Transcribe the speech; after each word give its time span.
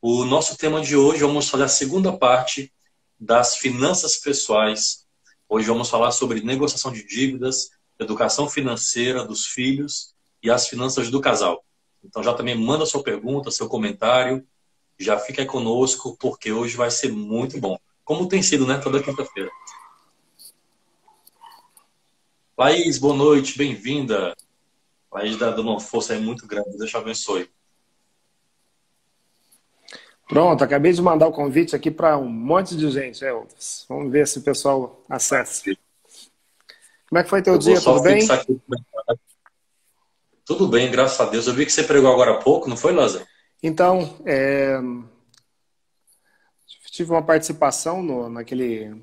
O 0.00 0.24
nosso 0.24 0.56
tema 0.56 0.80
de 0.80 0.94
hoje, 0.96 1.22
vamos 1.22 1.48
fazer 1.48 1.64
a 1.64 1.68
segunda 1.68 2.16
parte 2.16 2.72
das 3.18 3.56
finanças 3.56 4.16
pessoais. 4.16 5.04
Hoje 5.48 5.66
vamos 5.66 5.90
falar 5.90 6.12
sobre 6.12 6.40
negociação 6.40 6.92
de 6.92 7.04
dívidas, 7.04 7.70
educação 7.98 8.48
financeira 8.48 9.24
dos 9.24 9.46
filhos 9.46 10.14
e 10.40 10.52
as 10.52 10.68
finanças 10.68 11.10
do 11.10 11.20
casal. 11.20 11.64
Então 12.04 12.22
já 12.22 12.32
também 12.32 12.54
manda 12.54 12.86
sua 12.86 13.02
pergunta, 13.02 13.50
seu 13.50 13.68
comentário, 13.68 14.46
já 14.96 15.18
fica 15.18 15.44
conosco, 15.44 16.16
porque 16.16 16.52
hoje 16.52 16.76
vai 16.76 16.92
ser 16.92 17.10
muito 17.10 17.58
bom. 17.58 17.76
Como 18.04 18.28
tem 18.28 18.40
sido, 18.40 18.68
né? 18.68 18.78
Toda 18.78 19.02
quinta-feira. 19.02 19.50
Laís, 22.56 22.98
boa 22.98 23.16
noite, 23.16 23.58
bem-vinda. 23.58 24.32
Laís 25.10 25.36
dando 25.36 25.62
uma 25.62 25.80
força 25.80 26.12
aí 26.12 26.20
muito 26.20 26.46
grande, 26.46 26.78
Deus 26.78 26.88
te 26.88 26.96
abençoe. 26.96 27.50
Pronto, 30.28 30.62
acabei 30.62 30.92
de 30.92 31.00
mandar 31.00 31.26
o 31.26 31.32
convite 31.32 31.74
aqui 31.74 31.90
para 31.90 32.18
um 32.18 32.28
monte 32.28 32.76
de 32.76 32.90
gente, 32.90 33.24
Elvis. 33.24 33.86
Vamos 33.88 34.12
ver 34.12 34.28
se 34.28 34.38
o 34.38 34.42
pessoal 34.42 35.02
acessa. 35.08 35.62
Como 37.08 37.18
é 37.18 37.24
que 37.24 37.30
foi 37.30 37.40
teu 37.40 37.54
Eu 37.54 37.58
dia? 37.58 37.80
Tudo 37.80 38.02
bem? 38.02 38.28
Tudo 40.44 40.68
bem, 40.68 40.90
graças 40.90 41.18
a 41.18 41.24
Deus. 41.30 41.46
Eu 41.46 41.54
vi 41.54 41.64
que 41.64 41.72
você 41.72 41.82
pregou 41.82 42.12
agora 42.12 42.32
há 42.32 42.36
pouco, 42.36 42.68
não 42.68 42.76
foi, 42.76 42.92
Lázaro? 42.92 43.26
Então, 43.62 44.18
é... 44.26 44.78
tive 46.90 47.10
uma 47.10 47.22
participação 47.22 48.02
no, 48.02 48.28
naquele. 48.28 49.02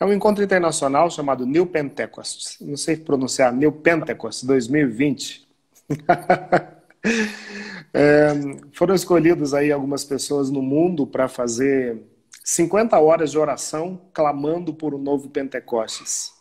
É 0.00 0.04
um 0.04 0.12
encontro 0.12 0.42
internacional 0.42 1.08
chamado 1.08 1.46
New 1.46 1.66
Pentecost. 1.66 2.64
Não 2.64 2.76
sei 2.76 2.96
pronunciar, 2.96 3.52
New 3.52 3.70
Pentecost 3.70 4.44
2020. 4.44 5.46
É, 7.96 8.32
foram 8.72 8.92
escolhidos 8.92 9.54
aí 9.54 9.70
algumas 9.70 10.04
pessoas 10.04 10.50
no 10.50 10.60
mundo 10.60 11.06
para 11.06 11.28
fazer 11.28 12.02
50 12.42 12.98
horas 12.98 13.30
de 13.30 13.38
oração 13.38 14.00
clamando 14.12 14.74
por 14.74 14.94
um 14.94 14.98
novo 14.98 15.30
Pentecostes. 15.30 16.34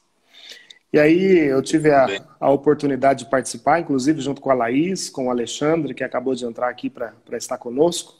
E 0.91 0.99
aí 0.99 1.47
eu 1.47 1.61
tive 1.61 1.91
a, 1.91 2.07
a 2.39 2.51
oportunidade 2.51 3.23
de 3.23 3.29
participar, 3.29 3.79
inclusive 3.79 4.19
junto 4.19 4.41
com 4.41 4.49
a 4.49 4.55
Laís, 4.55 5.09
com 5.09 5.27
o 5.27 5.29
Alexandre, 5.29 5.93
que 5.93 6.03
acabou 6.03 6.33
de 6.33 6.43
entrar 6.43 6.69
aqui 6.69 6.89
para 6.89 7.13
estar 7.33 7.59
conosco. 7.59 8.15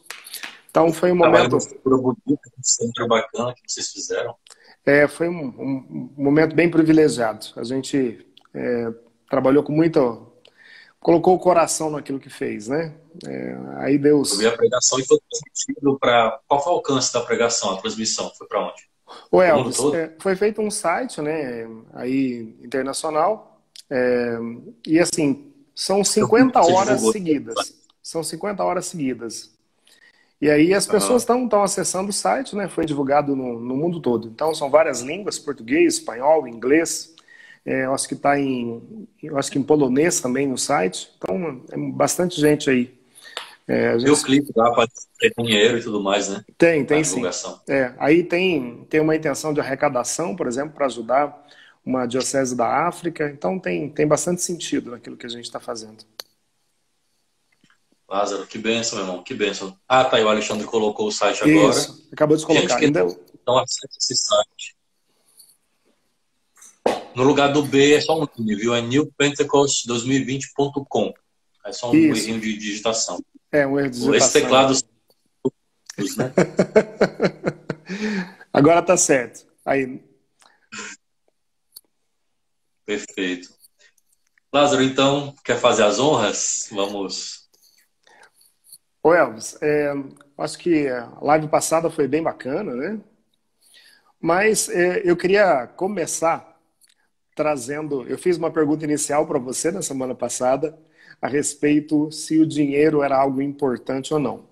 Então 0.69 0.93
foi 0.93 1.11
um 1.11 1.15
momento. 1.15 1.59
Centro 2.61 3.07
bacana 3.07 3.53
que 3.53 3.71
vocês 3.71 3.91
fizeram. 3.91 4.35
É, 4.85 5.07
foi 5.07 5.27
um, 5.27 5.45
um, 5.45 6.13
um 6.17 6.23
momento 6.23 6.55
bem 6.55 6.69
privilegiado. 6.69 7.47
A 7.55 7.63
gente 7.63 8.25
é, 8.53 8.91
trabalhou 9.29 9.63
com 9.63 9.71
muito 9.71 10.31
colocou 10.99 11.35
o 11.35 11.39
coração 11.39 11.91
naquilo 11.91 12.19
que 12.19 12.29
fez, 12.29 12.69
né? 12.69 12.95
É, 13.27 13.57
aí 13.77 13.97
Deus. 13.97 14.33
Eu 14.33 14.37
vi 14.39 14.47
a 14.47 14.57
pregação 14.57 14.99
e 14.99 15.05
foi 15.05 15.17
transmitido 15.29 15.99
para. 15.99 16.39
Qual 16.47 16.63
foi 16.63 16.73
o 16.73 16.75
alcance 16.77 17.13
da 17.13 17.21
pregação, 17.21 17.71
a 17.71 17.77
transmissão? 17.77 18.31
Foi 18.37 18.47
para 18.47 18.65
onde? 18.65 18.87
O 19.31 19.41
Elvis, 19.41 19.79
é, 19.93 20.11
foi 20.19 20.35
feito 20.35 20.61
um 20.61 20.71
site, 20.71 21.21
né? 21.21 21.67
Aí 21.93 22.55
internacional. 22.63 23.61
É, 23.89 24.37
e 24.87 24.99
assim, 24.99 25.53
são 25.75 26.03
50 26.03 26.59
horas 26.59 27.01
seguidas. 27.11 27.75
São 28.01 28.23
50 28.23 28.63
horas 28.63 28.85
seguidas. 28.85 29.53
E 30.41 30.49
aí 30.49 30.73
as 30.73 30.85
pessoas 30.85 31.21
estão 31.21 31.47
acessando 31.63 32.09
o 32.09 32.13
site, 32.13 32.55
né? 32.55 32.67
Foi 32.67 32.85
divulgado 32.85 33.35
no, 33.35 33.59
no 33.59 33.77
mundo 33.77 34.01
todo. 34.01 34.27
Então 34.27 34.53
são 34.53 34.69
várias 34.69 35.01
línguas: 35.01 35.39
português, 35.39 35.95
espanhol, 35.95 36.47
inglês. 36.47 37.13
É, 37.65 37.85
eu 37.85 37.93
acho 37.93 38.07
que 38.07 38.13
está 38.13 38.37
em, 38.37 39.07
eu 39.21 39.37
acho 39.37 39.49
que 39.49 39.57
em 39.57 39.63
polonês 39.63 40.19
também 40.19 40.45
no 40.45 40.57
site. 40.57 41.09
Então, 41.17 41.63
é 41.71 41.77
bastante 41.77 42.39
gente 42.39 42.69
aí. 42.69 43.02
É, 43.67 43.93
gente... 43.93 44.03
Tem 44.03 44.13
o 44.13 44.23
clipe 44.23 44.51
lá 44.55 44.73
para 44.73 44.87
ter 45.19 45.33
dinheiro 45.37 45.77
e 45.77 45.83
tudo 45.83 46.01
mais, 46.01 46.29
né? 46.29 46.43
Tem, 46.57 46.85
tem 46.85 47.03
sim. 47.03 47.21
É, 47.67 47.93
aí 47.97 48.23
tem, 48.23 48.85
tem 48.89 48.99
uma 48.99 49.15
intenção 49.15 49.53
de 49.53 49.61
arrecadação, 49.61 50.35
por 50.35 50.47
exemplo, 50.47 50.73
para 50.73 50.85
ajudar 50.85 51.47
uma 51.85 52.05
diocese 52.05 52.55
da 52.55 52.87
África. 52.87 53.29
Então 53.29 53.59
tem, 53.59 53.89
tem 53.89 54.07
bastante 54.07 54.41
sentido 54.41 54.91
naquilo 54.91 55.17
que 55.17 55.25
a 55.25 55.29
gente 55.29 55.45
está 55.45 55.59
fazendo. 55.59 56.03
Lázaro, 58.07 58.45
que 58.45 58.57
benção, 58.57 58.99
meu 58.99 59.07
irmão, 59.07 59.23
que 59.23 59.33
benção. 59.33 59.75
Ah, 59.87 60.05
tá 60.05 60.17
aí, 60.17 60.23
o 60.23 60.29
Alexandre 60.29 60.67
colocou 60.67 61.07
o 61.07 61.11
site 61.11 61.41
agora. 61.41 61.69
Isso, 61.69 62.07
acabou 62.11 62.37
de 62.37 62.45
colocar. 62.45 62.79
Gente, 62.79 62.97
Ainda... 62.97 63.07
Então 63.41 63.57
acesse 63.57 63.97
esse 63.97 64.15
site. 64.17 64.75
No 67.15 67.23
lugar 67.23 67.51
do 67.51 67.63
B 67.63 67.93
é 67.93 68.01
só 68.01 68.15
um 68.15 68.27
nome, 68.37 68.55
viu? 68.55 68.75
É 68.75 68.81
newpentecost2020.com. 68.81 71.13
É 71.65 71.71
só 71.71 71.91
um 71.91 71.95
errinho 71.95 72.39
de 72.39 72.55
digitação. 72.57 73.23
É, 73.53 73.67
um 73.67 73.79
erro 73.79 73.91
de 73.91 73.99
digitação. 73.99 74.15
Esse 74.15 74.33
teclado. 74.33 74.73
Né? 76.17 76.33
Agora 78.51 78.81
tá 78.81 78.97
certo. 78.97 79.45
Aí. 79.63 80.03
Perfeito. 82.83 83.53
Lázaro, 84.51 84.81
então, 84.81 85.35
quer 85.45 85.59
fazer 85.59 85.83
as 85.83 85.99
honras? 85.99 86.67
Vamos. 86.71 87.47
Ô 89.03 89.13
Elvis, 89.13 89.55
é, 89.61 89.93
acho 90.39 90.57
que 90.57 90.87
a 90.87 91.19
live 91.21 91.47
passada 91.47 91.91
foi 91.91 92.07
bem 92.07 92.23
bacana, 92.23 92.73
né? 92.73 92.99
Mas 94.19 94.67
é, 94.69 95.03
eu 95.03 95.15
queria 95.15 95.67
começar 95.67 96.59
trazendo. 97.35 98.07
Eu 98.07 98.17
fiz 98.17 98.35
uma 98.35 98.49
pergunta 98.49 98.83
inicial 98.83 99.27
para 99.27 99.37
você 99.37 99.69
na 99.69 99.83
semana 99.83 100.15
passada 100.15 100.75
a 101.23 101.27
respeito 101.29 102.11
se 102.11 102.37
o 102.37 102.45
dinheiro 102.45 103.01
era 103.01 103.17
algo 103.17 103.41
importante 103.41 104.13
ou 104.13 104.19
não. 104.19 104.45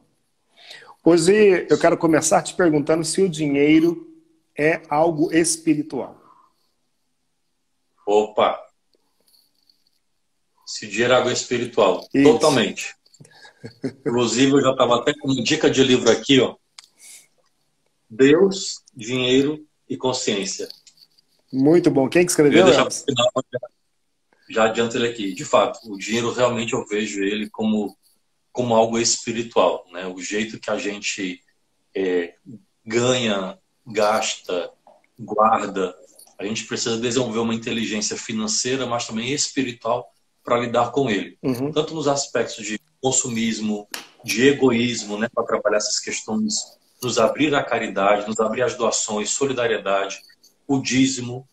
Hoje 1.03 1.67
eu 1.69 1.77
quero 1.77 1.97
começar 1.97 2.41
te 2.41 2.53
perguntando 2.53 3.03
se 3.03 3.21
o 3.21 3.27
dinheiro 3.27 4.09
é 4.57 4.81
algo 4.87 5.33
espiritual. 5.33 6.17
Opa! 8.07 8.57
Se 10.65 10.85
o 10.85 10.89
dinheiro 10.89 11.11
é 11.11 11.17
algo 11.17 11.29
espiritual. 11.29 12.07
Isso. 12.13 12.31
Totalmente. 12.31 12.95
Inclusive, 13.83 14.53
eu 14.53 14.61
já 14.61 14.71
estava 14.71 14.95
até 14.95 15.13
com 15.13 15.27
uma 15.27 15.43
dica 15.43 15.69
de 15.69 15.83
livro 15.83 16.09
aqui, 16.09 16.39
ó. 16.39 16.55
Deus, 18.09 18.81
dinheiro 18.95 19.67
e 19.89 19.97
consciência. 19.97 20.69
Muito 21.51 21.91
bom. 21.91 22.07
Quem 22.07 22.25
que 22.25 22.31
escreveu? 22.31 22.65
Eu 22.65 22.73
já 24.51 24.65
adianto 24.65 24.97
ele 24.97 25.07
aqui. 25.07 25.33
De 25.33 25.45
fato, 25.45 25.79
o 25.91 25.97
dinheiro 25.97 26.31
realmente 26.31 26.73
eu 26.73 26.85
vejo 26.85 27.23
ele 27.23 27.49
como, 27.49 27.95
como 28.51 28.75
algo 28.75 28.99
espiritual. 28.99 29.85
Né? 29.91 30.05
O 30.07 30.21
jeito 30.21 30.59
que 30.59 30.69
a 30.69 30.77
gente 30.77 31.41
é, 31.95 32.35
ganha, 32.85 33.57
gasta, 33.85 34.71
guarda. 35.19 35.95
A 36.37 36.45
gente 36.45 36.65
precisa 36.65 36.97
desenvolver 36.97 37.39
uma 37.39 37.53
inteligência 37.53 38.17
financeira, 38.17 38.85
mas 38.85 39.05
também 39.05 39.31
espiritual 39.31 40.11
para 40.43 40.59
lidar 40.59 40.91
com 40.91 41.09
ele. 41.09 41.37
Uhum. 41.41 41.71
Tanto 41.71 41.93
nos 41.93 42.07
aspectos 42.07 42.65
de 42.65 42.79
consumismo, 42.99 43.87
de 44.23 44.47
egoísmo, 44.47 45.17
né, 45.17 45.27
para 45.33 45.45
trabalhar 45.45 45.77
essas 45.77 45.99
questões, 45.99 46.55
nos 47.01 47.17
abrir 47.17 47.53
à 47.55 47.63
caridade, 47.63 48.27
nos 48.27 48.39
abrir 48.39 48.63
às 48.63 48.75
doações, 48.75 49.31
solidariedade, 49.31 50.21
o 50.67 50.79
dízimo 50.79 51.47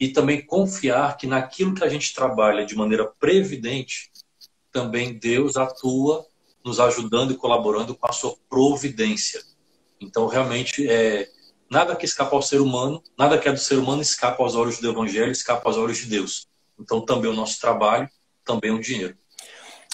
e 0.00 0.08
também 0.08 0.40
confiar 0.40 1.16
que 1.18 1.26
naquilo 1.26 1.74
que 1.74 1.84
a 1.84 1.88
gente 1.88 2.14
trabalha 2.14 2.64
de 2.64 2.74
maneira 2.74 3.04
previdente, 3.04 4.10
também 4.72 5.12
Deus 5.12 5.58
atua 5.58 6.26
nos 6.64 6.80
ajudando 6.80 7.32
e 7.32 7.36
colaborando 7.36 7.94
com 7.94 8.06
a 8.06 8.12
sua 8.12 8.34
providência. 8.48 9.42
Então, 10.00 10.26
realmente, 10.26 10.88
é, 10.88 11.28
nada 11.70 11.94
que 11.94 12.06
escapa 12.06 12.34
ao 12.34 12.40
ser 12.40 12.60
humano, 12.60 13.02
nada 13.18 13.38
que 13.38 13.48
é 13.48 13.52
do 13.52 13.58
ser 13.58 13.76
humano 13.76 14.00
escapa 14.00 14.42
aos 14.42 14.54
olhos 14.54 14.78
do 14.78 14.90
Evangelho, 14.90 15.30
escapa 15.30 15.68
aos 15.68 15.76
olhos 15.76 15.98
de 15.98 16.06
Deus. 16.06 16.46
Então, 16.78 17.04
também 17.04 17.30
o 17.30 17.34
nosso 17.34 17.60
trabalho, 17.60 18.08
também 18.42 18.70
o 18.70 18.80
dinheiro. 18.80 19.16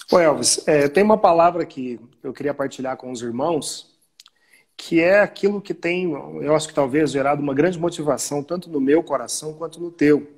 Ô 0.09 0.19
Elvis, 0.19 0.65
é, 0.65 0.87
tem 0.87 1.03
uma 1.03 1.17
palavra 1.17 1.65
que 1.65 1.99
eu 2.23 2.31
queria 2.31 2.53
partilhar 2.53 2.95
com 2.95 3.11
os 3.11 3.21
irmãos, 3.21 3.96
que 4.77 5.01
é 5.01 5.19
aquilo 5.19 5.59
que 5.59 5.73
tem, 5.73 6.11
eu 6.11 6.55
acho 6.55 6.67
que 6.67 6.73
talvez 6.73 7.11
gerado 7.11 7.41
uma 7.41 7.53
grande 7.53 7.79
motivação 7.79 8.43
tanto 8.43 8.69
no 8.69 8.79
meu 8.79 9.01
coração 9.03 9.53
quanto 9.53 9.81
no 9.81 9.89
teu, 9.91 10.31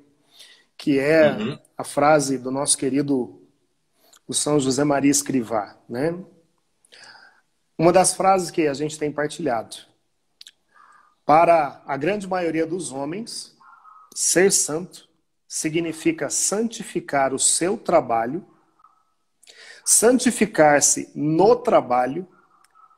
que 0.78 0.98
é 0.98 1.30
uhum. 1.30 1.58
a 1.76 1.84
frase 1.84 2.38
do 2.38 2.50
nosso 2.50 2.78
querido 2.78 3.38
o 4.26 4.32
São 4.32 4.58
José 4.58 4.82
Maria 4.82 5.10
Escrivá, 5.10 5.76
né? 5.88 6.16
Uma 7.76 7.92
das 7.92 8.14
frases 8.14 8.50
que 8.50 8.66
a 8.66 8.74
gente 8.74 8.98
tem 8.98 9.10
partilhado. 9.10 9.76
Para 11.26 11.82
a 11.84 11.96
grande 11.96 12.28
maioria 12.28 12.66
dos 12.66 12.92
homens, 12.92 13.56
ser 14.14 14.52
santo 14.52 15.08
significa 15.48 16.30
santificar 16.30 17.34
o 17.34 17.38
seu 17.38 17.76
trabalho, 17.76 18.46
santificar-se 19.84 21.10
no 21.14 21.56
trabalho 21.56 22.26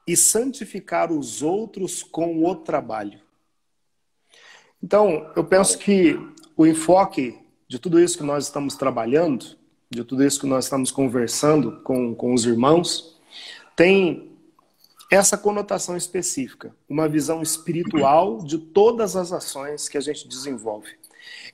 e 0.06 0.16
santificar 0.16 1.12
os 1.12 1.43
outros 1.43 2.02
com 2.02 2.44
o 2.44 2.54
trabalho. 2.56 3.20
Então, 4.82 5.31
eu 5.37 5.44
penso 5.44 5.78
que 5.78 6.19
o 6.56 6.66
enfoque 6.66 7.38
de 7.69 7.78
tudo 7.78 8.00
isso 8.00 8.19
que 8.19 8.25
nós 8.25 8.44
estamos 8.44 8.75
trabalhando, 8.75 9.56
de 9.88 10.04
tudo 10.04 10.25
isso 10.25 10.40
que 10.40 10.46
nós 10.46 10.64
estamos 10.64 10.90
conversando 10.90 11.81
com, 11.82 12.14
com 12.14 12.34
os 12.34 12.44
irmãos, 12.44 13.19
tem 13.76 14.32
essa 15.10 15.37
conotação 15.37 15.96
específica, 15.96 16.75
uma 16.88 17.08
visão 17.08 17.43
espiritual 17.43 18.38
de 18.38 18.58
todas 18.58 19.14
as 19.14 19.32
ações 19.32 19.88
que 19.88 19.98
a 19.98 20.00
gente 20.00 20.26
desenvolve. 20.26 20.88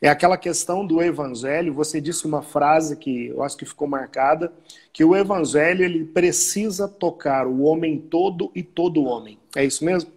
É 0.00 0.08
aquela 0.08 0.36
questão 0.36 0.86
do 0.86 1.02
evangelho, 1.02 1.74
você 1.74 2.00
disse 2.00 2.26
uma 2.26 2.42
frase 2.42 2.96
que 2.96 3.28
eu 3.28 3.42
acho 3.42 3.56
que 3.56 3.66
ficou 3.66 3.88
marcada, 3.88 4.52
que 4.92 5.04
o 5.04 5.16
evangelho 5.16 5.84
ele 5.84 6.04
precisa 6.04 6.86
tocar 6.86 7.46
o 7.46 7.62
homem 7.62 7.98
todo 7.98 8.50
e 8.54 8.62
todo 8.62 9.04
homem. 9.04 9.38
É 9.56 9.64
isso 9.64 9.84
mesmo? 9.84 10.12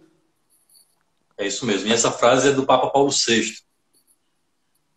É 1.36 1.46
isso 1.46 1.66
mesmo. 1.66 1.88
E 1.88 1.92
essa 1.92 2.10
frase 2.10 2.48
é 2.48 2.52
do 2.52 2.64
Papa 2.64 2.90
Paulo 2.90 3.10
VI. 3.10 3.56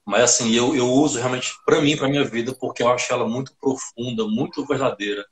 Mas 0.05 0.21
assim, 0.21 0.53
eu, 0.53 0.75
eu 0.75 0.87
uso 0.87 1.17
realmente 1.17 1.51
para 1.65 1.81
mim, 1.81 1.97
para 1.97 2.07
minha 2.07 2.23
vida, 2.23 2.53
porque 2.53 2.83
eu 2.83 2.89
acho 2.89 3.11
ela 3.11 3.27
muito 3.27 3.55
profunda, 3.59 4.27
muito 4.27 4.63
verdadeira. 4.65 5.25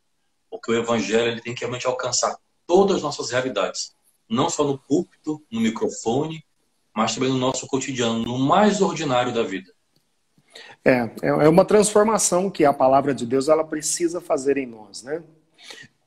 Porque 0.49 0.71
o 0.71 0.75
evangelho 0.75 1.27
ele 1.27 1.41
tem 1.41 1.53
que 1.53 1.61
realmente 1.61 1.85
alcançar 1.85 2.35
todas 2.65 2.97
as 2.97 3.03
nossas 3.03 3.29
realidades. 3.29 3.93
Não 4.27 4.49
só 4.49 4.63
no 4.63 4.79
púlpito, 4.79 5.43
no 5.51 5.61
microfone, 5.61 6.43
mas 6.95 7.16
também 7.16 7.30
no 7.30 7.38
nosso 7.38 7.68
cotidiano, 7.68 8.19
no 8.19 8.38
mais 8.38 8.81
ordinário 8.81 9.34
da 9.34 9.44
vida. 9.44 9.72
É, 10.86 11.10
é 11.22 11.50
uma 11.50 11.66
transformação 11.66 12.50
que 12.50 12.66
a 12.66 12.74
palavra 12.74 13.13
de 13.13 13.25
Deus 13.25 13.48
ela 13.48 13.63
precisa 13.63 14.19
fazer 14.19 14.57
em 14.57 14.66
nós, 14.66 15.01
né? 15.01 15.24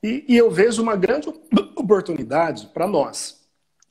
E, 0.03 0.23
e 0.27 0.37
eu 0.37 0.51
vejo 0.51 0.81
uma 0.81 0.95
grande 0.95 1.27
oportunidade 1.75 2.67
para 2.67 2.87
nós. 2.87 3.41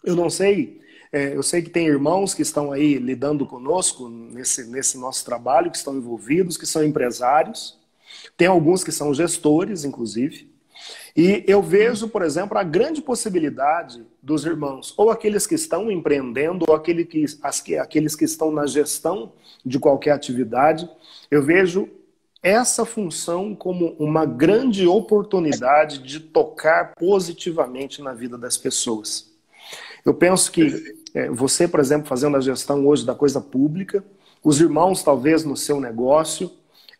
Eu 0.05 0.15
não 0.15 0.31
sei, 0.31 0.81
é, 1.13 1.35
eu 1.35 1.43
sei 1.43 1.63
que 1.63 1.71
tem 1.71 1.87
irmãos 1.87 2.33
que 2.33 2.43
estão 2.43 2.71
aí 2.71 2.95
lidando 2.95 3.45
conosco 3.45 4.09
nesse, 4.09 4.65
nesse 4.71 4.97
nosso 4.97 5.25
trabalho, 5.25 5.71
que 5.71 5.77
estão 5.77 5.97
envolvidos, 5.97 6.57
que 6.57 6.67
são 6.67 6.85
empresários, 6.85 7.79
tem 8.37 8.47
alguns 8.47 8.85
que 8.85 8.93
são 8.93 9.13
gestores, 9.13 9.85
inclusive. 9.85 10.55
E 11.17 11.45
eu 11.47 11.63
vejo, 11.63 12.09
por 12.09 12.23
exemplo, 12.23 12.59
a 12.59 12.63
grande 12.63 13.01
possibilidade 13.01 14.05
dos 14.23 14.45
irmãos, 14.45 14.93
ou 14.97 15.11
aqueles 15.11 15.47
que 15.47 15.55
estão 15.55 15.91
empreendendo, 15.91 16.67
ou 16.69 16.75
aquele 16.75 17.05
que, 17.05 17.25
as, 17.43 17.63
aqueles 17.81 18.15
que 18.15 18.25
estão 18.25 18.51
na 18.51 18.67
gestão 18.67 19.33
de 19.65 19.79
qualquer 19.79 20.13
atividade, 20.13 20.89
eu 21.31 21.43
vejo 21.43 21.89
essa 22.43 22.85
função 22.85 23.55
como 23.55 23.97
uma 23.99 24.25
grande 24.25 24.87
oportunidade 24.87 25.99
de 25.99 26.21
tocar 26.21 26.95
positivamente 26.95 28.03
na 28.03 28.13
vida 28.13 28.37
das 28.37 28.57
pessoas. 28.57 29.33
Eu 30.05 30.15
penso 30.15 30.53
que 30.53 30.95
é, 31.15 31.29
você, 31.31 31.67
por 31.67 31.81
exemplo, 31.81 32.07
fazendo 32.07 32.37
a 32.37 32.41
gestão 32.41 32.87
hoje 32.87 33.05
da 33.05 33.15
coisa 33.15 33.41
pública, 33.41 34.05
os 34.45 34.61
irmãos 34.61 35.03
talvez 35.03 35.45
no 35.45 35.57
seu 35.57 35.81
negócio, 35.81 36.53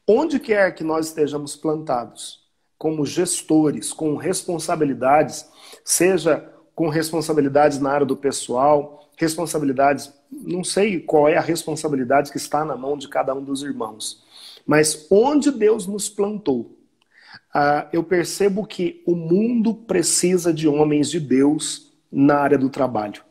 onde 0.09 0.41
quer 0.41 0.75
que 0.75 0.83
nós 0.83 1.09
estejamos 1.09 1.55
plantados, 1.55 2.46
como 2.79 3.07
gestores, 3.07 3.93
com 3.93 4.17
responsabilidades, 4.17 5.49
seja 5.85 6.53
com 6.75 6.89
responsabilidades 6.89 7.79
na 7.79 7.91
área 7.91 8.07
do 8.07 8.17
pessoal, 8.17 9.09
responsabilidades, 9.17 10.13
não 10.31 10.63
sei 10.63 11.01
qual 11.01 11.29
é 11.29 11.37
a 11.37 11.41
responsabilidade 11.41 12.31
que 12.31 12.37
está 12.37 12.65
na 12.65 12.77
mão 12.77 12.99
de 12.99 13.09
cada 13.09 13.35
um 13.35 13.43
dos 13.43 13.63
irmãos, 13.63 14.23
mas 14.67 15.07
onde 15.11 15.51
Deus 15.51 15.87
nos 15.87 16.09
plantou, 16.09 16.77
uh, 17.55 17.89
eu 17.93 18.05
percebo 18.05 18.67
que 18.67 19.03
o 19.07 19.15
mundo 19.15 19.75
precisa 19.75 20.53
de 20.53 20.69
homens 20.69 21.11
de 21.11 21.19
Deus 21.19 21.93
na 22.13 22.37
área 22.37 22.59
do 22.59 22.69
trabalho. 22.69 23.26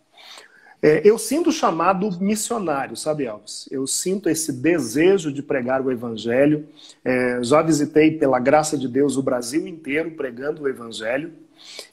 É, 0.86 1.02
eu 1.04 1.18
sinto 1.18 1.50
o 1.50 1.52
chamado 1.52 2.08
missionário, 2.22 2.96
sabe, 2.96 3.28
Alves? 3.28 3.68
Eu 3.72 3.88
sinto 3.88 4.30
esse 4.30 4.54
desejo 4.54 5.34
de 5.34 5.42
pregar 5.42 5.82
o 5.82 5.92
evangelho. 5.92 6.70
É, 7.04 7.40
já 7.42 7.60
visitei, 7.64 8.12
pela 8.20 8.38
graça 8.38 8.78
de 8.78 8.88
Deus, 8.88 9.18
o 9.18 9.24
Brasil 9.24 9.66
inteiro 9.66 10.12
pregando 10.12 10.62
o 10.62 10.70
evangelho. 10.70 11.34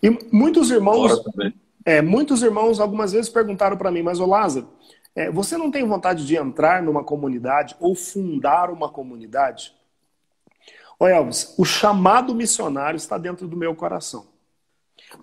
E 0.03 0.11
muitos 0.31 0.71
irmãos, 0.71 1.25
é, 1.87 2.03
muitos 2.03 2.43
irmãos 2.43 2.81
algumas 2.81 3.13
vezes 3.13 3.31
perguntaram 3.31 3.79
para 3.79 3.91
mim, 3.91 4.03
mas 4.03 4.21
o 4.21 4.27
Lázaro, 4.27 4.69
é, 5.17 5.31
você 5.31 5.57
não 5.57 5.71
tem 5.71 5.87
vontade 5.87 6.27
de 6.27 6.37
entrar 6.37 6.83
numa 6.83 7.03
comunidade 7.03 7.75
ou 7.81 7.95
fundar 7.95 8.71
uma 8.71 8.91
comunidade? 8.91 9.75
Olha, 11.01 11.15
Elvis, 11.15 11.55
o 11.57 11.65
chamado 11.65 12.35
missionário 12.35 12.99
está 12.99 13.17
dentro 13.17 13.49
do 13.49 13.57
meu 13.57 13.75
coração. 13.75 14.27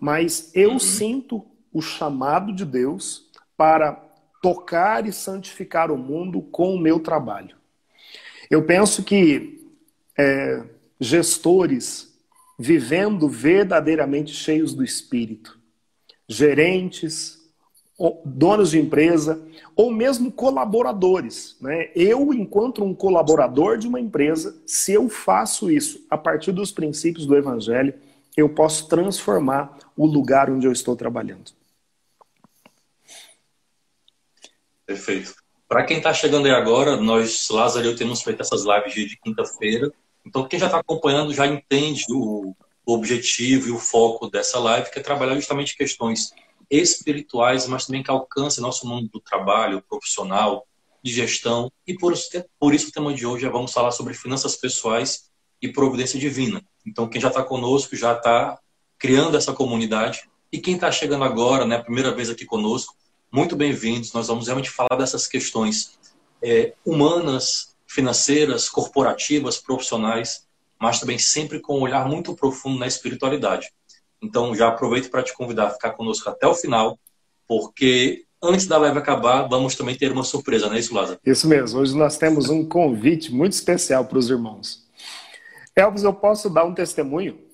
Mas 0.01 0.49
eu 0.55 0.71
uhum. 0.71 0.79
sinto 0.79 1.45
o 1.71 1.83
chamado 1.83 2.51
de 2.51 2.65
Deus 2.65 3.28
para 3.59 4.01
tocar 4.41 5.05
e 5.05 5.11
santificar 5.11 5.91
o 5.91 5.97
mundo 5.97 6.41
com 6.41 6.73
o 6.73 6.79
meu 6.79 6.97
trabalho. 7.01 7.57
Eu 8.49 8.63
penso 8.63 9.03
que 9.03 9.67
é, 10.17 10.63
gestores 10.97 12.17
vivendo 12.57 13.27
verdadeiramente 13.27 14.33
cheios 14.33 14.73
do 14.73 14.81
Espírito, 14.81 15.59
gerentes, 16.25 17.37
donos 18.23 18.71
de 18.71 18.79
empresa, 18.79 19.45
ou 19.75 19.91
mesmo 19.91 20.31
colaboradores. 20.31 21.57
Né? 21.59 21.89
Eu, 21.93 22.33
enquanto 22.33 22.81
um 22.81 22.95
colaborador 22.95 23.77
de 23.77 23.89
uma 23.89 23.99
empresa, 23.99 24.55
se 24.65 24.93
eu 24.93 25.09
faço 25.09 25.69
isso 25.69 26.05
a 26.09 26.17
partir 26.17 26.53
dos 26.53 26.71
princípios 26.71 27.25
do 27.25 27.35
Evangelho, 27.35 27.93
eu 28.37 28.47
posso 28.47 28.87
transformar 28.87 29.77
o 29.97 30.05
lugar 30.05 30.49
onde 30.49 30.65
eu 30.65 30.71
estou 30.71 30.95
trabalhando. 30.95 31.58
Perfeito. 34.89 35.35
Para 35.67 35.83
quem 35.83 35.97
está 35.97 36.11
chegando 36.11 36.47
aí 36.47 36.51
agora, 36.51 36.97
nós, 36.97 37.47
Lázaro 37.51 37.85
e 37.85 37.89
eu, 37.89 37.95
temos 37.95 38.23
feito 38.23 38.41
essas 38.41 38.63
lives 38.65 38.91
de 39.07 39.19
quinta-feira. 39.23 39.93
Então, 40.25 40.47
quem 40.47 40.57
já 40.57 40.65
está 40.65 40.79
acompanhando 40.79 41.31
já 41.31 41.45
entende 41.45 42.05
o, 42.09 42.55
o 42.83 42.91
objetivo 42.91 43.67
e 43.67 43.71
o 43.71 43.77
foco 43.77 44.27
dessa 44.27 44.57
live, 44.57 44.89
que 44.89 44.97
é 44.97 45.03
trabalhar 45.03 45.35
justamente 45.35 45.77
questões 45.77 46.31
espirituais, 46.71 47.67
mas 47.67 47.85
também 47.85 48.01
que 48.01 48.09
alcance 48.09 48.59
nosso 48.59 48.87
mundo 48.87 49.07
do 49.13 49.19
trabalho, 49.19 49.83
profissional, 49.87 50.65
de 51.03 51.13
gestão. 51.13 51.71
E 51.85 51.95
por 51.95 52.13
isso, 52.13 52.29
por 52.59 52.73
isso 52.73 52.89
o 52.89 52.91
tema 52.91 53.13
de 53.13 53.27
hoje 53.27 53.45
é 53.45 53.49
vamos 53.49 53.71
falar 53.71 53.91
sobre 53.91 54.15
finanças 54.15 54.55
pessoais 54.55 55.29
e 55.61 55.67
providência 55.67 56.19
divina. 56.19 56.65
Então, 56.83 57.07
quem 57.07 57.21
já 57.21 57.27
está 57.27 57.43
conosco 57.43 57.95
já 57.95 58.13
está 58.13 58.57
criando 58.97 59.37
essa 59.37 59.53
comunidade. 59.53 60.27
E 60.51 60.57
quem 60.57 60.73
está 60.73 60.91
chegando 60.91 61.25
agora, 61.25 61.63
né, 61.63 61.77
primeira 61.77 62.11
vez 62.11 62.27
aqui 62.27 62.43
conosco, 62.43 62.95
muito 63.31 63.55
bem-vindos. 63.55 64.13
Nós 64.13 64.27
vamos 64.27 64.47
realmente 64.47 64.69
falar 64.69 64.95
dessas 64.97 65.27
questões 65.27 65.97
é, 66.41 66.73
humanas, 66.85 67.75
financeiras, 67.87 68.69
corporativas, 68.69 69.57
profissionais, 69.57 70.45
mas 70.79 70.99
também 70.99 71.17
sempre 71.17 71.59
com 71.59 71.79
um 71.79 71.81
olhar 71.81 72.07
muito 72.07 72.35
profundo 72.35 72.79
na 72.79 72.87
espiritualidade. 72.87 73.71
Então, 74.21 74.53
já 74.55 74.67
aproveito 74.67 75.09
para 75.09 75.23
te 75.23 75.33
convidar 75.33 75.67
a 75.67 75.71
ficar 75.71 75.91
conosco 75.91 76.29
até 76.29 76.45
o 76.47 76.55
final, 76.55 76.99
porque 77.47 78.25
antes 78.41 78.67
da 78.67 78.77
live 78.77 78.97
acabar, 78.97 79.47
vamos 79.47 79.75
também 79.75 79.97
ter 79.97 80.11
uma 80.11 80.23
surpresa, 80.23 80.67
não 80.67 80.75
é 80.75 80.79
isso, 80.79 80.93
Lázaro? 80.93 81.19
Isso 81.25 81.47
mesmo. 81.47 81.79
Hoje 81.79 81.95
nós 81.95 82.17
temos 82.17 82.49
um 82.49 82.65
convite 82.65 83.33
muito 83.33 83.53
especial 83.53 84.05
para 84.05 84.17
os 84.17 84.29
irmãos. 84.29 84.87
Elvis, 85.75 86.03
eu 86.03 86.13
posso 86.13 86.49
dar 86.49 86.65
um 86.65 86.73
testemunho? 86.73 87.48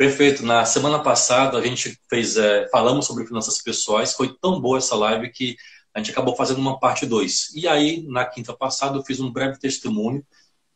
Perfeito. 0.00 0.42
Na 0.42 0.64
semana 0.64 1.00
passada 1.00 1.58
a 1.58 1.60
gente 1.60 2.00
fez, 2.08 2.34
é, 2.38 2.66
falamos 2.68 3.04
sobre 3.04 3.26
finanças 3.26 3.60
pessoais. 3.60 4.14
Foi 4.14 4.34
tão 4.40 4.58
boa 4.58 4.78
essa 4.78 4.96
live 4.96 5.28
que 5.28 5.58
a 5.92 5.98
gente 5.98 6.10
acabou 6.10 6.34
fazendo 6.34 6.56
uma 6.58 6.80
parte 6.80 7.04
2. 7.04 7.54
E 7.54 7.68
aí, 7.68 8.02
na 8.08 8.24
quinta 8.24 8.54
passada, 8.54 8.96
eu 8.96 9.04
fiz 9.04 9.20
um 9.20 9.30
breve 9.30 9.58
testemunho 9.58 10.24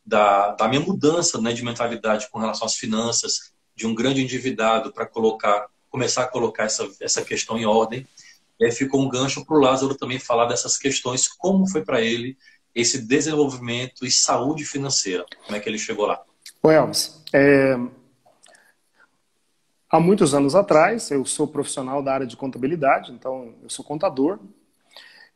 da, 0.05 0.51
da 0.51 0.67
minha 0.67 0.79
mudança 0.79 1.41
né, 1.41 1.53
de 1.53 1.65
mentalidade 1.65 2.29
com 2.29 2.37
relação 2.37 2.67
às 2.67 2.75
finanças, 2.75 3.51
de 3.75 3.87
um 3.87 3.95
grande 3.95 4.21
endividado 4.21 4.93
para 4.93 5.07
colocar, 5.07 5.69
começar 5.89 6.21
a 6.21 6.27
colocar 6.27 6.65
essa, 6.65 6.87
essa 7.01 7.23
questão 7.23 7.57
em 7.57 7.65
ordem. 7.65 8.07
E 8.59 8.65
aí 8.65 8.71
ficou 8.71 9.01
um 9.01 9.09
gancho 9.09 9.43
para 9.43 9.57
o 9.57 9.59
Lázaro 9.59 9.95
também 9.95 10.19
falar 10.19 10.45
dessas 10.45 10.77
questões, 10.77 11.27
como 11.27 11.67
foi 11.67 11.83
para 11.83 11.99
ele 11.99 12.37
esse 12.75 12.99
desenvolvimento 12.99 14.05
e 14.05 14.11
saúde 14.11 14.63
financeira. 14.65 15.25
Como 15.47 15.57
é 15.57 15.59
que 15.59 15.67
ele 15.67 15.79
chegou 15.79 16.05
lá? 16.05 16.21
O 16.61 16.69
Elvis, 16.69 17.23
é, 17.33 17.75
Há 19.89 19.99
muitos 19.99 20.33
anos 20.33 20.55
atrás, 20.55 21.11
eu 21.11 21.23
sou 21.25 21.47
profissional 21.47 22.01
da 22.01 22.13
área 22.13 22.25
de 22.25 22.35
contabilidade, 22.35 23.11
então 23.11 23.53
eu 23.61 23.69
sou 23.69 23.85
contador. 23.85 24.39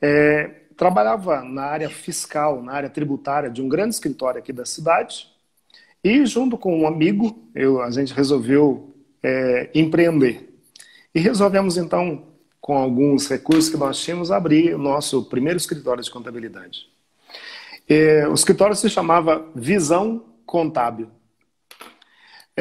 É, 0.01 0.63
trabalhava 0.75 1.41
na 1.43 1.63
área 1.63 1.89
fiscal, 1.89 2.63
na 2.63 2.71
área 2.71 2.89
tributária 2.89 3.49
de 3.49 3.61
um 3.61 3.69
grande 3.69 3.93
escritório 3.93 4.39
aqui 4.39 4.51
da 4.51 4.65
cidade. 4.65 5.27
E 6.03 6.25
junto 6.25 6.57
com 6.57 6.81
um 6.81 6.87
amigo, 6.87 7.47
eu, 7.53 7.81
a 7.81 7.91
gente 7.91 8.13
resolveu 8.13 8.95
é, 9.21 9.69
empreender. 9.75 10.49
E 11.13 11.19
resolvemos 11.19 11.77
então, 11.77 12.27
com 12.61 12.77
alguns 12.77 13.27
recursos 13.27 13.69
que 13.69 13.77
nós 13.77 13.99
tínhamos, 13.99 14.31
abrir 14.31 14.73
o 14.73 14.77
nosso 14.77 15.25
primeiro 15.25 15.57
escritório 15.57 16.03
de 16.03 16.09
contabilidade. 16.09 16.87
É, 17.87 18.27
o 18.27 18.33
escritório 18.33 18.75
se 18.75 18.89
chamava 18.89 19.45
Visão 19.53 20.23
Contábil. 20.45 21.09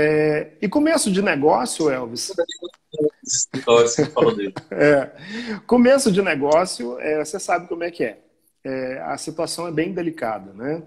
É, 0.01 0.53
e 0.63 0.69
começo 0.69 1.11
de 1.11 1.21
negócio, 1.21 1.91
Elvis. 1.91 2.31
é, 4.71 5.11
começo 5.67 6.13
de 6.13 6.23
negócio, 6.23 7.01
é, 7.01 7.25
você 7.25 7.41
sabe 7.41 7.67
como 7.67 7.83
é 7.83 7.91
que 7.91 8.05
é. 8.05 8.21
é. 8.63 9.01
A 9.01 9.19
situação 9.19 9.67
é 9.67 9.73
bem 9.73 9.93
delicada, 9.93 10.53
né? 10.53 10.85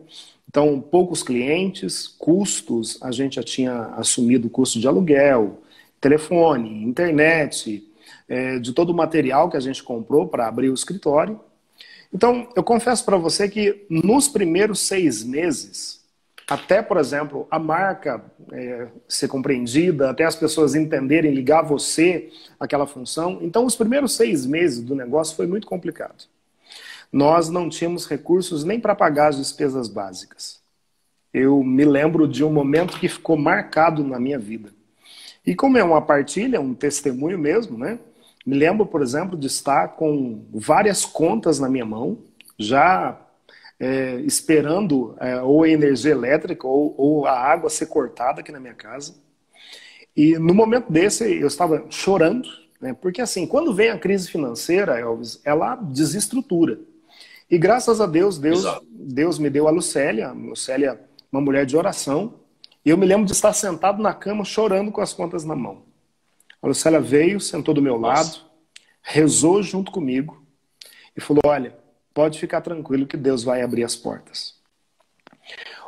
Então, 0.48 0.80
poucos 0.80 1.24
clientes, 1.24 2.08
custos, 2.08 2.98
a 3.02 3.12
gente 3.12 3.36
já 3.36 3.44
tinha 3.44 3.88
assumido 3.98 4.48
o 4.48 4.50
custo 4.50 4.80
de 4.80 4.88
aluguel, 4.88 5.62
telefone, 6.00 6.82
internet, 6.82 7.86
é, 8.30 8.60
de 8.60 8.72
todo 8.72 8.92
o 8.92 8.96
material 8.96 9.50
que 9.50 9.58
a 9.58 9.62
gente 9.62 9.84
comprou 9.84 10.26
para 10.26 10.48
abrir 10.48 10.70
o 10.70 10.74
escritório. 10.74 11.38
Então, 12.14 12.48
eu 12.56 12.64
confesso 12.64 13.04
para 13.04 13.18
você 13.18 13.50
que 13.50 13.86
nos 13.90 14.30
primeiros 14.30 14.80
seis 14.80 15.22
meses, 15.22 16.01
até, 16.52 16.82
por 16.82 16.98
exemplo, 16.98 17.48
a 17.50 17.58
marca 17.58 18.22
é, 18.52 18.90
ser 19.08 19.30
compreendida, 19.30 20.10
até 20.10 20.26
as 20.26 20.36
pessoas 20.36 20.76
entenderem, 20.76 21.34
ligar 21.34 21.62
você 21.62 22.30
aquela 22.60 22.86
função. 22.86 23.40
Então, 23.42 23.66
os 23.66 23.74
primeiros 23.74 24.18
seis 24.18 24.46
meses 24.46 24.84
do 24.84 24.94
negócio 24.94 25.34
foi 25.38 25.48
muito 25.48 25.66
complicado. 25.66 26.26
Nós 27.10 27.48
não 27.48 27.70
tínhamos 27.70 28.06
recursos 28.06 28.66
nem 28.66 28.82
para 28.82 28.94
pagar 28.94 29.30
as 29.30 29.38
despesas 29.38 29.88
básicas. 29.88 30.60
Eu 31.34 31.64
me 31.64 31.86
lembro 31.86 32.28
de 32.28 32.44
um 32.44 32.52
momento 32.52 33.00
que 33.00 33.08
ficou 33.08 33.38
marcado 33.38 34.04
na 34.04 34.20
minha 34.20 34.38
vida. 34.38 34.74
E 35.46 35.56
como 35.56 35.78
é 35.78 35.84
uma 35.86 36.02
partilha, 36.02 36.60
um 36.60 36.74
testemunho 36.74 37.40
mesmo, 37.40 37.78
né? 37.78 37.98
Me 38.46 38.58
lembro, 38.58 38.86
por 38.86 39.02
exemplo, 39.02 39.38
de 39.38 39.48
estar 39.48 39.96
com 39.96 40.44
várias 40.54 41.06
contas 41.06 41.60
na 41.60 41.70
minha 41.70 41.86
mão, 41.86 42.18
já 42.60 43.21
é, 43.82 44.18
esperando 44.22 45.16
é, 45.20 45.42
ou 45.42 45.64
a 45.64 45.70
energia 45.70 46.12
elétrica 46.12 46.68
ou, 46.68 46.94
ou 46.96 47.26
a 47.26 47.32
água 47.32 47.68
ser 47.68 47.88
cortada 47.88 48.42
aqui 48.42 48.52
na 48.52 48.60
minha 48.60 48.76
casa. 48.76 49.16
E 50.16 50.38
no 50.38 50.54
momento 50.54 50.92
desse 50.92 51.24
eu 51.24 51.48
estava 51.48 51.84
chorando, 51.90 52.48
né? 52.80 52.94
porque 52.94 53.22
assim, 53.22 53.48
quando 53.48 53.74
vem 53.74 53.90
a 53.90 53.98
crise 53.98 54.30
financeira, 54.30 55.00
Elvis, 55.00 55.42
ela 55.44 55.76
desestrutura. 55.76 56.80
E 57.50 57.58
graças 57.58 58.00
a 58.00 58.06
Deus, 58.06 58.38
Deus, 58.38 58.64
Deus 58.88 59.40
me 59.40 59.50
deu 59.50 59.68
a 59.68 59.72
Lucélia, 59.72 60.28
a 60.28 60.32
Lucélia, 60.32 61.02
uma 61.32 61.42
mulher 61.42 61.66
de 61.66 61.76
oração, 61.76 62.36
e 62.86 62.92
eu 62.92 62.98
me 62.98 63.06
lembro 63.06 63.26
de 63.26 63.32
estar 63.32 63.52
sentado 63.52 64.00
na 64.00 64.14
cama 64.14 64.46
chorando 64.46 64.92
com 64.92 65.02
as 65.02 65.12
contas 65.12 65.44
na 65.44 65.56
mão. 65.56 65.82
A 66.62 66.68
Lucélia 66.68 67.02
veio, 67.02 67.42
sentou 67.42 67.74
do 67.74 67.82
meu 67.82 67.98
lado, 67.98 68.42
rezou 69.02 69.64
junto 69.64 69.92
comigo 69.92 70.46
e 71.18 71.20
falou: 71.20 71.42
Olha, 71.46 71.76
pode 72.14 72.40
ficar 72.40 72.62
tranquilo 72.62 73.08
que 73.08 73.18
Deus 73.18 73.44
vai 73.44 73.62
abrir 73.62 73.84
as 73.84 73.96
portas. 73.96 74.60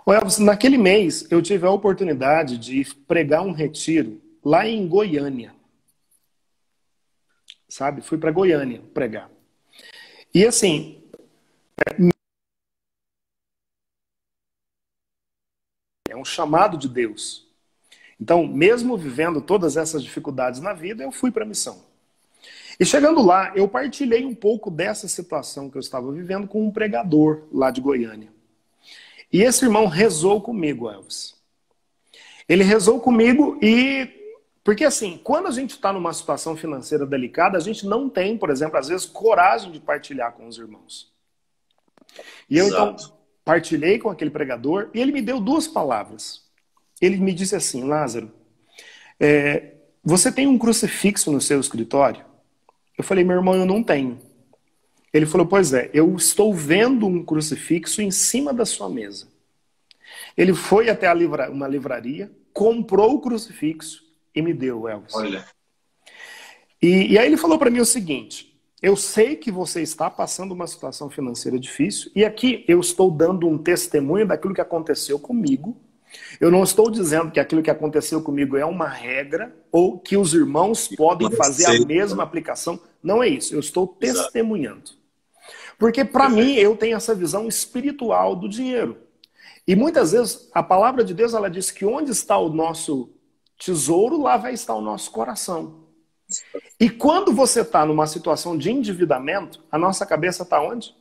O 0.06 0.12
Elvis, 0.12 0.38
naquele 0.38 0.78
mês 0.78 1.30
eu 1.32 1.42
tive 1.42 1.66
a 1.66 1.72
oportunidade 1.72 2.58
de 2.58 2.84
pregar 3.08 3.42
um 3.42 3.52
retiro 3.52 4.22
lá 4.44 4.68
em 4.68 4.88
Goiânia. 4.88 5.56
Sabe? 7.68 8.02
Fui 8.02 8.18
para 8.18 8.32
Goiânia 8.32 8.82
pregar. 8.94 9.30
E 10.34 10.46
assim, 10.46 11.02
é 16.10 16.16
um 16.16 16.26
chamado 16.26 16.78
de 16.78 16.88
Deus. 16.88 17.48
Então, 18.20 18.46
mesmo 18.46 18.98
vivendo 18.98 19.42
todas 19.42 19.76
essas 19.76 20.04
dificuldades 20.04 20.60
na 20.60 20.74
vida, 20.74 21.04
eu 21.04 21.12
fui 21.12 21.32
para 21.32 21.44
a 21.44 21.48
missão. 21.48 21.84
E 22.80 22.86
chegando 22.86 23.22
lá, 23.22 23.52
eu 23.56 23.68
partilhei 23.68 24.26
um 24.26 24.34
pouco 24.34 24.72
dessa 24.72 25.08
situação 25.08 25.70
que 25.70 25.78
eu 25.78 25.80
estava 25.80 26.12
vivendo 26.12 26.48
com 26.48 26.66
um 26.66 26.72
pregador 26.72 27.44
lá 27.52 27.72
de 27.72 27.82
Goiânia. 27.82 28.30
E 29.32 29.42
esse 29.42 29.66
irmão 29.66 29.88
rezou 29.88 30.42
comigo, 30.42 30.90
Elvis. 30.90 31.36
Ele 32.48 32.64
rezou 32.64 33.00
comigo 33.00 33.58
e. 33.62 34.22
Porque 34.64 34.86
assim, 34.86 35.20
quando 35.22 35.48
a 35.48 35.52
gente 35.52 35.72
está 35.72 35.92
numa 35.92 36.14
situação 36.14 36.56
financeira 36.56 37.06
delicada, 37.06 37.58
a 37.58 37.62
gente 37.62 37.86
não 37.86 38.10
tem, 38.10 38.38
por 38.38 38.50
exemplo, 38.50 38.78
às 38.78 38.88
vezes, 38.88 39.06
coragem 39.06 39.72
de 39.72 39.80
partilhar 39.80 40.32
com 40.34 40.48
os 40.48 40.58
irmãos. 40.58 41.12
E 42.50 42.58
eu 42.58 42.68
então, 42.68 42.90
Exato. 42.90 43.04
então 43.04 43.18
partilhei 43.44 44.00
com 44.00 44.10
aquele 44.10 44.32
pregador 44.32 44.90
e 44.94 45.02
ele 45.02 45.12
me 45.12 45.22
deu 45.22 45.42
duas 45.42 45.68
palavras 45.68 46.44
ele 47.06 47.18
me 47.18 47.34
disse 47.34 47.56
assim, 47.56 47.84
Lázaro, 47.84 48.32
é, 49.20 49.74
você 50.04 50.32
tem 50.32 50.48
um 50.48 50.58
crucifixo 50.58 51.32
no 51.32 51.42
seu 51.42 51.60
escritório? 51.60 52.24
Eu 53.04 53.08
falei, 53.08 53.26
meu 53.26 53.36
irmão, 53.36 53.54
eu 53.54 53.66
não 53.66 53.84
tenho. 53.84 54.18
Ele 55.14 55.26
falou, 55.26 55.46
pois 55.46 55.74
é, 55.74 55.92
eu 55.94 56.16
estou 56.16 56.54
vendo 56.54 57.06
um 57.06 57.24
crucifixo 57.24 58.02
em 58.02 58.10
cima 58.10 58.54
da 58.54 58.66
sua 58.66 58.90
mesa. 58.90 59.28
Ele 60.38 60.54
foi 60.54 60.90
até 60.90 61.14
livra, 61.14 61.52
uma 61.52 61.68
livraria, 61.68 62.32
comprou 62.54 63.16
o 63.16 63.20
crucifixo 63.22 64.04
e 64.34 64.42
me 64.42 64.54
deu, 64.54 64.88
Elvis. 64.88 65.14
Olha. 65.14 65.46
E, 66.82 67.12
e 67.12 67.20
aí 67.20 67.28
ele 67.28 67.36
falou 67.36 67.60
para 67.60 67.70
mim 67.70 67.82
o 67.82 67.86
seguinte: 67.86 68.58
eu 68.82 68.96
sei 68.96 69.36
que 69.36 69.52
você 69.52 69.82
está 69.82 70.10
passando 70.10 70.54
uma 70.54 70.66
situação 70.66 71.10
financeira 71.10 71.60
difícil, 71.60 72.10
e 72.16 72.24
aqui 72.24 72.64
eu 72.70 72.80
estou 72.80 73.12
dando 73.12 73.50
um 73.50 73.58
testemunho 73.58 74.26
daquilo 74.26 74.54
que 74.54 74.62
aconteceu 74.62 75.20
comigo 75.20 75.78
eu 76.40 76.52
não 76.52 76.64
estou 76.64 76.90
dizendo 76.90 77.32
que 77.32 77.40
aquilo 77.40 77.64
que 77.64 77.70
aconteceu 77.70 78.22
comigo 78.22 78.58
é 78.58 78.66
uma 78.66 78.88
regra 78.88 79.56
ou 79.72 79.98
que 79.98 80.18
os 80.18 80.34
irmãos 80.34 80.88
podem 80.88 81.30
fazer 81.32 81.66
a 81.66 81.86
mesma 81.86 82.24
aplicação. 82.24 82.80
Não 83.04 83.22
é 83.22 83.28
isso. 83.28 83.54
Eu 83.54 83.60
estou 83.60 83.86
testemunhando. 83.86 84.92
Porque 85.78 86.06
para 86.06 86.30
mim 86.30 86.56
eu 86.56 86.78
tenho 86.78 86.96
essa 86.96 87.14
visão 87.14 87.48
espiritual 87.48 88.36
do 88.36 88.48
dinheiro. 88.48 88.98
E 89.68 89.76
muitas 89.76 90.12
vezes 90.12 90.50
a 90.54 90.64
palavra 90.64 91.04
de 91.04 91.14
Deus 91.14 91.34
ela 91.34 91.50
diz 91.50 91.72
que 91.72 91.86
onde 91.86 92.12
está 92.12 92.38
o 92.38 92.50
nosso 92.50 93.10
tesouro, 93.58 94.22
lá 94.22 94.38
vai 94.38 94.54
estar 94.54 94.76
o 94.76 94.82
nosso 94.82 95.12
coração. 95.12 95.84
E 96.80 96.90
quando 96.90 97.34
você 97.34 97.62
está 97.62 97.86
numa 97.86 98.08
situação 98.08 98.58
de 98.58 98.72
endividamento, 98.72 99.64
a 99.72 99.78
nossa 99.78 100.06
cabeça 100.06 100.44
está 100.44 100.62
onde? 100.62 100.96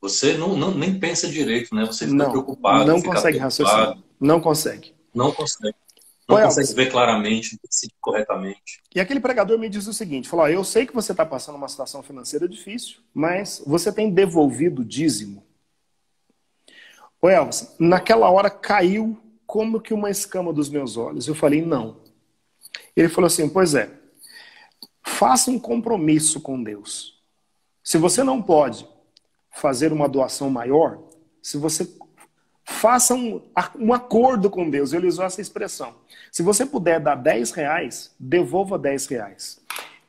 Você 0.00 0.36
não, 0.36 0.56
não, 0.56 0.72
nem 0.72 0.98
pensa 0.98 1.28
direito, 1.28 1.74
né? 1.74 1.84
Você 1.86 2.04
fica 2.04 2.16
não, 2.16 2.30
preocupado. 2.30 2.84
Não 2.84 3.02
consegue 3.02 3.38
raciocinar. 3.38 3.98
Não 4.20 4.40
consegue. 4.40 4.94
Não 5.14 5.32
consegue. 5.32 5.76
Não 6.28 6.42
consegue 6.42 6.74
ver 6.74 6.90
claramente, 6.90 7.56
decidir 7.62 7.94
corretamente. 8.00 8.82
E 8.92 8.98
aquele 8.98 9.20
pregador 9.20 9.58
me 9.58 9.68
disse 9.68 9.88
o 9.88 9.92
seguinte: 9.92 10.28
falou, 10.28 10.48
eu 10.48 10.64
sei 10.64 10.84
que 10.84 10.94
você 10.94 11.12
está 11.12 11.24
passando 11.24 11.54
uma 11.56 11.68
situação 11.68 12.02
financeira 12.02 12.48
difícil, 12.48 12.98
mas 13.14 13.62
você 13.64 13.92
tem 13.92 14.10
devolvido 14.10 14.82
o 14.82 14.84
dízimo. 14.84 15.44
Ô 17.22 17.28
Elvis, 17.28 17.74
naquela 17.78 18.28
hora 18.28 18.50
caiu 18.50 19.16
como 19.46 19.80
que 19.80 19.94
uma 19.94 20.10
escama 20.10 20.52
dos 20.52 20.68
meus 20.68 20.96
olhos. 20.96 21.28
Eu 21.28 21.34
falei, 21.34 21.62
não. 21.62 21.98
Ele 22.96 23.08
falou 23.08 23.26
assim: 23.26 23.48
pois 23.48 23.74
é, 23.74 23.90
faça 25.04 25.50
um 25.50 25.58
compromisso 25.58 26.40
com 26.40 26.60
Deus. 26.60 27.22
Se 27.84 27.98
você 27.98 28.24
não 28.24 28.42
pode 28.42 28.86
fazer 29.50 29.92
uma 29.92 30.08
doação 30.08 30.50
maior, 30.50 30.98
se 31.40 31.56
você 31.56 31.88
faça 32.66 33.14
um, 33.14 33.40
um 33.78 33.92
acordo 33.92 34.50
com 34.50 34.68
Deus, 34.68 34.92
ele 34.92 35.06
usou 35.06 35.24
essa 35.24 35.40
expressão. 35.40 35.94
Se 36.32 36.42
você 36.42 36.66
puder 36.66 37.00
dar 37.00 37.14
10 37.14 37.52
reais, 37.52 38.14
devolva 38.18 38.78
10 38.78 39.06
reais. 39.06 39.60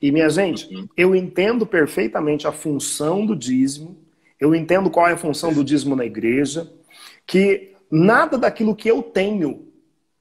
E 0.01 0.11
minha 0.11 0.29
gente, 0.29 0.89
eu 0.97 1.15
entendo 1.15 1.65
perfeitamente 1.65 2.47
a 2.47 2.51
função 2.51 3.25
do 3.25 3.35
dízimo, 3.35 3.95
eu 4.39 4.53
entendo 4.53 4.89
qual 4.89 5.07
é 5.07 5.13
a 5.13 5.17
função 5.17 5.53
do 5.53 5.63
dízimo 5.63 5.95
na 5.95 6.05
igreja, 6.05 6.71
que 7.25 7.73
nada 7.89 8.37
daquilo 8.37 8.75
que 8.75 8.89
eu 8.89 9.01
tenho 9.01 9.67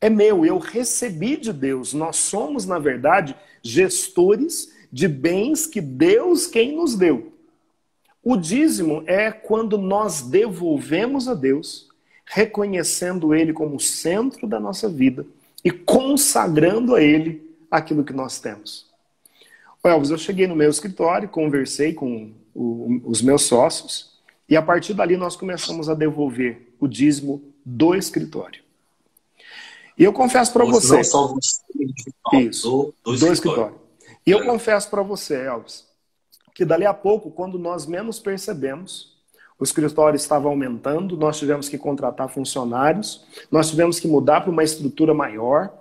é 0.00 0.11
meu, 0.11 0.45
eu 0.45 0.59
recebi 0.59 1.37
de 1.37 1.52
Deus. 1.52 1.95
Nós 1.95 2.16
somos, 2.16 2.66
na 2.66 2.78
verdade, 2.78 3.35
gestores 3.62 4.73
de 4.93 5.09
bens 5.09 5.66
que 5.66 5.81
Deus 5.81 6.47
quem 6.47 6.76
nos 6.76 6.95
deu. 6.95 7.33
O 8.23 8.37
dízimo 8.37 9.02
é 9.07 9.31
quando 9.31 9.78
nós 9.78 10.23
devolvemos 10.23 11.28
a 11.28 11.35
Deus, 11.35 11.86
reconhecendo 12.26 13.35
Ele 13.35 13.52
como 13.52 13.76
o 13.76 13.80
centro 13.80 14.47
da 14.47 14.61
nossa 14.61 14.88
vida 14.88 15.25
e 15.64 15.71
consagrando 15.71 16.95
a 16.95 17.02
Ele 17.02 17.56
aquilo 17.71 18.04
que 18.04 18.12
nós 18.12 18.40
temos. 18.40 18.87
O 19.83 19.88
Elvis, 19.88 20.11
eu 20.11 20.18
cheguei 20.18 20.47
no 20.47 20.56
meu 20.56 20.68
escritório, 20.68 21.28
conversei 21.28 21.95
com 21.95 22.33
o, 22.54 23.00
os 23.04 23.23
meus 23.23 23.42
sócios 23.42 24.16
e 24.49 24.56
a 24.56 24.62
partir 24.62 24.95
dali 24.95 25.16
nós 25.16 25.37
começamos 25.37 25.88
a 25.88 25.95
devolver 25.95 26.73
o 26.80 26.87
dízimo 26.87 27.42
do 27.64 27.95
escritório. 27.95 28.62
E 29.99 30.04
eu 30.04 30.12
confesso 30.12 30.52
para 30.52 30.64
você. 30.64 30.97
Não 30.97 31.04
só 31.04 31.28
você, 31.28 31.62
isso, 32.35 32.95
do, 33.04 33.12
do, 33.12 33.18
do 33.18 33.33
escritório. 33.33 33.76
E 34.26 34.30
eu 34.30 34.45
confesso 34.45 34.90
para 34.90 35.02
você, 35.02 35.47
Elvis, 35.47 35.87
que 36.54 36.64
dali 36.64 36.85
a 36.85 36.92
pouco, 36.92 37.30
quando 37.30 37.59
nós 37.59 37.87
menos 37.87 38.18
percebemos, 38.18 39.15
o 39.58 39.64
escritório 39.64 40.16
estava 40.16 40.48
aumentando, 40.48 41.16
nós 41.16 41.38
tivemos 41.38 41.68
que 41.68 41.78
contratar 41.78 42.28
funcionários, 42.28 43.25
nós 43.50 43.70
tivemos 43.70 43.98
que 43.98 44.06
mudar 44.06 44.42
para 44.42 44.50
uma 44.50 44.62
estrutura 44.62 45.14
maior. 45.14 45.72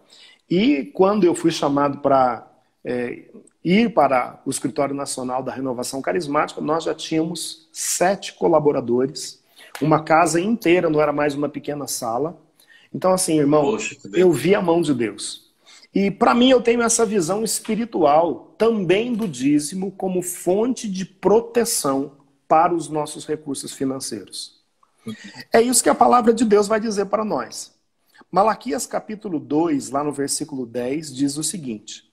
E 0.49 0.85
quando 0.93 1.25
eu 1.25 1.35
fui 1.35 1.51
chamado 1.51 1.99
para 1.99 2.47
é, 2.83 3.23
ir 3.63 3.93
para 3.93 4.39
o 4.45 4.49
Escritório 4.49 4.95
Nacional 4.95 5.43
da 5.43 5.51
Renovação 5.51 6.01
Carismática, 6.01 6.61
nós 6.61 6.83
já 6.83 6.93
tínhamos 6.93 7.67
sete 7.71 8.33
colaboradores, 8.33 9.43
uma 9.81 10.03
casa 10.03 10.39
inteira, 10.39 10.89
não 10.89 11.01
era 11.01 11.11
mais 11.11 11.35
uma 11.35 11.49
pequena 11.49 11.87
sala. 11.87 12.39
Então, 12.93 13.11
assim, 13.11 13.39
irmão, 13.39 13.63
Poxa, 13.63 13.97
eu 14.13 14.31
vi 14.31 14.55
a 14.55 14.61
mão 14.61 14.81
de 14.81 14.93
Deus. 14.93 15.45
E 15.93 16.11
para 16.11 16.33
mim 16.33 16.49
eu 16.49 16.61
tenho 16.61 16.81
essa 16.81 17.05
visão 17.05 17.43
espiritual 17.43 18.53
também 18.57 19.13
do 19.13 19.27
dízimo 19.27 19.91
como 19.91 20.21
fonte 20.21 20.89
de 20.89 21.05
proteção 21.05 22.11
para 22.47 22.73
os 22.73 22.89
nossos 22.89 23.25
recursos 23.25 23.73
financeiros. 23.73 24.63
É 25.51 25.61
isso 25.61 25.83
que 25.83 25.89
a 25.89 25.95
palavra 25.95 26.33
de 26.33 26.45
Deus 26.45 26.67
vai 26.67 26.79
dizer 26.79 27.05
para 27.05 27.23
nós. 27.23 27.73
Malaquias 28.31 28.87
capítulo 28.87 29.39
2, 29.39 29.89
lá 29.89 30.03
no 30.03 30.11
versículo 30.11 30.65
10, 30.65 31.13
diz 31.13 31.37
o 31.37 31.43
seguinte: 31.43 32.11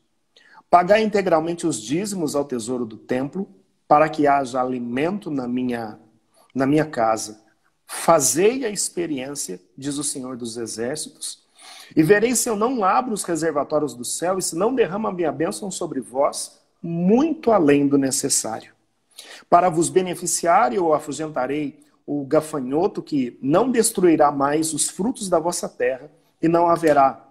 Pagai 0.70 1.02
integralmente 1.02 1.66
os 1.66 1.80
dízimos 1.80 2.34
ao 2.34 2.44
tesouro 2.44 2.84
do 2.84 2.96
templo, 2.96 3.48
para 3.88 4.08
que 4.08 4.26
haja 4.26 4.60
alimento 4.60 5.30
na 5.30 5.46
minha, 5.48 5.98
na 6.54 6.66
minha 6.66 6.84
casa. 6.84 7.42
Fazei 7.86 8.64
a 8.64 8.70
experiência, 8.70 9.60
diz 9.76 9.98
o 9.98 10.04
Senhor 10.04 10.36
dos 10.36 10.56
Exércitos, 10.56 11.42
e 11.94 12.02
verei 12.02 12.34
se 12.34 12.48
eu 12.48 12.56
não 12.56 12.82
abro 12.84 13.12
os 13.12 13.22
reservatórios 13.22 13.94
do 13.94 14.04
céu 14.04 14.38
e 14.38 14.42
se 14.42 14.56
não 14.56 14.74
derrama 14.74 15.10
a 15.10 15.12
minha 15.12 15.30
bênção 15.30 15.70
sobre 15.70 16.00
vós, 16.00 16.58
muito 16.82 17.52
além 17.52 17.86
do 17.86 17.98
necessário. 17.98 18.71
Para 19.48 19.68
vos 19.68 19.88
beneficiar, 19.88 20.72
eu 20.72 20.92
afugentarei 20.92 21.80
o 22.06 22.24
gafanhoto 22.24 23.02
que 23.02 23.38
não 23.40 23.70
destruirá 23.70 24.30
mais 24.32 24.72
os 24.72 24.88
frutos 24.88 25.28
da 25.28 25.38
vossa 25.38 25.68
terra, 25.68 26.10
e 26.40 26.48
não 26.48 26.66
haverá 26.66 27.28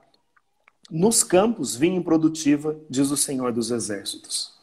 nos 0.91 1.23
campos 1.23 1.73
vinha 1.73 1.97
improdutiva, 1.97 2.77
diz 2.89 3.11
o 3.11 3.17
Senhor 3.17 3.53
dos 3.53 3.71
Exércitos. 3.71 4.59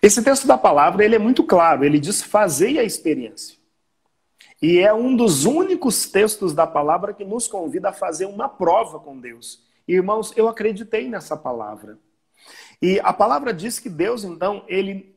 Esse 0.00 0.22
texto 0.22 0.46
da 0.46 0.56
palavra 0.56 1.04
ele 1.04 1.16
é 1.16 1.18
muito 1.18 1.42
claro, 1.42 1.84
ele 1.84 1.98
diz 1.98 2.22
fazei 2.22 2.78
a 2.78 2.84
experiência. 2.84 3.56
E 4.62 4.78
é 4.78 4.94
um 4.94 5.16
dos 5.16 5.44
únicos 5.44 6.08
textos 6.08 6.54
da 6.54 6.66
palavra 6.66 7.12
que 7.12 7.24
nos 7.24 7.48
convida 7.48 7.88
a 7.88 7.92
fazer 7.92 8.26
uma 8.26 8.48
prova 8.48 9.00
com 9.00 9.18
Deus. 9.18 9.62
Irmãos, 9.86 10.32
eu 10.36 10.48
acreditei 10.48 11.08
nessa 11.08 11.36
palavra. 11.36 11.98
E 12.80 13.00
a 13.00 13.12
palavra 13.12 13.52
diz 13.52 13.78
que 13.78 13.88
Deus, 13.88 14.22
então, 14.22 14.64
ele, 14.68 15.15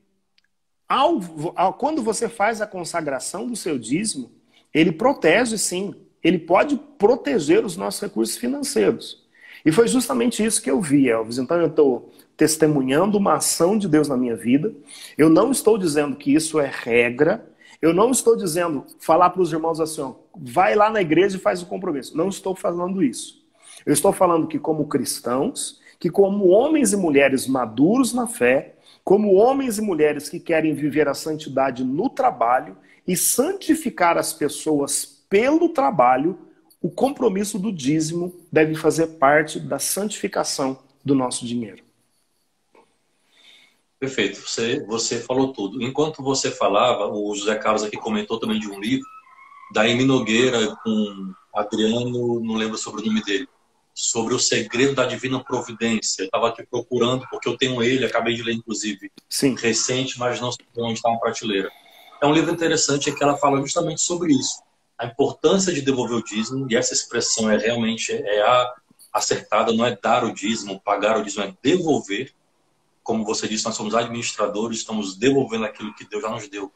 ao, 0.90 1.22
ao, 1.56 1.74
quando 1.76 2.02
você 2.02 2.28
faz 2.28 2.60
a 2.62 2.68
consagração 2.68 3.46
do 3.48 3.56
seu 3.56 3.78
dízimo, 3.78 4.32
ele 4.74 4.92
protege 4.92 5.56
sim, 5.56 5.94
ele 6.24 6.40
pode 6.40 6.78
proteger 6.98 7.64
os 7.64 7.78
nossos 7.78 8.02
recursos 8.02 8.36
financeiros. 8.36 9.24
E 9.64 9.72
foi 9.72 9.88
justamente 9.88 10.44
isso 10.44 10.62
que 10.62 10.72
eu 10.72 10.82
vi, 10.82 11.08
Elvis. 11.08 11.38
Então 11.38 11.58
eu 11.58 11.68
estou 11.68 12.12
testemunhando 12.36 13.18
uma 13.18 13.36
ação 13.36 13.78
de 13.78 13.88
Deus 13.88 14.08
na 14.08 14.18
minha 14.18 14.36
vida. 14.36 14.74
Eu 15.18 15.30
não 15.30 15.52
estou 15.52 15.78
dizendo 15.78 16.16
que 16.16 16.34
isso 16.34 16.60
é 16.60 16.72
regra. 16.74 17.46
Eu 17.82 17.94
não 17.94 18.12
estou 18.12 18.36
dizendo 18.36 18.86
falar 19.00 19.30
para 19.30 19.42
os 19.42 19.54
irmãos 19.54 19.80
assim, 19.80 20.02
ó, 20.02 20.14
vai 20.36 20.76
lá 20.76 20.90
na 20.90 21.02
igreja 21.02 21.38
e 21.38 21.40
faz 21.40 21.62
o 21.62 21.66
compromisso. 21.66 22.18
Não 22.18 22.30
estou 22.30 22.56
falando 22.56 23.04
isso. 23.04 23.46
Eu 23.86 23.94
estou 23.94 24.12
falando 24.12 24.48
que 24.48 24.58
como 24.58 24.88
cristãos, 24.88 25.80
que 26.00 26.10
como 26.10 26.48
homens 26.48 26.94
e 26.94 26.98
mulheres 26.98 27.48
maduros 27.48 28.14
na 28.14 28.28
fé, 28.28 28.76
como 29.10 29.34
homens 29.34 29.80
e 29.80 29.82
mulheres 29.82 30.30
que 30.30 30.40
querem 30.40 30.76
viver 30.76 31.08
a 31.08 31.16
santidade 31.16 31.84
no 31.84 32.12
trabalho 32.12 32.78
e 33.08 33.18
santificar 33.18 34.20
as 34.20 34.34
pessoas 34.34 35.26
pelo 35.28 35.70
trabalho, 35.70 36.38
o 36.80 36.92
compromisso 36.92 37.58
do 37.58 37.72
dízimo 37.72 38.32
deve 38.52 38.76
fazer 38.76 39.18
parte 39.18 39.60
da 39.60 39.80
santificação 39.80 40.78
do 41.04 41.16
nosso 41.16 41.44
dinheiro. 41.44 41.84
Perfeito, 44.00 44.42
você, 44.42 44.86
você 44.86 45.20
falou 45.20 45.54
tudo. 45.54 45.82
Enquanto 45.82 46.22
você 46.22 46.52
falava, 46.52 47.08
o 47.08 47.34
José 47.34 47.56
Carlos 47.56 47.82
aqui 47.82 47.98
comentou 47.98 48.40
também 48.40 48.60
de 48.60 48.70
um 48.70 48.80
livro 48.80 49.08
da 49.74 49.82
Amy 49.82 50.06
Nogueira 50.06 50.76
com 50.84 51.34
Adriano, 51.56 52.40
não 52.42 52.54
lembro 52.54 52.78
sobre 52.78 53.02
o 53.02 53.06
nome 53.08 53.24
dele, 53.24 53.50
sobre 54.02 54.34
o 54.34 54.40
segredo 54.40 54.96
da 54.96 55.06
divina 55.06 55.44
providência. 55.44 56.24
Eu 56.24 56.26
estava 56.26 56.50
aqui 56.50 56.66
procurando, 56.66 57.28
porque 57.30 57.50
eu 57.50 57.58
tenho 57.58 57.84
ele, 57.84 58.06
acabei 58.06 58.34
de 58.34 58.44
ler 58.44 58.54
inclusive, 58.54 59.12
Sim. 59.30 59.56
recente, 59.56 60.18
mas 60.18 60.40
não 60.40 60.52
sei 60.52 60.66
onde 60.78 60.94
está 60.94 61.10
uma 61.10 61.20
prateleira. 61.20 61.70
É 62.22 62.26
um 62.26 62.34
livro 62.34 62.52
interessante 62.52 63.12
que 63.12 63.24
ela 63.24 63.38
fala 63.38 63.60
justamente 63.60 64.02
sobre 64.02 64.34
isso 64.34 64.62
a 65.00 65.06
importância 65.06 65.72
de 65.72 65.82
devolver 65.82 66.18
o 66.18 66.24
dízimo, 66.24 66.68
e 66.70 66.76
essa 66.76 66.94
expressão 66.94 67.50
é 67.50 67.58
realmente 67.58 68.12
é 68.12 68.42
a 68.42 68.74
acertada, 69.14 69.72
não 69.72 69.86
é 69.86 69.98
dar 70.00 70.26
o 70.26 70.34
dízimo, 70.34 70.82
pagar 70.82 71.18
o 71.18 71.24
dízimo, 71.24 71.46
é 71.46 71.54
devolver. 71.64 72.34
Como 73.02 73.24
você 73.24 73.48
disse, 73.48 73.64
nós 73.64 73.76
somos 73.76 73.96
administradores, 73.96 74.80
estamos 74.80 75.16
devolvendo 75.16 75.64
aquilo 75.64 75.96
que 75.96 76.04
Deus 76.04 76.22
já 76.22 76.30
nos 76.30 76.50
deu 76.50 76.70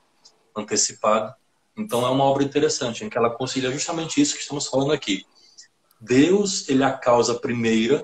antecipado. 0.55 1.35
Então 1.75 2.05
é 2.05 2.09
uma 2.09 2.23
obra 2.23 2.43
interessante, 2.43 3.03
em 3.03 3.09
que 3.09 3.17
ela 3.17 3.29
concilia 3.29 3.69
justamente 3.71 4.21
isso 4.21 4.35
que 4.35 4.41
estamos 4.41 4.67
falando 4.67 4.93
aqui. 4.93 5.25
Deus, 6.03 6.67
ele 6.67 6.83
é 6.83 6.85
a 6.85 6.91
causa 6.93 7.35
primeira 7.35 8.03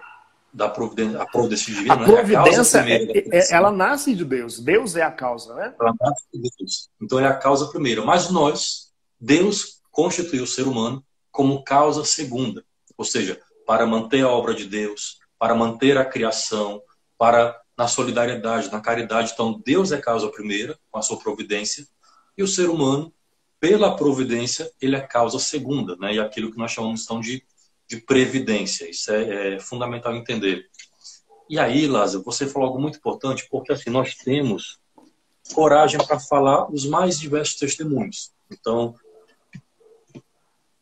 da 0.53 0.69
providência, 0.69 1.21
a 1.21 1.25
providência 1.25 1.73
divina. 1.73 1.93
A 1.93 1.97
né? 1.97 2.05
providência, 2.05 2.77
é 2.79 2.81
a 2.81 3.37
é, 3.37 3.53
ela 3.53 3.71
nasce 3.71 4.15
de 4.15 4.23
Deus. 4.23 4.59
Deus 4.59 4.95
é 4.95 5.03
a 5.03 5.11
causa, 5.11 5.53
né? 5.53 5.75
Ela 5.79 5.93
nasce 5.99 6.23
de 6.33 6.49
Deus. 6.57 6.89
Então 7.01 7.19
é 7.19 7.27
a 7.27 7.35
causa 7.35 7.67
primeira. 7.67 8.03
Mas 8.03 8.29
nós, 8.29 8.93
Deus 9.19 9.81
constituiu 9.91 10.43
o 10.43 10.47
ser 10.47 10.65
humano 10.65 11.03
como 11.29 11.63
causa 11.63 12.05
segunda, 12.05 12.63
ou 12.97 13.05
seja, 13.05 13.39
para 13.67 13.85
manter 13.85 14.23
a 14.23 14.29
obra 14.29 14.55
de 14.55 14.65
Deus, 14.65 15.19
para 15.37 15.53
manter 15.53 15.97
a 15.97 16.05
criação, 16.05 16.81
para 17.17 17.59
na 17.77 17.87
solidariedade, 17.87 18.71
na 18.71 18.81
caridade. 18.81 19.31
Então, 19.33 19.61
Deus 19.65 19.91
é 19.91 19.97
causa 19.97 20.27
primeira, 20.29 20.77
com 20.91 20.99
a 20.99 21.01
sua 21.01 21.17
providência, 21.17 21.85
e 22.37 22.43
o 22.43 22.47
ser 22.47 22.69
humano, 22.69 23.13
pela 23.59 23.95
providência, 23.95 24.69
ele 24.81 24.95
é 24.95 25.01
causa 25.01 25.39
segunda, 25.39 25.95
né? 25.97 26.13
e 26.13 26.19
aquilo 26.19 26.51
que 26.51 26.57
nós 26.57 26.71
chamamos 26.71 27.03
então 27.03 27.21
de, 27.21 27.43
de 27.89 27.97
previdência. 27.97 28.89
Isso 28.89 29.11
é, 29.11 29.55
é 29.55 29.59
fundamental 29.59 30.15
entender. 30.15 30.67
E 31.49 31.57
aí, 31.57 31.87
Lázaro, 31.87 32.23
você 32.23 32.45
falou 32.45 32.67
algo 32.67 32.81
muito 32.81 32.97
importante, 32.97 33.47
porque 33.49 33.73
assim, 33.73 33.89
nós 33.89 34.13
temos 34.15 34.77
coragem 35.53 35.99
para 36.05 36.19
falar 36.19 36.71
os 36.71 36.85
mais 36.85 37.19
diversos 37.19 37.55
testemunhos. 37.55 38.31
Então, 38.51 38.95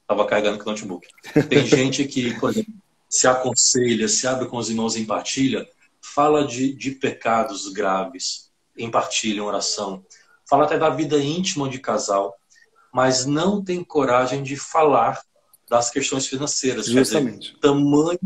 Estava 0.10 0.26
carregando 0.26 0.58
com 0.58 0.70
o 0.70 0.72
notebook. 0.72 1.06
Tem 1.50 1.66
gente 1.68 2.06
que, 2.06 2.34
por 2.40 2.52
exemplo, 2.52 2.74
se 3.10 3.28
aconselha, 3.28 4.08
se 4.08 4.26
abre 4.26 4.48
com 4.48 4.56
os 4.56 4.70
irmãos 4.70 4.96
em 4.96 5.06
partilha, 5.06 5.68
fala 6.02 6.48
de, 6.48 6.74
de 6.74 6.92
pecados 6.92 7.68
graves 7.74 8.50
em 8.78 8.90
partilha, 8.90 9.40
em 9.40 9.42
oração. 9.42 10.06
Fala 10.50 10.64
até 10.64 10.78
da 10.78 10.90
vida 10.90 11.22
íntima 11.22 11.68
de 11.68 11.80
casal, 11.80 12.34
mas 12.94 13.26
não 13.26 13.62
tem 13.62 13.84
coragem 13.84 14.42
de 14.42 14.56
falar 14.56 15.22
das 15.70 15.90
questões 15.90 16.28
financeiras. 16.28 16.88
Justamente. 16.88 17.50
Dizer, 17.50 17.60
tamanha 17.60 18.20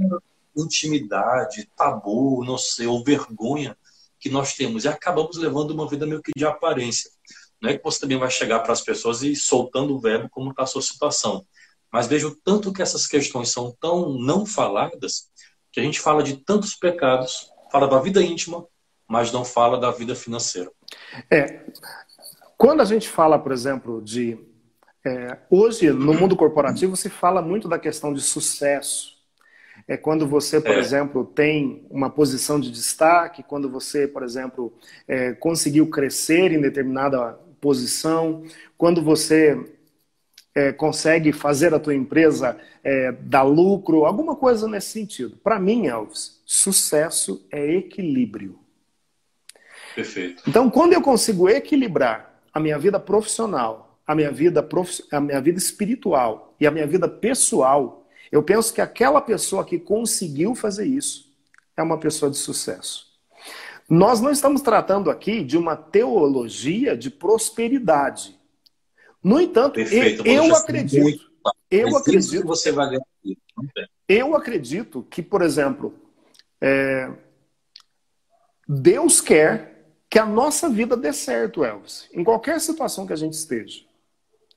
intimidade, 0.56 1.70
tabu, 1.76 2.44
não 2.44 2.58
sei, 2.58 2.88
ou 2.88 3.04
vergonha 3.04 3.78
que 4.20 4.30
nós 4.30 4.54
temos. 4.54 4.84
E 4.84 4.88
acabamos 4.88 5.38
levando 5.38 5.72
uma 5.72 5.88
vida 5.88 6.06
meio 6.06 6.22
que 6.22 6.32
de 6.36 6.46
aparência. 6.46 7.10
Não 7.62 7.70
é 7.70 7.78
que 7.78 7.84
você 7.84 8.00
também 8.00 8.18
vai 8.18 8.30
chegar 8.30 8.60
para 8.60 8.74
as 8.74 8.82
pessoas 8.82 9.22
e 9.22 9.36
soltando 9.36 9.96
o 9.96 10.00
verbo 10.00 10.30
como 10.30 10.52
está 10.52 10.64
a 10.64 10.68
sua 10.68 10.82
situação. 10.82 11.46
Mas 11.92 12.08
vejo 12.08 12.36
tanto 12.44 12.72
que 12.72 12.82
essas 12.82 13.06
questões 13.06 13.50
são 13.50 13.76
tão 13.80 14.14
não 14.14 14.46
faladas 14.46 15.30
que 15.72 15.80
a 15.80 15.84
gente 15.84 16.00
fala 16.00 16.24
de 16.24 16.38
tantos 16.38 16.76
pecados, 16.76 17.50
fala 17.72 17.88
da 17.88 18.00
vida 18.00 18.22
íntima, 18.22 18.66
mas 19.08 19.32
não 19.32 19.44
fala 19.44 19.80
da 19.80 19.92
vida 19.92 20.16
financeira. 20.16 20.72
É. 21.30 21.66
Quando 22.58 22.82
a 22.82 22.86
gente 22.86 23.10
fala, 23.10 23.40
por 23.40 23.52
exemplo, 23.52 24.02
de. 24.02 24.38
É, 25.04 25.38
hoje, 25.50 25.92
no 25.92 26.14
mundo 26.14 26.36
corporativo, 26.36 26.96
se 26.96 27.10
fala 27.10 27.42
muito 27.42 27.68
da 27.68 27.80
questão 27.80 28.14
de 28.14 28.22
sucesso. 28.22 29.20
É 29.88 29.98
quando 29.98 30.28
você, 30.28 30.62
por 30.62 30.72
é. 30.72 30.80
exemplo, 30.80 31.26
tem 31.26 31.86
uma 31.90 32.10
posição 32.10 32.60
de 32.60 32.72
destaque, 32.72 33.42
quando 33.42 33.70
você, 33.70 34.08
por 34.08 34.24
exemplo, 34.24 34.74
é, 35.08 35.34
conseguiu 35.34 35.90
crescer 35.90 36.52
em 36.52 36.62
determinada 36.62 37.40
posição, 37.60 38.44
quando 38.78 39.02
você 39.02 39.58
é, 40.54 40.72
consegue 40.72 41.32
fazer 41.32 41.74
a 41.74 41.80
tua 41.80 41.96
empresa 41.96 42.58
é, 42.84 43.12
dar 43.12 43.44
lucro, 43.44 44.06
alguma 44.06 44.36
coisa 44.36 44.68
nesse 44.68 44.90
sentido. 44.90 45.38
Para 45.38 45.60
mim, 45.60 45.88
Elvis, 45.88 46.42
sucesso 46.46 47.46
é 47.52 47.76
equilíbrio. 47.76 48.60
Perfeito. 49.96 50.44
Então, 50.48 50.70
quando 50.70 50.94
eu 50.94 51.02
consigo 51.02 51.50
equilibrar 51.50 52.42
a 52.54 52.60
minha 52.60 52.78
vida 52.78 53.00
profissional, 53.00 53.91
a 54.06 54.16
minha 54.16 54.32
vida, 54.32 54.62
prof... 54.62 55.04
a 55.12 55.20
minha 55.20 55.42
vida 55.42 55.58
espiritual 55.58 56.56
e 56.60 56.68
a 56.68 56.72
minha 56.72 56.88
vida 56.88 57.08
pessoal, 57.08 58.08
eu 58.32 58.44
penso 58.44 58.74
que 58.74 58.82
aquela 58.82 59.22
pessoa 59.22 59.66
que 59.66 59.80
conseguiu 59.80 60.56
fazer 60.56 60.86
isso 60.86 61.32
é 61.76 61.84
uma 61.84 62.00
pessoa 62.00 62.30
de 62.32 62.38
sucesso. 62.38 63.12
Nós 63.90 64.22
não 64.22 64.32
estamos 64.32 64.62
tratando 64.62 65.10
aqui 65.12 65.44
de 65.44 65.58
uma 65.58 65.76
teologia 65.76 66.96
de 66.96 67.10
prosperidade. 67.10 68.40
No 69.22 69.40
entanto, 69.40 69.76
Perfeito, 69.76 70.26
eu, 70.26 70.56
acredito. 70.56 71.02
Muito, 71.04 71.32
eu 71.70 71.98
acredito. 71.98 72.48
você 72.48 72.72
vai 72.72 72.88
ganhar. 72.88 73.06
Eu 74.08 74.36
acredito 74.36 75.06
que, 75.10 75.22
por 75.22 75.42
exemplo, 75.42 75.94
é, 76.60 77.12
Deus 78.68 79.20
quer 79.20 79.72
que 80.10 80.20
a 80.20 80.26
nossa 80.26 80.70
vida 80.70 80.98
dê 80.98 81.14
certo, 81.14 81.64
Elvis, 81.64 82.10
em 82.14 82.24
qualquer 82.24 82.60
situação 82.60 83.06
que 83.06 83.14
a 83.14 83.18
gente 83.18 83.34
esteja. 83.34 83.84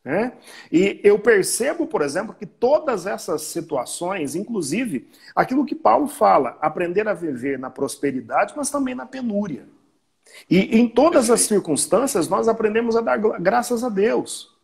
Né? 0.04 0.34
E 0.70 1.00
eu 1.02 1.18
percebo, 1.18 1.86
por 1.86 2.02
exemplo, 2.02 2.34
que 2.38 2.44
todas 2.44 3.06
essas 3.06 3.42
situações, 3.42 4.34
inclusive 4.34 5.08
aquilo 5.34 5.64
que 5.64 5.74
Paulo 5.74 6.06
fala, 6.06 6.58
aprender 6.60 7.08
a 7.08 7.14
viver 7.14 7.58
na 7.58 7.70
prosperidade, 7.70 8.52
mas 8.54 8.70
também 8.70 8.94
na 8.94 9.06
penúria. 9.06 9.66
E 10.50 10.78
em 10.78 10.88
todas 10.88 11.30
as 11.30 11.42
circunstâncias, 11.42 12.28
nós 12.28 12.48
aprendemos 12.48 12.96
a 12.96 13.00
dar 13.00 13.16
graças 13.16 13.82
a 13.82 13.88
Deus. 13.88 14.54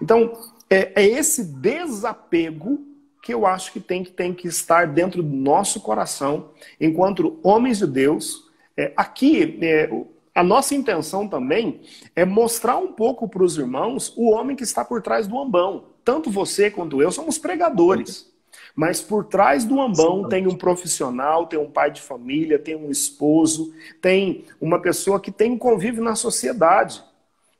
Então, 0.00 0.32
é, 0.68 1.02
é 1.02 1.06
esse 1.06 1.44
desapego 1.44 2.86
que 3.22 3.34
eu 3.34 3.46
acho 3.46 3.72
que 3.72 3.80
tem 3.80 4.02
que, 4.02 4.10
tem 4.10 4.32
que 4.32 4.48
estar 4.48 4.86
dentro 4.86 5.22
do 5.22 5.36
nosso 5.36 5.80
coração, 5.80 6.52
enquanto 6.80 7.38
homens 7.42 7.78
de 7.78 7.86
Deus. 7.86 8.48
É, 8.76 8.92
aqui, 8.96 9.58
é, 9.60 9.90
a 10.34 10.42
nossa 10.42 10.74
intenção 10.74 11.26
também 11.26 11.80
é 12.14 12.24
mostrar 12.24 12.76
um 12.76 12.92
pouco 12.92 13.28
para 13.28 13.42
os 13.42 13.56
irmãos 13.58 14.12
o 14.16 14.30
homem 14.30 14.54
que 14.54 14.62
está 14.62 14.84
por 14.84 15.02
trás 15.02 15.26
do 15.26 15.38
ambão. 15.38 15.86
Tanto 16.04 16.30
você 16.30 16.70
quanto 16.70 17.02
eu 17.02 17.10
somos 17.10 17.38
pregadores. 17.38 18.30
Mas 18.74 19.00
por 19.00 19.24
trás 19.24 19.64
do 19.64 19.80
ambão 19.80 20.28
tem 20.28 20.46
um 20.46 20.56
profissional, 20.56 21.46
tem 21.46 21.58
um 21.58 21.70
pai 21.70 21.90
de 21.90 22.00
família, 22.00 22.58
tem 22.58 22.76
um 22.76 22.90
esposo, 22.90 23.74
tem 24.00 24.44
uma 24.60 24.80
pessoa 24.80 25.20
que 25.20 25.30
tem 25.30 25.50
um 25.52 25.58
convívio 25.58 26.02
na 26.02 26.14
sociedade. 26.14 27.02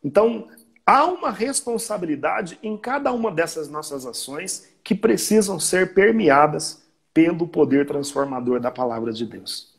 Então, 0.02 0.48
há 0.86 1.04
uma 1.04 1.30
responsabilidade 1.30 2.58
em 2.62 2.76
cada 2.76 3.12
uma 3.12 3.30
dessas 3.30 3.68
nossas 3.68 4.06
ações 4.06 4.68
que 4.82 4.94
precisam 4.94 5.58
ser 5.58 5.92
permeadas 5.94 6.82
pelo 7.12 7.46
poder 7.46 7.86
transformador 7.86 8.60
da 8.60 8.70
palavra 8.70 9.12
de 9.12 9.26
Deus. 9.26 9.69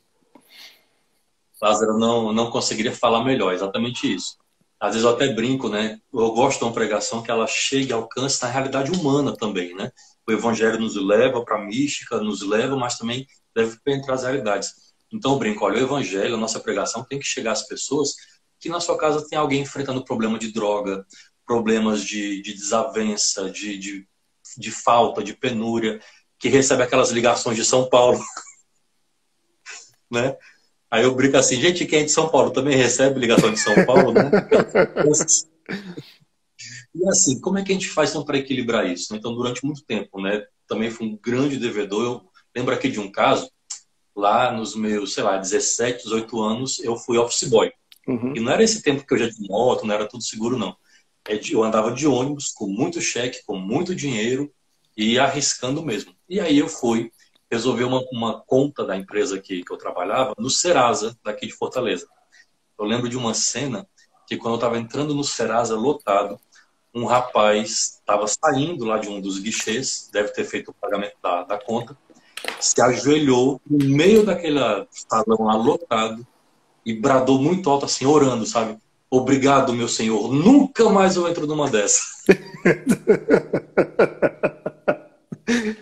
Lázaro, 1.61 1.97
não, 1.97 2.33
não 2.33 2.49
conseguiria 2.49 2.93
falar 2.93 3.23
melhor, 3.23 3.53
exatamente 3.53 4.11
isso. 4.11 4.37
Às 4.79 4.93
vezes 4.93 5.05
eu 5.07 5.13
até 5.13 5.31
brinco, 5.31 5.69
né? 5.69 5.99
Eu 6.11 6.31
gosto 6.31 6.59
de 6.59 6.65
uma 6.65 6.73
pregação 6.73 7.21
que 7.21 7.29
ela 7.29 7.45
chegue 7.45 7.91
e 7.91 7.93
alcance 7.93 8.41
na 8.41 8.49
realidade 8.49 8.91
humana 8.91 9.35
também, 9.37 9.75
né? 9.75 9.91
O 10.27 10.31
evangelho 10.31 10.79
nos 10.79 10.95
leva 10.95 11.43
para 11.45 11.57
a 11.57 11.61
mística, 11.61 12.19
nos 12.19 12.41
leva, 12.41 12.75
mas 12.75 12.97
também 12.97 13.27
deve 13.55 13.77
penetrar 13.83 14.15
as 14.15 14.23
realidades. 14.23 14.71
Então 15.13 15.33
eu 15.33 15.37
brinco, 15.37 15.63
olha, 15.65 15.77
o 15.77 15.83
evangelho, 15.83 16.33
a 16.33 16.37
nossa 16.37 16.59
pregação 16.59 17.03
tem 17.03 17.19
que 17.19 17.25
chegar 17.25 17.51
às 17.51 17.67
pessoas 17.67 18.15
que 18.59 18.69
na 18.69 18.79
sua 18.79 18.97
casa 18.97 19.27
tem 19.27 19.37
alguém 19.37 19.61
enfrentando 19.61 20.03
problema 20.03 20.39
de 20.39 20.51
droga, 20.51 21.05
problemas 21.45 22.03
de, 22.03 22.41
de 22.41 22.53
desavença, 22.53 23.51
de, 23.51 23.77
de, 23.77 24.07
de 24.57 24.71
falta, 24.71 25.23
de 25.23 25.35
penúria, 25.35 25.99
que 26.39 26.47
recebe 26.47 26.81
aquelas 26.81 27.11
ligações 27.11 27.57
de 27.57 27.65
São 27.65 27.89
Paulo, 27.89 28.19
né? 30.09 30.37
Aí 30.91 31.03
eu 31.03 31.15
brinco 31.15 31.37
assim, 31.37 31.55
gente, 31.55 31.85
quem 31.85 32.01
é 32.01 32.03
de 32.03 32.11
São 32.11 32.27
Paulo 32.27 32.51
também 32.51 32.75
recebe 32.75 33.17
ligação 33.17 33.53
de 33.53 33.61
São 33.61 33.73
Paulo, 33.85 34.11
né? 34.11 34.29
e 36.93 37.07
assim, 37.07 37.39
como 37.39 37.57
é 37.57 37.63
que 37.63 37.71
a 37.71 37.73
gente 37.73 37.87
faz 37.87 38.09
então, 38.09 38.25
para 38.25 38.37
equilibrar 38.37 38.85
isso? 38.85 39.15
Então, 39.15 39.33
durante 39.33 39.65
muito 39.65 39.85
tempo, 39.85 40.21
né? 40.21 40.45
Também 40.67 40.91
fui 40.91 41.07
um 41.07 41.17
grande 41.17 41.57
devedor. 41.57 42.03
Eu 42.03 42.21
lembro 42.53 42.73
aqui 42.73 42.89
de 42.89 42.99
um 42.99 43.09
caso, 43.09 43.49
lá 44.13 44.51
nos 44.51 44.75
meus, 44.75 45.13
sei 45.13 45.23
lá, 45.23 45.37
17, 45.37 46.03
18 46.03 46.41
anos, 46.41 46.79
eu 46.79 46.97
fui 46.97 47.17
office 47.17 47.47
boy. 47.47 47.71
Uhum. 48.05 48.35
E 48.35 48.41
não 48.41 48.51
era 48.51 48.61
esse 48.61 48.81
tempo 48.81 49.07
que 49.07 49.13
eu 49.13 49.17
já 49.17 49.29
de 49.29 49.47
moto, 49.47 49.87
não 49.87 49.95
era 49.95 50.05
tudo 50.05 50.21
seguro, 50.21 50.57
não. 50.57 50.75
É 51.25 51.39
eu 51.49 51.63
andava 51.63 51.93
de 51.93 52.05
ônibus 52.05 52.49
com 52.49 52.67
muito 52.67 52.99
cheque, 52.99 53.45
com 53.45 53.55
muito 53.55 53.95
dinheiro 53.95 54.51
e 54.97 55.17
arriscando 55.17 55.85
mesmo. 55.85 56.13
E 56.27 56.39
aí 56.39 56.57
eu 56.57 56.67
fui 56.67 57.11
resolver 57.51 57.83
uma, 57.83 58.03
uma 58.11 58.41
conta 58.41 58.85
da 58.85 58.95
empresa 58.95 59.39
que, 59.39 59.63
que 59.63 59.71
eu 59.71 59.77
trabalhava 59.77 60.33
no 60.37 60.49
Serasa, 60.49 61.17
daqui 61.23 61.45
de 61.45 61.53
Fortaleza. 61.53 62.07
Eu 62.79 62.85
lembro 62.85 63.09
de 63.09 63.17
uma 63.17 63.33
cena 63.33 63.85
que 64.25 64.37
quando 64.37 64.53
eu 64.53 64.55
estava 64.55 64.77
entrando 64.77 65.13
no 65.13 65.23
Serasa 65.23 65.75
lotado, 65.75 66.39
um 66.95 67.05
rapaz 67.05 67.99
estava 67.99 68.25
saindo 68.27 68.85
lá 68.85 68.97
de 68.97 69.09
um 69.09 69.19
dos 69.19 69.39
guichês, 69.39 70.09
deve 70.11 70.29
ter 70.29 70.45
feito 70.45 70.71
o 70.71 70.73
pagamento 70.73 71.15
da, 71.21 71.43
da 71.43 71.57
conta, 71.57 71.97
se 72.59 72.81
ajoelhou 72.81 73.61
no 73.69 73.85
meio 73.85 74.25
daquele 74.25 74.59
salão 74.89 75.45
lá 75.45 75.55
lotado 75.55 76.25
e 76.85 76.93
bradou 76.93 77.39
muito 77.39 77.69
alto, 77.69 77.85
assim, 77.85 78.05
orando, 78.05 78.45
sabe? 78.45 78.77
Obrigado, 79.09 79.73
meu 79.73 79.89
senhor. 79.89 80.33
Nunca 80.33 80.89
mais 80.89 81.17
eu 81.17 81.27
entro 81.27 81.45
numa 81.45 81.69
dessas. 81.69 82.23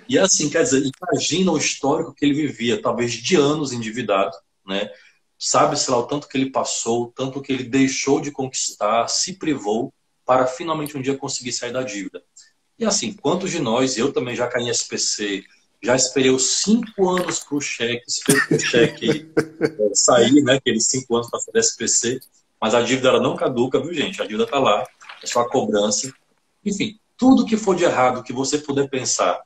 e 0.10 0.18
assim, 0.18 0.50
quer 0.50 0.64
dizer, 0.64 0.82
imagina 0.82 1.52
o 1.52 1.58
histórico 1.58 2.16
que 2.16 2.26
ele 2.26 2.34
vivia, 2.34 2.82
talvez 2.82 3.14
de 3.14 3.36
anos 3.36 3.72
endividado, 3.72 4.36
né? 4.66 4.90
Sabe-se 5.38 5.90
lá 5.92 6.00
o 6.00 6.08
tanto 6.08 6.28
que 6.28 6.36
ele 6.36 6.50
passou, 6.50 7.04
o 7.04 7.12
tanto 7.12 7.40
que 7.42 7.54
ele 7.54 7.64
deixou 7.64 8.20
de 8.20 8.32
conquistar, 8.32 9.08
se 9.08 9.34
privou 9.34 9.94
para 10.26 10.48
finalmente 10.48 10.98
um 10.98 11.02
dia 11.02 11.16
conseguir 11.16 11.54
sair 11.54 11.72
da 11.72 11.84
dívida. 11.84 12.24
E 12.78 12.86
assim, 12.86 13.14
quantos 13.14 13.52
de 13.52 13.60
nós, 13.60 13.98
eu 13.98 14.12
também 14.12 14.36
já 14.36 14.48
caí 14.48 14.64
em 14.64 14.70
SPC, 14.70 15.44
já 15.82 15.96
esperei 15.96 16.32
os 16.32 16.62
cinco 16.62 17.08
anos 17.08 17.40
para 17.40 17.58
o 17.58 17.62
cheque, 17.62 18.04
o 18.52 18.60
cheque 18.60 19.32
é, 19.62 19.94
sair, 19.94 20.42
né? 20.44 20.56
Aqueles 20.56 20.88
cinco 20.88 21.16
anos 21.16 21.30
para 21.30 21.40
fazer 21.40 21.60
SPC, 21.60 22.20
mas 22.60 22.74
a 22.74 22.82
dívida 22.82 23.10
ela 23.10 23.22
não 23.22 23.36
caduca, 23.36 23.80
viu, 23.80 23.94
gente? 23.94 24.20
A 24.20 24.26
dívida 24.26 24.46
está 24.46 24.58
lá, 24.58 24.84
é 25.22 25.28
só 25.28 25.42
a 25.42 25.50
cobrança. 25.50 26.12
Enfim, 26.66 27.00
tudo 27.16 27.46
que 27.46 27.56
for 27.56 27.76
de 27.76 27.84
errado 27.84 28.24
que 28.24 28.34
você 28.34 28.58
puder 28.58 28.90
pensar 28.90 29.40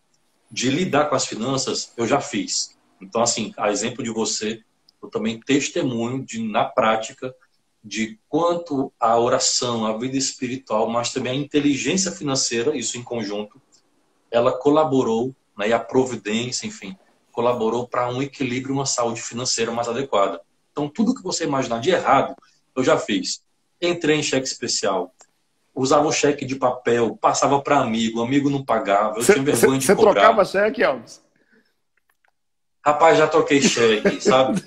de 0.54 0.70
lidar 0.70 1.10
com 1.10 1.16
as 1.16 1.26
finanças, 1.26 1.92
eu 1.98 2.06
já 2.06 2.22
fiz. 2.22 2.78
Então, 3.02 3.24
assim, 3.24 3.52
a 3.58 3.72
exemplo 3.72 4.04
de 4.04 4.12
você, 4.12 4.62
eu 5.02 5.10
também 5.10 5.40
testemunho 5.40 6.24
de, 6.24 6.48
na 6.48 6.64
prática, 6.64 7.34
de 7.84 8.20
quanto 8.30 8.94
a 9.00 9.18
oração, 9.18 9.84
a 9.84 9.98
vida 9.98 10.16
espiritual, 10.16 10.88
mas 10.88 11.12
também 11.12 11.32
a 11.32 11.42
inteligência 11.44 12.12
financeira, 12.12 12.78
isso 12.78 13.00
em 13.00 13.04
conjunto, 13.04 13.60
ela 14.30 14.52
colaborou 14.52 15.36
né, 15.58 15.70
e 15.70 15.74
a 15.74 15.80
providência, 15.80 16.68
enfim, 16.68 16.96
colaborou 17.32 17.88
para 17.88 18.08
um 18.08 18.22
equilíbrio, 18.22 18.76
uma 18.76 18.86
saúde 18.86 19.24
financeira 19.24 19.72
mais 19.72 19.88
adequada. 19.90 20.40
Então, 20.72 20.88
tudo 20.88 21.16
que 21.16 21.24
você 21.24 21.46
imaginar 21.46 21.80
de 21.80 21.90
errado, 21.90 22.36
eu 22.76 22.84
já 22.84 22.96
fiz. 22.96 23.44
Entrei 23.82 24.18
em 24.18 24.24
cheque 24.24 24.48
especial, 24.48 25.12
usava 25.76 26.08
o 26.08 26.12
cheque 26.12 26.46
de 26.46 26.56
papel, 26.56 27.18
passava 27.20 27.60
para 27.62 27.80
amigo, 27.80 28.22
amigo 28.22 28.50
não 28.50 28.64
pagava, 28.64 29.18
eu 29.18 29.24
cê, 29.24 29.34
tinha 29.34 29.46
vergonha 29.46 29.82
cê, 29.82 29.88
de 29.88 29.96
cobrar. 29.96 30.14
Você 30.14 30.20
trocava 30.20 30.46
cheque, 30.46 30.84
Elvis? 30.84 31.24
Rapaz, 32.86 33.18
já 33.18 33.28
troquei 33.28 33.62
cheque, 33.62 34.20
sabe? 34.22 34.62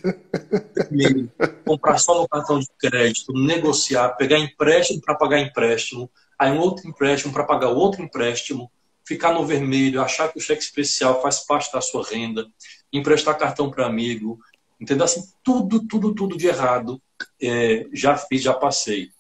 Comprar 1.66 1.98
só 1.98 2.20
no 2.20 2.26
cartão 2.26 2.58
de 2.58 2.66
crédito, 2.78 3.32
negociar, 3.34 4.10
pegar 4.16 4.38
empréstimo 4.38 5.02
para 5.02 5.14
pagar 5.14 5.38
empréstimo, 5.38 6.10
aí 6.38 6.50
um 6.50 6.58
outro 6.58 6.88
empréstimo 6.88 7.32
para 7.32 7.44
pagar 7.44 7.68
outro 7.68 8.02
empréstimo, 8.02 8.70
ficar 9.06 9.32
no 9.32 9.44
vermelho, 9.44 10.00
achar 10.00 10.32
que 10.32 10.38
o 10.38 10.40
cheque 10.40 10.62
especial 10.62 11.20
faz 11.20 11.40
parte 11.40 11.70
da 11.70 11.80
sua 11.82 12.04
renda, 12.04 12.46
emprestar 12.90 13.36
cartão 13.36 13.70
para 13.70 13.86
amigo, 13.86 14.38
entendeu? 14.80 15.04
Assim, 15.04 15.22
tudo, 15.44 15.86
tudo, 15.86 16.14
tudo 16.14 16.38
de 16.38 16.46
errado 16.46 17.00
é, 17.40 17.86
já 17.92 18.16
fiz, 18.16 18.42
já 18.42 18.54
passei. 18.54 19.10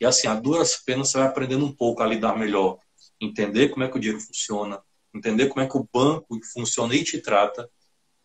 E 0.00 0.06
assim, 0.06 0.26
a 0.26 0.34
duras 0.34 0.76
penas 0.76 1.10
você 1.10 1.18
vai 1.18 1.26
aprendendo 1.26 1.64
um 1.64 1.72
pouco 1.72 2.02
a 2.02 2.06
lidar 2.06 2.36
melhor, 2.36 2.78
entender 3.20 3.68
como 3.68 3.84
é 3.84 3.88
que 3.88 3.96
o 3.96 4.00
dinheiro 4.00 4.20
funciona, 4.20 4.80
entender 5.14 5.48
como 5.48 5.64
é 5.64 5.68
que 5.68 5.76
o 5.76 5.88
banco 5.92 6.38
funciona 6.52 6.94
e 6.94 7.02
te 7.02 7.18
trata, 7.20 7.68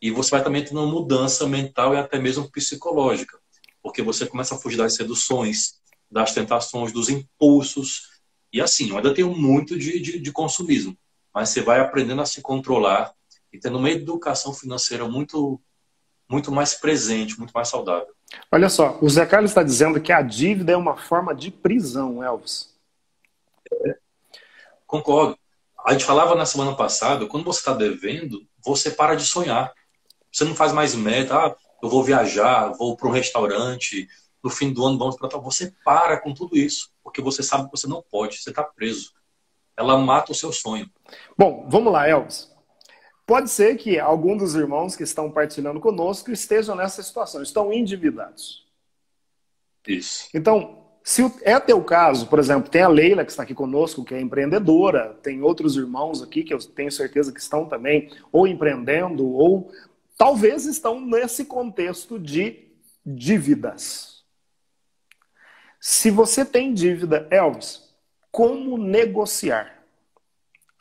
e 0.02 0.12
você 0.12 0.32
vai 0.32 0.44
também 0.44 0.64
tendo 0.64 0.82
uma 0.82 0.92
mudança 0.92 1.48
mental 1.48 1.94
e 1.94 1.98
até 1.98 2.20
mesmo 2.20 2.52
psicológica, 2.52 3.40
porque 3.82 4.02
você 4.02 4.26
começa 4.26 4.56
a 4.56 4.58
fugir 4.58 4.78
das 4.78 4.96
seduções, 4.96 5.80
das 6.10 6.34
tentações, 6.34 6.92
dos 6.92 7.08
impulsos, 7.08 8.10
e 8.52 8.60
assim, 8.60 8.90
eu 8.90 8.98
ainda 8.98 9.14
tenho 9.14 9.34
muito 9.34 9.78
de, 9.78 10.00
de, 10.00 10.20
de 10.20 10.32
consumismo, 10.32 10.98
mas 11.34 11.50
você 11.50 11.62
vai 11.62 11.80
aprendendo 11.80 12.22
a 12.22 12.26
se 12.26 12.42
controlar 12.42 13.14
e 13.54 13.60
tendo 13.60 13.78
uma 13.78 13.90
educação 13.90 14.54
financeira 14.54 15.08
muito, 15.08 15.62
muito 16.30 16.52
mais 16.52 16.74
presente, 16.74 17.38
muito 17.38 17.52
mais 17.52 17.70
saudável. 17.70 18.14
Olha 18.52 18.70
só, 18.70 18.98
o 19.02 19.10
Zé 19.10 19.26
Carlos 19.26 19.52
está 19.52 19.64
dizendo 19.64 20.02
que 20.02 20.12
a 20.12 20.22
dívida 20.22 20.72
é 20.72 20.78
uma 20.78 20.98
forma 20.98 21.34
de 21.34 21.52
prisão, 21.52 22.24
Elvis. 22.24 22.74
É, 23.86 23.96
concordo. 24.88 25.38
A 25.86 25.94
gente 25.94 26.06
falava 26.06 26.36
na 26.36 26.46
semana 26.46 26.76
passada, 26.76 27.26
quando 27.26 27.44
você 27.44 27.60
está 27.60 27.74
devendo, 27.74 28.46
você 28.64 28.92
para 28.92 29.16
de 29.16 29.26
sonhar. 29.26 29.74
Você 30.32 30.46
não 30.46 30.56
faz 30.56 30.72
mais 30.72 30.96
meta, 30.96 31.36
ah, 31.36 31.56
eu 31.82 31.90
vou 31.90 32.04
viajar, 32.04 32.70
vou 32.74 32.96
para 32.96 33.08
um 33.08 33.12
restaurante, 33.12 34.08
no 34.44 34.50
fim 34.50 34.72
do 34.72 34.86
ano 34.86 34.98
vamos 34.98 35.18
para 35.18 35.28
tal. 35.28 35.42
Você 35.42 35.74
para 35.84 36.18
com 36.20 36.34
tudo 36.34 36.56
isso, 36.56 36.90
porque 37.04 37.22
você 37.22 37.44
sabe 37.44 37.66
que 37.66 37.72
você 37.72 37.88
não 37.88 38.04
pode, 38.10 38.38
você 38.38 38.50
está 38.50 38.64
preso 38.64 39.12
ela 39.82 39.98
mata 39.98 40.32
o 40.32 40.36
seu 40.36 40.52
sonho. 40.52 40.90
Bom, 41.38 41.68
vamos 41.70 41.92
lá, 41.92 42.08
Elvis. 42.08 42.51
Pode 43.32 43.50
ser 43.50 43.78
que 43.78 43.98
algum 43.98 44.36
dos 44.36 44.56
irmãos 44.56 44.94
que 44.94 45.04
estão 45.04 45.32
partilhando 45.32 45.80
conosco 45.80 46.34
estejam 46.34 46.76
nessa 46.76 47.02
situação, 47.02 47.42
estão 47.42 47.72
endividados. 47.72 48.68
Isso. 49.88 50.28
Então, 50.34 50.84
se 51.02 51.24
é 51.44 51.58
teu 51.58 51.82
caso, 51.82 52.28
por 52.28 52.40
exemplo, 52.40 52.70
tem 52.70 52.82
a 52.82 52.90
Leila 52.90 53.24
que 53.24 53.32
está 53.32 53.44
aqui 53.44 53.54
conosco, 53.54 54.04
que 54.04 54.14
é 54.14 54.20
empreendedora, 54.20 55.18
tem 55.24 55.42
outros 55.42 55.78
irmãos 55.78 56.22
aqui 56.22 56.44
que 56.44 56.54
eu 56.54 56.60
tenho 56.60 56.92
certeza 56.92 57.32
que 57.32 57.40
estão 57.40 57.66
também 57.66 58.12
ou 58.34 58.46
empreendendo 58.46 59.26
ou 59.26 59.72
talvez 60.18 60.66
estão 60.66 61.00
nesse 61.00 61.46
contexto 61.46 62.20
de 62.20 62.68
dívidas. 63.06 64.26
Se 65.80 66.12
você 66.12 66.44
tem 66.44 66.74
dívida, 66.74 67.30
Elvis, 67.32 67.96
como 68.30 68.78
negociar 68.78 69.81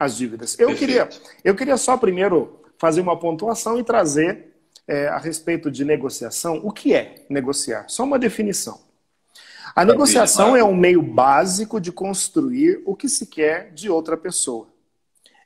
as 0.00 0.16
dívidas. 0.16 0.58
Eu 0.58 0.74
queria, 0.74 1.10
eu 1.44 1.54
queria 1.54 1.76
só 1.76 1.94
primeiro 1.94 2.58
fazer 2.78 3.02
uma 3.02 3.18
pontuação 3.18 3.78
e 3.78 3.84
trazer 3.84 4.56
é, 4.88 5.08
a 5.08 5.18
respeito 5.18 5.70
de 5.70 5.84
negociação. 5.84 6.58
O 6.64 6.72
que 6.72 6.94
é 6.94 7.26
negociar? 7.28 7.84
Só 7.86 8.02
uma 8.02 8.18
definição. 8.18 8.80
A 9.76 9.84
negociação 9.84 10.56
é 10.56 10.64
um 10.64 10.74
meio 10.74 11.02
básico 11.02 11.78
de 11.78 11.92
construir 11.92 12.82
o 12.86 12.96
que 12.96 13.08
se 13.08 13.26
quer 13.26 13.72
de 13.72 13.90
outra 13.90 14.16
pessoa. 14.16 14.68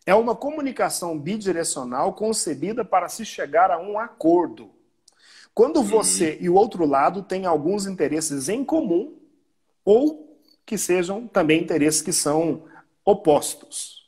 é 0.06 0.14
uma 0.14 0.36
comunicação 0.36 1.18
bidirecional 1.18 2.12
concebida 2.12 2.84
para 2.84 3.08
se 3.08 3.24
chegar 3.24 3.70
a 3.70 3.78
um 3.78 3.98
acordo. 3.98 4.70
Quando 5.54 5.78
uhum. 5.78 5.84
você 5.84 6.36
e 6.40 6.48
o 6.48 6.54
outro 6.54 6.86
lado 6.86 7.22
têm 7.22 7.46
alguns 7.46 7.86
interesses 7.86 8.50
em 8.50 8.62
comum 8.62 9.16
ou 9.82 10.38
que 10.66 10.76
sejam 10.76 11.26
também 11.26 11.62
interesses 11.62 12.02
que 12.02 12.12
são 12.12 12.64
opostos. 13.02 14.03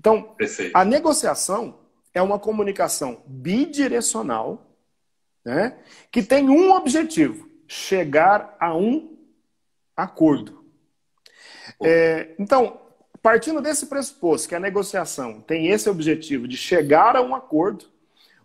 Então, 0.00 0.22
Perfeito. 0.22 0.74
a 0.74 0.82
negociação 0.82 1.78
é 2.14 2.22
uma 2.22 2.38
comunicação 2.38 3.22
bidirecional 3.26 4.66
né, 5.44 5.78
que 6.10 6.22
tem 6.22 6.48
um 6.48 6.72
objetivo: 6.72 7.46
chegar 7.68 8.56
a 8.58 8.74
um 8.74 9.14
acordo. 9.94 10.64
É, 11.82 12.34
então, 12.38 12.80
partindo 13.20 13.60
desse 13.60 13.88
pressuposto 13.88 14.48
que 14.48 14.54
a 14.54 14.60
negociação 14.60 15.42
tem 15.42 15.68
esse 15.68 15.90
objetivo 15.90 16.48
de 16.48 16.56
chegar 16.56 17.14
a 17.14 17.20
um 17.20 17.34
acordo, 17.34 17.84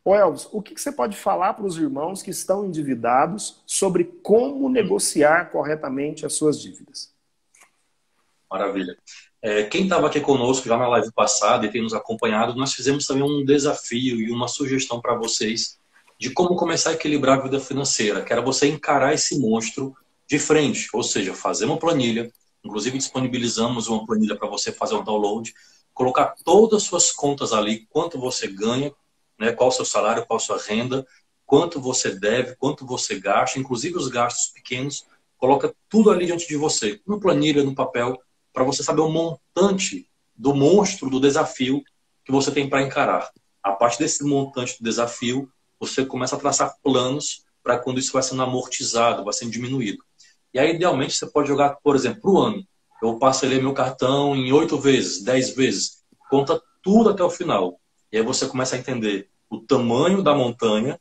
Ô 0.03 0.13
Elvis, 0.13 0.47
o 0.51 0.61
que 0.61 0.79
você 0.79 0.91
pode 0.91 1.15
falar 1.15 1.53
para 1.53 1.65
os 1.65 1.77
irmãos 1.77 2.21
que 2.21 2.29
estão 2.29 2.65
endividados 2.65 3.63
sobre 3.65 4.03
como 4.03 4.69
negociar 4.69 5.49
corretamente 5.51 6.25
as 6.25 6.33
suas 6.33 6.61
dívidas? 6.61 7.11
Maravilha. 8.51 8.95
É, 9.45 9.61
quem 9.61 9.83
estava 9.83 10.07
aqui 10.07 10.19
conosco 10.19 10.67
já 10.67 10.75
na 10.75 10.87
live 10.87 11.11
passada 11.11 11.67
e 11.67 11.69
tem 11.69 11.79
nos 11.79 11.93
acompanhado, 11.93 12.55
nós 12.55 12.73
fizemos 12.73 13.05
também 13.05 13.21
um 13.21 13.45
desafio 13.45 14.19
e 14.19 14.31
uma 14.31 14.47
sugestão 14.47 14.99
para 14.99 15.13
vocês 15.13 15.77
de 16.19 16.31
como 16.31 16.55
começar 16.55 16.89
a 16.89 16.93
equilibrar 16.93 17.37
a 17.37 17.43
vida 17.43 17.59
financeira, 17.59 18.23
que 18.23 18.33
era 18.33 18.41
você 18.41 18.67
encarar 18.67 19.13
esse 19.13 19.37
monstro 19.37 19.95
de 20.27 20.39
frente, 20.39 20.89
ou 20.91 21.03
seja, 21.03 21.35
fazer 21.35 21.65
uma 21.65 21.77
planilha, 21.77 22.31
inclusive 22.63 22.97
disponibilizamos 22.97 23.87
uma 23.87 24.03
planilha 24.03 24.35
para 24.35 24.47
você 24.47 24.71
fazer 24.71 24.95
o 24.95 25.03
download, 25.03 25.53
colocar 25.93 26.33
todas 26.43 26.81
as 26.81 26.87
suas 26.89 27.11
contas 27.11 27.53
ali, 27.53 27.85
quanto 27.91 28.19
você 28.19 28.47
ganha, 28.47 28.91
né, 29.37 29.51
qual 29.51 29.69
o 29.69 29.71
seu 29.71 29.85
salário, 29.85 30.25
qual 30.25 30.37
a 30.37 30.39
sua 30.39 30.57
renda, 30.57 31.05
quanto 31.45 31.79
você 31.79 32.09
deve, 32.09 32.55
quanto 32.55 32.83
você 32.83 33.19
gasta, 33.19 33.59
inclusive 33.59 33.95
os 33.95 34.07
gastos 34.07 34.47
pequenos, 34.47 35.05
coloca 35.37 35.71
tudo 35.87 36.09
ali 36.09 36.25
diante 36.25 36.47
de 36.47 36.57
você, 36.57 36.99
no 37.05 37.19
planilha, 37.19 37.63
no 37.63 37.75
papel, 37.75 38.19
para 38.55 38.63
você 38.63 38.81
saber 38.81 39.01
o 39.01 39.09
montante 39.09 40.09
do 40.33 40.55
monstro, 40.55 41.09
do 41.09 41.19
desafio 41.19 41.83
que 42.23 42.31
você 42.31 42.49
tem 42.49 42.69
para 42.69 42.81
encarar. 42.81 43.29
A 43.61 43.73
partir 43.73 43.99
desse 43.99 44.23
montante 44.23 44.77
do 44.79 44.83
desafio, 44.83 45.51
você 45.77 46.05
começa 46.05 46.37
a 46.37 46.39
traçar 46.39 46.73
planos 46.81 47.43
para 47.61 47.77
quando 47.77 47.99
isso 47.99 48.13
vai 48.13 48.23
sendo 48.23 48.41
amortizado, 48.41 49.25
vai 49.25 49.33
sendo 49.33 49.51
diminuído. 49.51 50.01
E 50.53 50.59
aí, 50.59 50.73
idealmente, 50.73 51.13
você 51.13 51.27
pode 51.27 51.49
jogar, 51.49 51.75
por 51.83 51.97
exemplo, 51.97 52.21
para 52.21 52.31
o 52.31 52.37
ano. 52.39 52.67
Eu 53.03 53.19
ali 53.21 53.61
meu 53.61 53.73
cartão 53.73 54.33
em 54.35 54.53
oito 54.53 54.79
vezes, 54.79 55.21
dez 55.21 55.49
vezes. 55.53 56.03
Conta 56.29 56.59
tudo 56.81 57.09
até 57.09 57.23
o 57.23 57.29
final. 57.29 57.77
E 58.09 58.17
aí 58.17 58.23
você 58.23 58.47
começa 58.47 58.75
a 58.75 58.79
entender 58.79 59.29
o 59.49 59.59
tamanho 59.59 60.23
da 60.23 60.33
montanha 60.33 60.99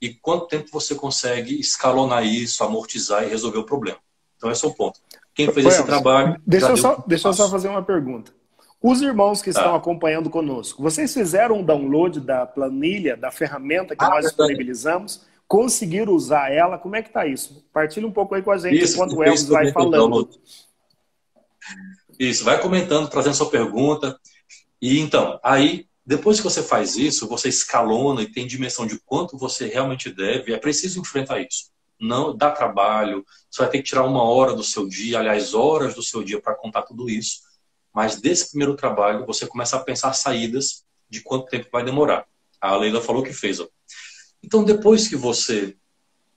e 0.00 0.14
quanto 0.14 0.46
tempo 0.46 0.68
você 0.70 0.94
consegue 0.94 1.58
escalonar 1.58 2.24
isso, 2.24 2.62
amortizar 2.62 3.24
e 3.24 3.28
resolver 3.28 3.58
o 3.58 3.66
problema. 3.66 3.98
Então, 4.36 4.50
esse 4.50 4.64
é 4.64 4.68
o 4.68 4.74
ponto. 4.74 5.00
Quem 5.34 5.50
fez 5.52 5.66
esse 5.66 5.84
trabalho. 5.84 6.40
Deixa, 6.46 6.68
eu 6.68 6.76
só, 6.76 7.02
deixa 7.06 7.28
eu 7.28 7.32
só 7.32 7.48
fazer 7.48 7.68
uma 7.68 7.82
pergunta. 7.82 8.32
Os 8.82 9.00
irmãos 9.00 9.40
que 9.40 9.50
estão 9.50 9.74
ah. 9.74 9.76
acompanhando 9.76 10.28
conosco, 10.28 10.82
vocês 10.82 11.14
fizeram 11.14 11.58
um 11.58 11.64
download 11.64 12.20
da 12.20 12.44
planilha, 12.44 13.16
da 13.16 13.30
ferramenta 13.30 13.94
que 13.94 14.04
ah, 14.04 14.10
nós 14.10 14.24
disponibilizamos? 14.24 15.22
Conseguiram 15.46 16.12
usar 16.12 16.50
ela? 16.50 16.76
Como 16.78 16.96
é 16.96 17.02
que 17.02 17.08
está 17.08 17.26
isso? 17.26 17.64
Partilha 17.72 18.06
um 18.06 18.12
pouco 18.12 18.34
aí 18.34 18.42
com 18.42 18.50
a 18.50 18.58
gente 18.58 18.82
isso, 18.82 18.94
enquanto 18.94 19.16
o 19.16 19.22
Elvis 19.22 19.46
vai 19.46 19.70
falando. 19.70 20.28
Isso, 22.18 22.44
vai 22.44 22.60
comentando, 22.60 23.08
trazendo 23.08 23.34
sua 23.34 23.50
pergunta. 23.50 24.18
E 24.80 24.98
então, 24.98 25.38
aí, 25.42 25.86
depois 26.04 26.38
que 26.38 26.44
você 26.44 26.62
faz 26.62 26.96
isso, 26.96 27.28
você 27.28 27.48
escalona 27.48 28.22
e 28.22 28.30
tem 28.30 28.46
dimensão 28.46 28.84
de 28.84 28.98
quanto 28.98 29.38
você 29.38 29.66
realmente 29.66 30.10
deve, 30.10 30.52
é 30.52 30.58
preciso 30.58 31.00
enfrentar 31.00 31.40
isso 31.40 31.72
não 32.02 32.36
dá 32.36 32.50
trabalho, 32.50 33.24
você 33.48 33.62
vai 33.62 33.70
ter 33.70 33.78
que 33.78 33.84
tirar 33.84 34.04
uma 34.04 34.24
hora 34.24 34.54
do 34.54 34.64
seu 34.64 34.88
dia, 34.88 35.20
aliás, 35.20 35.54
horas 35.54 35.94
do 35.94 36.02
seu 36.02 36.24
dia 36.24 36.40
para 36.40 36.54
contar 36.54 36.82
tudo 36.82 37.08
isso. 37.08 37.40
Mas 37.94 38.20
desse 38.20 38.50
primeiro 38.50 38.74
trabalho, 38.74 39.24
você 39.24 39.46
começa 39.46 39.76
a 39.76 39.80
pensar 39.80 40.12
saídas 40.12 40.84
de 41.08 41.20
quanto 41.20 41.46
tempo 41.46 41.68
vai 41.70 41.84
demorar. 41.84 42.26
A 42.60 42.74
Leila 42.74 43.00
falou 43.00 43.22
que 43.22 43.32
fez. 43.32 43.60
Ó. 43.60 43.68
Então, 44.42 44.64
depois 44.64 45.06
que 45.06 45.14
você 45.14 45.76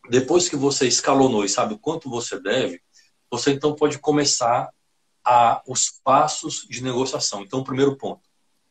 depois 0.07 0.47
que 0.47 0.55
você 0.55 0.87
escalonou 0.87 1.43
e 1.43 1.49
sabe 1.49 1.79
quanto 1.79 2.07
você 2.07 2.39
deve, 2.39 2.79
você 3.27 3.51
então 3.51 3.73
pode 3.73 3.97
começar 3.97 4.69
a, 5.23 5.63
os 5.67 5.99
passos 6.03 6.67
de 6.69 6.83
negociação. 6.83 7.41
Então, 7.41 7.63
primeiro 7.63 7.97
ponto: 7.97 8.21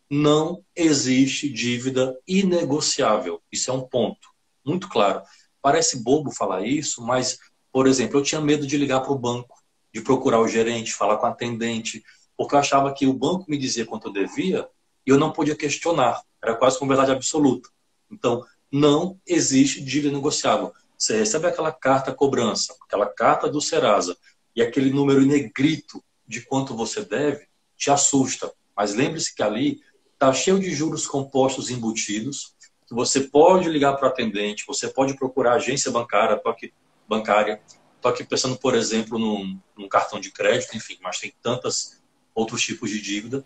não 0.09 0.65
existe 0.77 1.49
dívida 1.49 2.17
inegociável. 2.25 3.43
Isso 3.51 3.69
é 3.69 3.75
um 3.75 3.83
ponto 3.83 4.29
muito 4.65 4.89
claro. 4.89 5.23
Parece 5.65 6.03
bobo 6.03 6.31
falar 6.31 6.67
isso, 6.67 7.01
mas, 7.01 7.39
por 7.73 7.87
exemplo, 7.87 8.19
eu 8.19 8.23
tinha 8.23 8.39
medo 8.39 8.67
de 8.67 8.77
ligar 8.77 9.01
para 9.01 9.13
o 9.13 9.19
banco, 9.19 9.57
de 9.95 10.03
procurar 10.03 10.39
o 10.39 10.47
gerente, 10.47 10.93
falar 10.93 11.17
com 11.17 11.25
a 11.25 11.31
atendente, 11.31 12.05
porque 12.37 12.55
eu 12.55 12.59
achava 12.59 12.93
que 12.93 13.07
o 13.07 13.15
banco 13.15 13.47
me 13.49 13.57
dizia 13.57 13.87
quanto 13.87 14.09
eu 14.09 14.13
devia 14.13 14.69
e 15.07 15.11
eu 15.11 15.19
não 15.19 15.33
podia 15.33 15.57
questionar. 15.57 16.21
Era 16.43 16.55
quase 16.55 16.79
com 16.79 16.87
verdade 16.87 17.13
absoluta. 17.13 17.71
Então, 18.11 18.45
não 18.71 19.19
existe 19.27 19.83
dívida 19.83 20.15
negociável. 20.15 20.71
Você 20.99 21.17
recebe 21.17 21.47
aquela 21.47 21.73
carta 21.73 22.13
cobrança, 22.13 22.77
aquela 22.83 23.07
carta 23.07 23.49
do 23.49 23.59
Serasa 23.59 24.15
e 24.55 24.61
aquele 24.61 24.91
número 24.91 25.23
negrito 25.25 26.05
de 26.29 26.43
quanto 26.43 26.77
você 26.77 27.03
deve, 27.03 27.49
te 27.75 27.91
assusta. 27.91 28.53
Mas 28.77 28.95
lembre-se 28.95 29.35
que 29.35 29.43
ali 29.43 29.81
está 30.13 30.31
cheio 30.31 30.61
de 30.61 30.71
juros 30.75 31.07
compostos 31.07 31.71
embutidos, 31.71 32.54
você 32.95 33.23
pode 33.23 33.69
ligar 33.69 33.95
para 33.95 34.07
o 34.07 34.09
atendente, 34.09 34.65
você 34.67 34.89
pode 34.89 35.17
procurar 35.17 35.55
agência 35.55 35.91
bancária, 35.91 36.39
toque 36.39 36.73
bancária. 37.09 37.61
Estou 37.97 38.11
aqui 38.11 38.23
pensando, 38.23 38.57
por 38.57 38.75
exemplo, 38.75 39.19
num, 39.19 39.59
num, 39.77 39.89
cartão 39.89 40.21
de 40.21 40.31
crédito, 40.31 40.77
enfim, 40.77 40.97
mas 41.03 41.19
tem 41.19 41.35
tantos 41.43 42.01
outros 42.35 42.63
tipos 42.63 42.91
de 42.91 43.01
dívida. 43.01 43.45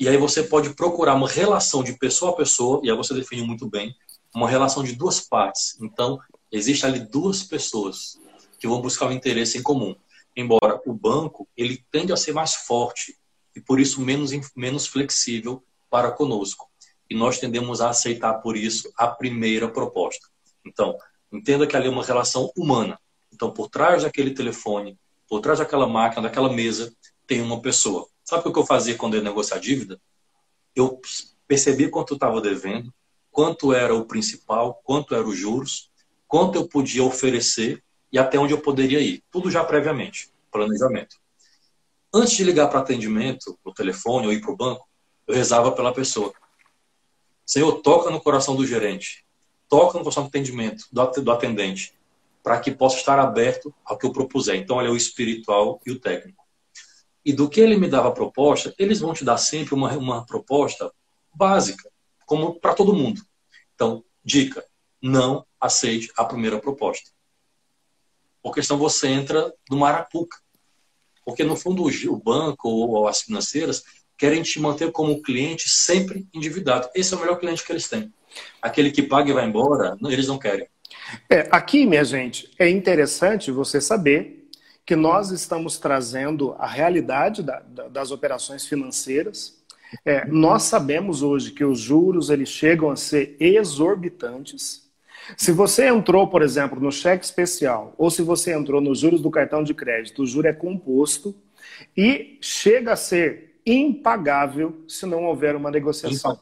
E 0.00 0.08
aí 0.08 0.16
você 0.16 0.42
pode 0.42 0.74
procurar 0.74 1.14
uma 1.14 1.28
relação 1.28 1.84
de 1.84 1.92
pessoa 1.96 2.32
a 2.32 2.36
pessoa, 2.36 2.80
e 2.82 2.90
aí 2.90 2.96
você 2.96 3.14
define 3.14 3.42
muito 3.42 3.68
bem, 3.68 3.94
uma 4.34 4.48
relação 4.48 4.82
de 4.82 4.96
duas 4.96 5.20
partes. 5.20 5.78
Então, 5.80 6.18
existe 6.50 6.84
ali 6.84 6.98
duas 6.98 7.44
pessoas 7.44 8.18
que 8.58 8.66
vão 8.66 8.80
buscar 8.80 9.06
um 9.06 9.12
interesse 9.12 9.58
em 9.58 9.62
comum. 9.62 9.94
Embora 10.36 10.80
o 10.84 10.92
banco, 10.92 11.46
ele 11.56 11.84
tende 11.92 12.12
a 12.12 12.16
ser 12.16 12.32
mais 12.32 12.54
forte 12.54 13.16
e 13.54 13.60
por 13.60 13.78
isso 13.78 14.00
menos, 14.00 14.32
menos 14.56 14.86
flexível 14.88 15.62
para 15.88 16.10
conosco 16.10 16.73
e 17.08 17.14
nós 17.14 17.38
tendemos 17.38 17.80
a 17.80 17.90
aceitar 17.90 18.34
por 18.34 18.56
isso 18.56 18.92
a 18.96 19.08
primeira 19.08 19.68
proposta. 19.68 20.28
Então, 20.64 20.96
entenda 21.32 21.66
que 21.66 21.76
ali 21.76 21.86
é 21.86 21.90
uma 21.90 22.04
relação 22.04 22.50
humana. 22.56 22.98
Então, 23.32 23.50
por 23.50 23.68
trás 23.68 24.02
daquele 24.02 24.32
telefone, 24.32 24.98
por 25.28 25.40
trás 25.40 25.58
daquela 25.58 25.86
máquina, 25.86 26.22
daquela 26.22 26.52
mesa, 26.52 26.94
tem 27.26 27.40
uma 27.40 27.60
pessoa. 27.60 28.06
Sabe 28.22 28.48
o 28.48 28.52
que 28.52 28.58
eu 28.58 28.66
fazia 28.66 28.96
quando 28.96 29.14
eu 29.14 29.18
ia 29.18 29.24
negociar 29.24 29.58
dívida? 29.58 30.00
Eu 30.74 31.00
percebia 31.46 31.90
quanto 31.90 32.14
eu 32.14 32.16
estava 32.16 32.40
devendo, 32.40 32.92
quanto 33.30 33.72
era 33.72 33.94
o 33.94 34.06
principal, 34.06 34.80
quanto 34.84 35.14
eram 35.14 35.28
os 35.28 35.36
juros, 35.36 35.90
quanto 36.26 36.56
eu 36.56 36.68
podia 36.68 37.02
oferecer 37.02 37.82
e 38.12 38.18
até 38.18 38.38
onde 38.38 38.52
eu 38.52 38.60
poderia 38.60 39.00
ir. 39.00 39.22
Tudo 39.30 39.50
já 39.50 39.64
previamente, 39.64 40.30
planejamento. 40.50 41.16
Antes 42.12 42.36
de 42.36 42.44
ligar 42.44 42.68
para 42.68 42.78
atendimento, 42.78 43.58
no 43.64 43.74
telefone 43.74 44.26
ou 44.26 44.32
ir 44.32 44.40
para 44.40 44.52
o 44.52 44.56
banco, 44.56 44.88
eu 45.26 45.34
rezava 45.34 45.72
pela 45.72 45.92
pessoa. 45.92 46.32
Senhor, 47.44 47.80
toca 47.82 48.10
no 48.10 48.20
coração 48.20 48.56
do 48.56 48.66
gerente, 48.66 49.24
toca 49.68 49.98
no 49.98 50.04
coração 50.04 50.24
do 50.24 50.28
atendimento, 50.28 50.86
do 50.90 51.30
atendente, 51.30 51.94
para 52.42 52.60
que 52.60 52.70
possa 52.70 52.96
estar 52.96 53.18
aberto 53.18 53.74
ao 53.84 53.96
que 53.96 54.06
eu 54.06 54.12
propuser. 54.12 54.56
Então, 54.56 54.76
olha, 54.76 54.90
o 54.90 54.96
espiritual 54.96 55.80
e 55.86 55.90
o 55.90 55.98
técnico. 55.98 56.44
E 57.24 57.32
do 57.32 57.48
que 57.48 57.60
ele 57.60 57.76
me 57.76 57.88
dava 57.88 58.08
a 58.08 58.12
proposta, 58.12 58.74
eles 58.78 59.00
vão 59.00 59.14
te 59.14 59.24
dar 59.24 59.38
sempre 59.38 59.74
uma, 59.74 59.96
uma 59.96 60.26
proposta 60.26 60.92
básica, 61.32 61.90
como 62.26 62.60
para 62.60 62.74
todo 62.74 62.94
mundo. 62.94 63.22
Então, 63.74 64.04
dica: 64.22 64.64
não 65.02 65.46
aceite 65.60 66.10
a 66.16 66.24
primeira 66.24 66.60
proposta. 66.60 67.10
Porque 68.42 68.62
senão 68.62 68.78
você 68.78 69.08
entra 69.08 69.52
no 69.70 69.84
arapuca. 69.84 70.38
Porque, 71.24 71.42
no 71.42 71.56
fundo, 71.56 71.84
o 71.84 72.16
banco 72.16 72.68
ou 72.68 73.08
as 73.08 73.22
financeiras 73.22 73.82
querem 74.24 74.42
te 74.42 74.58
manter 74.58 74.90
como 74.90 75.20
cliente 75.20 75.68
sempre 75.68 76.26
endividado. 76.32 76.88
Esse 76.94 77.12
é 77.12 77.16
o 77.18 77.20
melhor 77.20 77.38
cliente 77.38 77.62
que 77.62 77.70
eles 77.70 77.86
têm. 77.86 78.10
Aquele 78.62 78.90
que 78.90 79.02
paga 79.02 79.28
e 79.28 79.34
vai 79.34 79.44
embora, 79.44 79.98
eles 80.02 80.26
não 80.26 80.38
querem. 80.38 80.66
É, 81.28 81.46
aqui, 81.50 81.84
minha 81.84 82.02
gente, 82.02 82.50
é 82.58 82.66
interessante 82.70 83.50
você 83.50 83.82
saber 83.82 84.48
que 84.86 84.96
nós 84.96 85.30
estamos 85.30 85.78
trazendo 85.78 86.56
a 86.58 86.66
realidade 86.66 87.42
da, 87.42 87.60
da, 87.60 87.88
das 87.88 88.10
operações 88.10 88.66
financeiras. 88.66 89.62
É, 90.06 90.26
nós 90.26 90.62
sabemos 90.62 91.22
hoje 91.22 91.50
que 91.50 91.64
os 91.64 91.78
juros 91.78 92.30
eles 92.30 92.48
chegam 92.48 92.90
a 92.90 92.96
ser 92.96 93.36
exorbitantes. 93.38 94.88
Se 95.36 95.52
você 95.52 95.86
entrou, 95.86 96.28
por 96.28 96.40
exemplo, 96.40 96.80
no 96.80 96.90
cheque 96.90 97.26
especial, 97.26 97.94
ou 97.98 98.10
se 98.10 98.22
você 98.22 98.54
entrou 98.54 98.80
nos 98.80 99.00
juros 99.00 99.20
do 99.20 99.30
cartão 99.30 99.62
de 99.62 99.74
crédito, 99.74 100.22
o 100.22 100.26
juro 100.26 100.48
é 100.48 100.52
composto 100.54 101.34
e 101.94 102.38
chega 102.40 102.94
a 102.94 102.96
ser 102.96 103.53
impagável 103.66 104.84
se 104.88 105.06
não 105.06 105.24
houver 105.24 105.56
uma 105.56 105.70
negociação. 105.70 106.38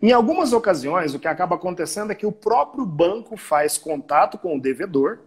Em 0.00 0.12
algumas 0.12 0.52
ocasiões, 0.52 1.14
o 1.14 1.18
que 1.18 1.28
acaba 1.28 1.56
acontecendo 1.56 2.10
é 2.10 2.14
que 2.14 2.26
o 2.26 2.32
próprio 2.32 2.86
banco 2.86 3.36
faz 3.36 3.76
contato 3.76 4.38
com 4.38 4.56
o 4.56 4.60
devedor 4.60 5.20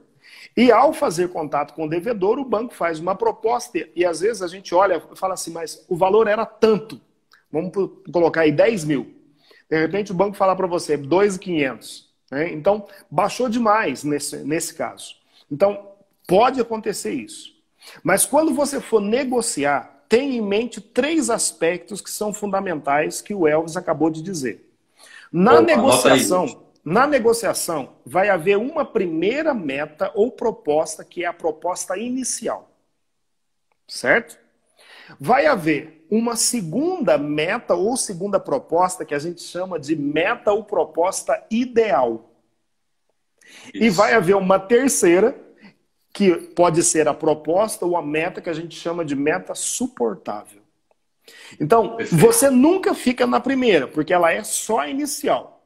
e 0.55 0.71
ao 0.71 0.93
fazer 0.93 1.29
contato 1.29 1.73
com 1.73 1.85
o 1.85 1.89
devedor, 1.89 2.39
o 2.39 2.45
banco 2.45 2.73
faz 2.73 2.99
uma 2.99 3.15
proposta 3.15 3.87
e 3.95 4.05
às 4.05 4.19
vezes 4.19 4.41
a 4.41 4.47
gente 4.47 4.73
olha 4.73 5.01
e 5.11 5.15
fala 5.15 5.33
assim, 5.33 5.51
mas 5.51 5.85
o 5.87 5.95
valor 5.95 6.27
era 6.27 6.45
tanto. 6.45 6.99
Vamos 7.51 7.71
colocar 8.11 8.41
aí 8.41 8.51
10 8.51 8.85
mil. 8.85 9.13
De 9.69 9.79
repente 9.79 10.11
o 10.11 10.15
banco 10.15 10.35
fala 10.35 10.55
para 10.55 10.67
você 10.67 10.97
2,500. 10.97 12.09
Né? 12.31 12.51
Então, 12.53 12.87
baixou 13.09 13.49
demais 13.49 14.03
nesse, 14.03 14.37
nesse 14.37 14.73
caso. 14.73 15.15
Então, 15.49 15.91
pode 16.27 16.59
acontecer 16.59 17.13
isso. 17.13 17.53
Mas 18.03 18.25
quando 18.25 18.53
você 18.53 18.79
for 18.79 19.01
negociar, 19.01 20.00
tenha 20.11 20.35
em 20.35 20.41
mente 20.41 20.81
três 20.81 21.29
aspectos 21.29 22.01
que 22.01 22.11
são 22.11 22.33
fundamentais 22.33 23.21
que 23.21 23.33
o 23.33 23.47
Elvis 23.47 23.77
acabou 23.77 24.09
de 24.09 24.21
dizer. 24.21 24.69
Na 25.31 25.53
Opa, 25.53 25.61
negociação, 25.61 26.65
na 26.83 27.07
negociação, 27.07 27.93
vai 28.05 28.27
haver 28.27 28.57
uma 28.57 28.83
primeira 28.83 29.53
meta 29.53 30.11
ou 30.13 30.29
proposta 30.29 31.05
que 31.05 31.23
é 31.23 31.27
a 31.27 31.33
proposta 31.33 31.97
inicial. 31.97 32.69
Certo? 33.87 34.37
Vai 35.17 35.45
haver 35.45 36.05
uma 36.11 36.35
segunda 36.35 37.17
meta 37.17 37.73
ou 37.73 37.95
segunda 37.95 38.37
proposta 38.37 39.05
que 39.05 39.15
a 39.15 39.19
gente 39.19 39.41
chama 39.41 39.79
de 39.79 39.95
meta 39.95 40.51
ou 40.51 40.65
proposta 40.65 41.41
ideal. 41.49 42.29
Isso. 43.73 43.81
E 43.81 43.89
vai 43.89 44.13
haver 44.13 44.35
uma 44.35 44.59
terceira 44.59 45.39
que 46.13 46.33
pode 46.35 46.83
ser 46.83 47.07
a 47.07 47.13
proposta 47.13 47.85
ou 47.85 47.95
a 47.95 48.01
meta 48.01 48.41
que 48.41 48.49
a 48.49 48.53
gente 48.53 48.75
chama 48.75 49.05
de 49.05 49.15
meta 49.15 49.55
suportável. 49.55 50.61
Então, 51.59 51.97
você 52.11 52.49
nunca 52.49 52.93
fica 52.93 53.25
na 53.25 53.39
primeira, 53.39 53.87
porque 53.87 54.13
ela 54.13 54.31
é 54.31 54.43
só 54.43 54.87
inicial. 54.87 55.63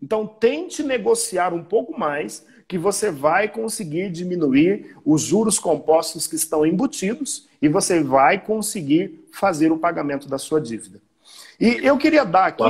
Então, 0.00 0.26
tente 0.26 0.82
negociar 0.82 1.52
um 1.52 1.64
pouco 1.64 1.98
mais, 1.98 2.46
que 2.68 2.76
você 2.76 3.10
vai 3.10 3.48
conseguir 3.48 4.10
diminuir 4.10 4.94
os 5.04 5.22
juros 5.22 5.58
compostos 5.58 6.26
que 6.26 6.36
estão 6.36 6.66
embutidos 6.66 7.48
e 7.62 7.68
você 7.68 8.02
vai 8.02 8.38
conseguir 8.38 9.26
fazer 9.32 9.72
o 9.72 9.78
pagamento 9.78 10.28
da 10.28 10.38
sua 10.38 10.60
dívida. 10.60 11.00
E 11.58 11.80
eu 11.82 11.96
queria 11.96 12.24
dar 12.24 12.46
aqui. 12.48 12.62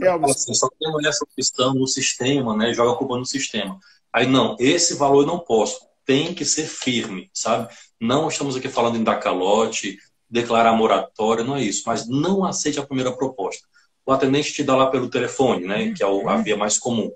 Elvis... 0.00 0.36
Assim, 0.36 0.54
só 0.54 0.68
tem 0.78 1.08
essa 1.08 1.26
questão 1.34 1.74
no 1.74 1.86
sistema, 1.86 2.54
né? 2.54 2.72
Joga 2.74 2.92
a 2.92 2.96
culpa 2.96 3.16
no 3.16 3.24
sistema. 3.24 3.80
Aí, 4.12 4.26
não, 4.26 4.54
esse 4.60 4.94
valor 4.94 5.22
eu 5.22 5.26
não 5.26 5.38
posso 5.38 5.88
tem 6.08 6.32
que 6.32 6.42
ser 6.42 6.66
firme, 6.66 7.30
sabe? 7.34 7.68
Não 8.00 8.28
estamos 8.28 8.56
aqui 8.56 8.70
falando 8.70 8.96
em 8.96 9.04
dar 9.04 9.16
calote, 9.16 9.98
declarar 10.28 10.72
moratória, 10.72 11.44
não 11.44 11.54
é 11.54 11.62
isso. 11.62 11.82
Mas 11.84 12.08
não 12.08 12.46
aceite 12.46 12.80
a 12.80 12.86
primeira 12.86 13.12
proposta. 13.12 13.68
O 14.06 14.10
atendente 14.10 14.54
te 14.54 14.62
dá 14.64 14.74
lá 14.74 14.86
pelo 14.86 15.10
telefone, 15.10 15.66
né? 15.66 15.92
Que 15.92 16.02
é 16.02 16.06
a 16.06 16.36
via 16.38 16.56
mais 16.56 16.78
comum. 16.78 17.12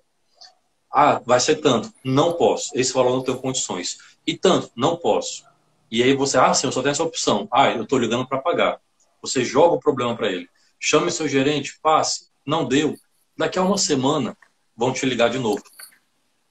Ah, 0.92 1.22
vai 1.24 1.40
ser 1.40 1.57
tanto. 1.57 1.90
Não 2.05 2.35
posso. 2.35 2.70
Esse 2.74 2.92
valor 2.92 3.16
não 3.16 3.22
tem 3.22 3.35
condições. 3.35 3.96
E 4.26 4.37
tanto, 4.37 4.70
não 4.76 4.94
posso. 4.94 5.42
E 5.90 6.02
aí 6.02 6.14
você, 6.14 6.37
ah, 6.37 6.52
sim, 6.52 6.66
eu 6.66 6.72
só 6.72 6.83
tenho 6.83 6.92
essa 6.92 7.02
opção. 7.02 7.48
Ah, 7.50 7.70
eu 7.70 7.85
estou 7.85 7.98
ligando 7.98 8.28
para 8.28 8.42
pagar. 8.42 8.78
Você 9.22 9.42
joga 9.42 9.76
o 9.76 9.81
problema 9.81 10.14
para 10.14 10.31
ele. 10.31 10.50
Chame 10.78 11.11
seu 11.11 11.26
gerente, 11.26 11.78
passe. 11.83 12.28
Não 12.44 12.68
deu. 12.68 12.94
Daqui 13.38 13.59
a 13.59 13.62
uma 13.62 13.78
semana 13.78 14.37
vão 14.76 14.92
te 14.92 15.07
ligar 15.07 15.31
de 15.31 15.38
novo. 15.38 15.62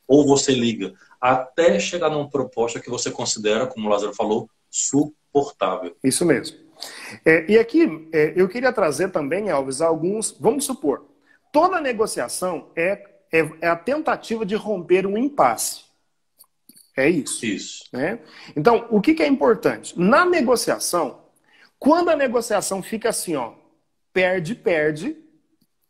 Ou 0.08 0.26
você 0.26 0.56
liga 0.56 0.96
até 1.22 1.80
chegar 1.80 2.10
numa 2.10 2.28
proposta 2.28 2.80
que 2.80 2.90
você 2.90 3.12
considera, 3.12 3.68
como 3.68 3.88
o 3.88 3.92
Lázaro 3.92 4.14
falou, 4.14 4.50
suportável. 4.72 5.96
Isso 6.04 6.26
mesmo. 6.26 6.58
É, 7.24 7.46
e 7.48 7.60
aqui 7.60 8.10
é, 8.12 8.34
eu 8.36 8.50
queria 8.50 8.74
trazer 8.74 9.12
também, 9.12 9.52
Alves, 9.52 9.82
alguns. 9.82 10.32
Vamos 10.40 10.66
supor, 10.66 11.06
toda 11.54 11.80
negociação 11.80 12.72
é, 12.76 13.04
é, 13.32 13.50
é, 13.62 13.68
a 13.68 13.76
tentativa 13.76 14.44
de 14.44 14.56
romper 14.56 15.06
um 15.06 15.18
impasse. 15.18 15.82
É 16.98 17.08
isso. 17.08 17.46
Isso. 17.46 17.84
Né? 17.94 18.20
Então, 18.56 18.88
o 18.90 19.00
que, 19.00 19.14
que 19.14 19.24
é 19.24 19.28
importante? 19.28 19.98
Na 19.98 20.26
negociação, 20.26 21.22
quando 21.78 22.10
a 22.10 22.16
negociação 22.16 22.82
fica 22.82 23.10
assim, 23.10 23.36
ó, 23.36 23.54
perde, 24.12 24.56
perde, 24.56 25.16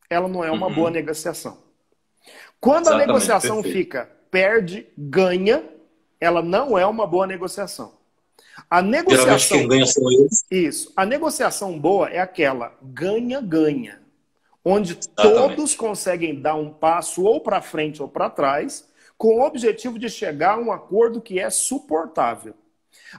ela 0.10 0.28
não 0.28 0.44
é 0.44 0.52
uma 0.52 0.68
uhum. 0.68 0.76
boa 0.76 0.92
negociação. 0.92 1.58
Quando 2.60 2.84
Exatamente, 2.84 3.04
a 3.04 3.08
negociação 3.08 3.56
perfeito. 3.56 3.78
fica 3.78 4.21
perde, 4.32 4.88
ganha, 4.98 5.64
ela 6.20 6.42
não 6.42 6.80
é 6.80 6.86
uma 6.86 7.06
boa 7.06 7.28
negociação. 7.28 7.94
A 8.70 8.82
negociação. 8.82 9.58
Quem 9.58 9.68
ganha 9.68 9.86
são 9.86 10.12
eles. 10.12 10.46
Isso. 10.50 10.94
A 10.96 11.06
negociação 11.06 11.78
boa 11.78 12.10
é 12.10 12.20
aquela 12.20 12.76
ganha-ganha, 12.82 14.02
onde 14.64 14.98
Exatamente. 14.98 15.56
todos 15.56 15.76
conseguem 15.76 16.42
dar 16.42 16.56
um 16.56 16.72
passo 16.72 17.24
ou 17.24 17.42
para 17.42 17.62
frente 17.62 18.02
ou 18.02 18.08
para 18.08 18.30
trás, 18.30 18.88
com 19.18 19.40
o 19.40 19.46
objetivo 19.46 20.00
de 20.00 20.10
chegar 20.10 20.54
a 20.54 20.58
um 20.58 20.72
acordo 20.72 21.22
que 21.22 21.40
é 21.40 21.50
suportável. 21.50 22.56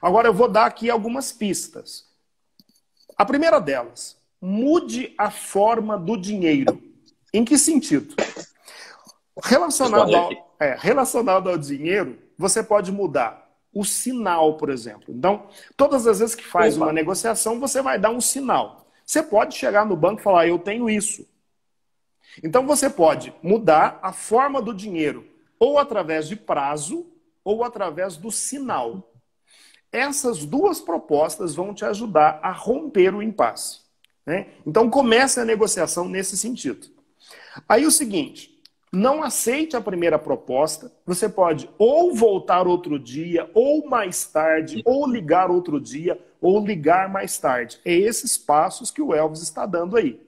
Agora 0.00 0.28
eu 0.28 0.34
vou 0.34 0.48
dar 0.48 0.66
aqui 0.66 0.90
algumas 0.90 1.32
pistas. 1.32 2.06
A 3.16 3.24
primeira 3.24 3.60
delas, 3.60 4.16
mude 4.40 5.14
a 5.18 5.30
forma 5.30 5.98
do 5.98 6.16
dinheiro. 6.16 6.82
Em 7.32 7.44
que 7.44 7.56
sentido? 7.56 8.14
Relacionado 9.42 10.14
ao, 10.14 10.51
é, 10.62 10.76
relacionado 10.78 11.48
ao 11.48 11.58
dinheiro, 11.58 12.18
você 12.38 12.62
pode 12.62 12.90
mudar 12.90 13.42
o 13.72 13.84
sinal, 13.84 14.56
por 14.56 14.68
exemplo. 14.68 15.06
Então, 15.08 15.46
todas 15.76 16.06
as 16.06 16.18
vezes 16.18 16.34
que 16.34 16.44
faz 16.44 16.76
Opa. 16.76 16.86
uma 16.86 16.92
negociação, 16.92 17.58
você 17.58 17.80
vai 17.80 17.98
dar 17.98 18.10
um 18.10 18.20
sinal. 18.20 18.86
Você 19.04 19.22
pode 19.22 19.56
chegar 19.56 19.86
no 19.86 19.96
banco 19.96 20.20
e 20.20 20.24
falar, 20.24 20.46
eu 20.46 20.58
tenho 20.58 20.90
isso. 20.90 21.26
Então, 22.42 22.66
você 22.66 22.88
pode 22.88 23.34
mudar 23.42 23.98
a 24.02 24.12
forma 24.12 24.60
do 24.60 24.74
dinheiro, 24.74 25.26
ou 25.58 25.78
através 25.78 26.28
de 26.28 26.36
prazo, 26.36 27.06
ou 27.44 27.64
através 27.64 28.16
do 28.16 28.30
sinal. 28.30 29.12
Essas 29.90 30.44
duas 30.44 30.80
propostas 30.80 31.54
vão 31.54 31.74
te 31.74 31.84
ajudar 31.84 32.40
a 32.42 32.52
romper 32.52 33.14
o 33.14 33.22
impasse. 33.22 33.80
Né? 34.24 34.48
Então, 34.66 34.88
comece 34.88 35.40
a 35.40 35.44
negociação 35.44 36.08
nesse 36.08 36.36
sentido. 36.36 36.88
Aí 37.68 37.84
o 37.84 37.90
seguinte, 37.90 38.51
não 38.92 39.22
aceite 39.22 39.74
a 39.74 39.80
primeira 39.80 40.18
proposta. 40.18 40.92
Você 41.06 41.26
pode 41.26 41.68
ou 41.78 42.14
voltar 42.14 42.66
outro 42.66 42.98
dia, 42.98 43.50
ou 43.54 43.88
mais 43.88 44.26
tarde, 44.26 44.82
ou 44.84 45.08
ligar 45.08 45.50
outro 45.50 45.80
dia, 45.80 46.20
ou 46.40 46.64
ligar 46.64 47.08
mais 47.08 47.38
tarde. 47.38 47.80
É 47.84 47.94
esses 47.94 48.36
passos 48.36 48.90
que 48.90 49.00
o 49.00 49.14
Elvis 49.14 49.40
está 49.40 49.64
dando 49.64 49.96
aí. 49.96 50.20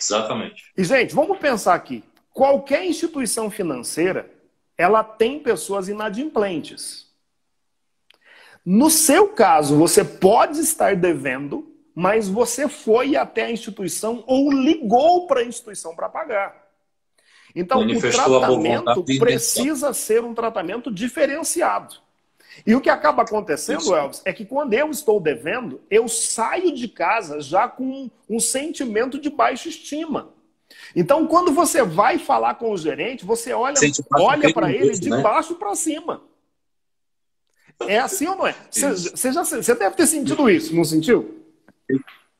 Exatamente. 0.00 0.72
E, 0.76 0.84
gente, 0.84 1.12
vamos 1.12 1.38
pensar 1.38 1.74
aqui. 1.74 2.04
Qualquer 2.32 2.84
instituição 2.84 3.50
financeira, 3.50 4.30
ela 4.76 5.02
tem 5.02 5.40
pessoas 5.40 5.88
inadimplentes. 5.88 7.08
No 8.64 8.88
seu 8.90 9.28
caso, 9.28 9.76
você 9.76 10.04
pode 10.04 10.60
estar 10.60 10.94
devendo, 10.94 11.74
mas 11.92 12.28
você 12.28 12.68
foi 12.68 13.16
até 13.16 13.46
a 13.46 13.50
instituição 13.50 14.22
ou 14.28 14.52
ligou 14.52 15.26
para 15.26 15.40
a 15.40 15.44
instituição 15.44 15.96
para 15.96 16.08
pagar. 16.08 16.67
Então, 17.54 17.80
o 17.80 18.00
tratamento 18.00 19.04
precisa 19.18 19.92
ser 19.92 20.22
um 20.22 20.34
tratamento 20.34 20.90
diferenciado. 20.90 21.96
E 22.66 22.74
o 22.74 22.80
que 22.80 22.90
acaba 22.90 23.22
acontecendo, 23.22 23.80
Isso. 23.80 23.94
Elvis, 23.94 24.22
é 24.24 24.32
que 24.32 24.44
quando 24.44 24.74
eu 24.74 24.90
estou 24.90 25.20
devendo, 25.20 25.80
eu 25.90 26.08
saio 26.08 26.74
de 26.74 26.88
casa 26.88 27.40
já 27.40 27.68
com 27.68 28.10
um 28.28 28.40
sentimento 28.40 29.18
de 29.18 29.30
baixa 29.30 29.68
estima. 29.68 30.30
Então, 30.94 31.26
quando 31.26 31.52
você 31.52 31.82
vai 31.82 32.18
falar 32.18 32.54
com 32.54 32.72
o 32.72 32.76
gerente, 32.76 33.24
você 33.24 33.52
olha, 33.52 33.76
olha 34.16 34.52
para 34.52 34.72
ele 34.72 34.98
de 34.98 35.10
né? 35.10 35.20
baixo 35.20 35.54
para 35.54 35.74
cima. 35.74 36.22
É 37.86 37.98
assim 37.98 38.26
ou 38.26 38.36
não 38.36 38.46
é? 38.46 38.54
Você, 38.70 39.74
deve 39.74 39.94
ter 39.94 40.06
sentido 40.06 40.50
isso, 40.50 40.74
não 40.74 40.84
sentiu? 40.84 41.44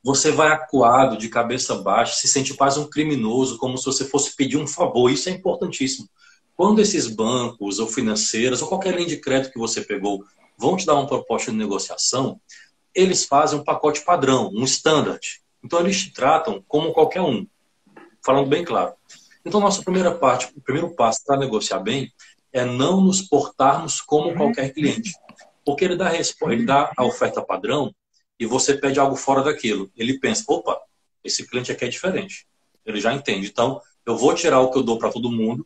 Você 0.02 0.30
vai 0.30 0.48
acuado, 0.48 1.16
de 1.16 1.28
cabeça 1.28 1.74
baixa, 1.76 2.14
se 2.14 2.28
sente 2.28 2.54
quase 2.54 2.78
um 2.78 2.88
criminoso, 2.88 3.58
como 3.58 3.76
se 3.76 3.84
você 3.84 4.04
fosse 4.04 4.34
pedir 4.36 4.56
um 4.56 4.66
favor. 4.66 5.10
Isso 5.10 5.28
é 5.28 5.32
importantíssimo. 5.32 6.08
Quando 6.54 6.80
esses 6.80 7.06
bancos 7.06 7.78
ou 7.78 7.86
financeiras 7.86 8.62
ou 8.62 8.68
qualquer 8.68 8.94
linha 8.94 9.08
de 9.08 9.16
crédito 9.16 9.52
que 9.52 9.58
você 9.58 9.80
pegou 9.80 10.24
vão 10.56 10.76
te 10.76 10.84
dar 10.84 10.94
uma 10.94 11.06
proposta 11.06 11.50
de 11.50 11.56
negociação, 11.56 12.40
eles 12.94 13.24
fazem 13.24 13.58
um 13.58 13.64
pacote 13.64 14.04
padrão, 14.04 14.50
um 14.52 14.64
standard. 14.64 15.20
Então 15.62 15.80
eles 15.80 16.02
te 16.02 16.12
tratam 16.12 16.62
como 16.66 16.92
qualquer 16.92 17.20
um, 17.20 17.46
falando 18.24 18.48
bem 18.48 18.64
claro. 18.64 18.94
Então 19.44 19.60
nossa 19.60 19.82
primeira 19.82 20.12
parte, 20.14 20.52
o 20.56 20.60
primeiro 20.60 20.94
passo 20.94 21.24
para 21.24 21.36
negociar 21.36 21.78
bem 21.80 22.12
é 22.52 22.64
não 22.64 23.00
nos 23.00 23.22
portarmos 23.22 24.00
como 24.00 24.34
qualquer 24.34 24.72
cliente, 24.72 25.12
porque 25.64 25.84
ele 25.84 25.96
dá, 25.96 26.12
ele 26.14 26.64
dá 26.64 26.92
a 26.96 27.04
oferta 27.04 27.42
padrão 27.42 27.94
e 28.38 28.46
você 28.46 28.74
pede 28.74 29.00
algo 29.00 29.16
fora 29.16 29.42
daquilo. 29.42 29.90
Ele 29.96 30.18
pensa, 30.18 30.44
opa, 30.46 30.78
esse 31.24 31.46
cliente 31.46 31.72
aqui 31.72 31.84
é 31.84 31.88
diferente. 31.88 32.46
Ele 32.86 33.00
já 33.00 33.12
entende. 33.12 33.48
Então, 33.48 33.80
eu 34.06 34.16
vou 34.16 34.34
tirar 34.34 34.60
o 34.60 34.70
que 34.70 34.78
eu 34.78 34.82
dou 34.82 34.98
para 34.98 35.10
todo 35.10 35.30
mundo 35.30 35.64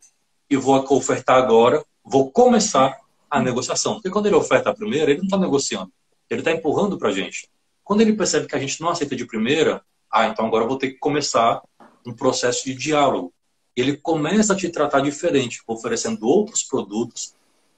e 0.49 0.57
vou 0.57 0.85
ofertar 0.93 1.37
agora, 1.37 1.83
vou 2.03 2.31
começar 2.31 2.99
a 3.29 3.39
negociação. 3.39 3.93
Porque 3.93 4.09
quando 4.09 4.25
ele 4.25 4.35
oferta 4.35 4.69
a 4.69 4.75
primeira, 4.75 5.11
ele 5.11 5.19
não 5.19 5.25
está 5.25 5.37
negociando. 5.37 5.91
Ele 6.29 6.41
está 6.41 6.51
empurrando 6.51 6.97
para 6.97 7.09
a 7.09 7.11
gente. 7.11 7.49
Quando 7.83 8.01
ele 8.01 8.13
percebe 8.13 8.47
que 8.47 8.55
a 8.55 8.59
gente 8.59 8.79
não 8.81 8.89
aceita 8.89 9.15
de 9.15 9.25
primeira, 9.25 9.83
ah, 10.11 10.27
então 10.27 10.45
agora 10.45 10.63
eu 10.63 10.67
vou 10.67 10.77
ter 10.77 10.91
que 10.91 10.99
começar 10.99 11.61
um 12.05 12.13
processo 12.13 12.65
de 12.65 12.75
diálogo. 12.75 13.33
Ele 13.75 13.97
começa 13.97 14.53
a 14.53 14.55
te 14.55 14.69
tratar 14.69 15.01
diferente, 15.01 15.61
oferecendo 15.65 16.27
outros 16.27 16.63
produtos, 16.63 17.33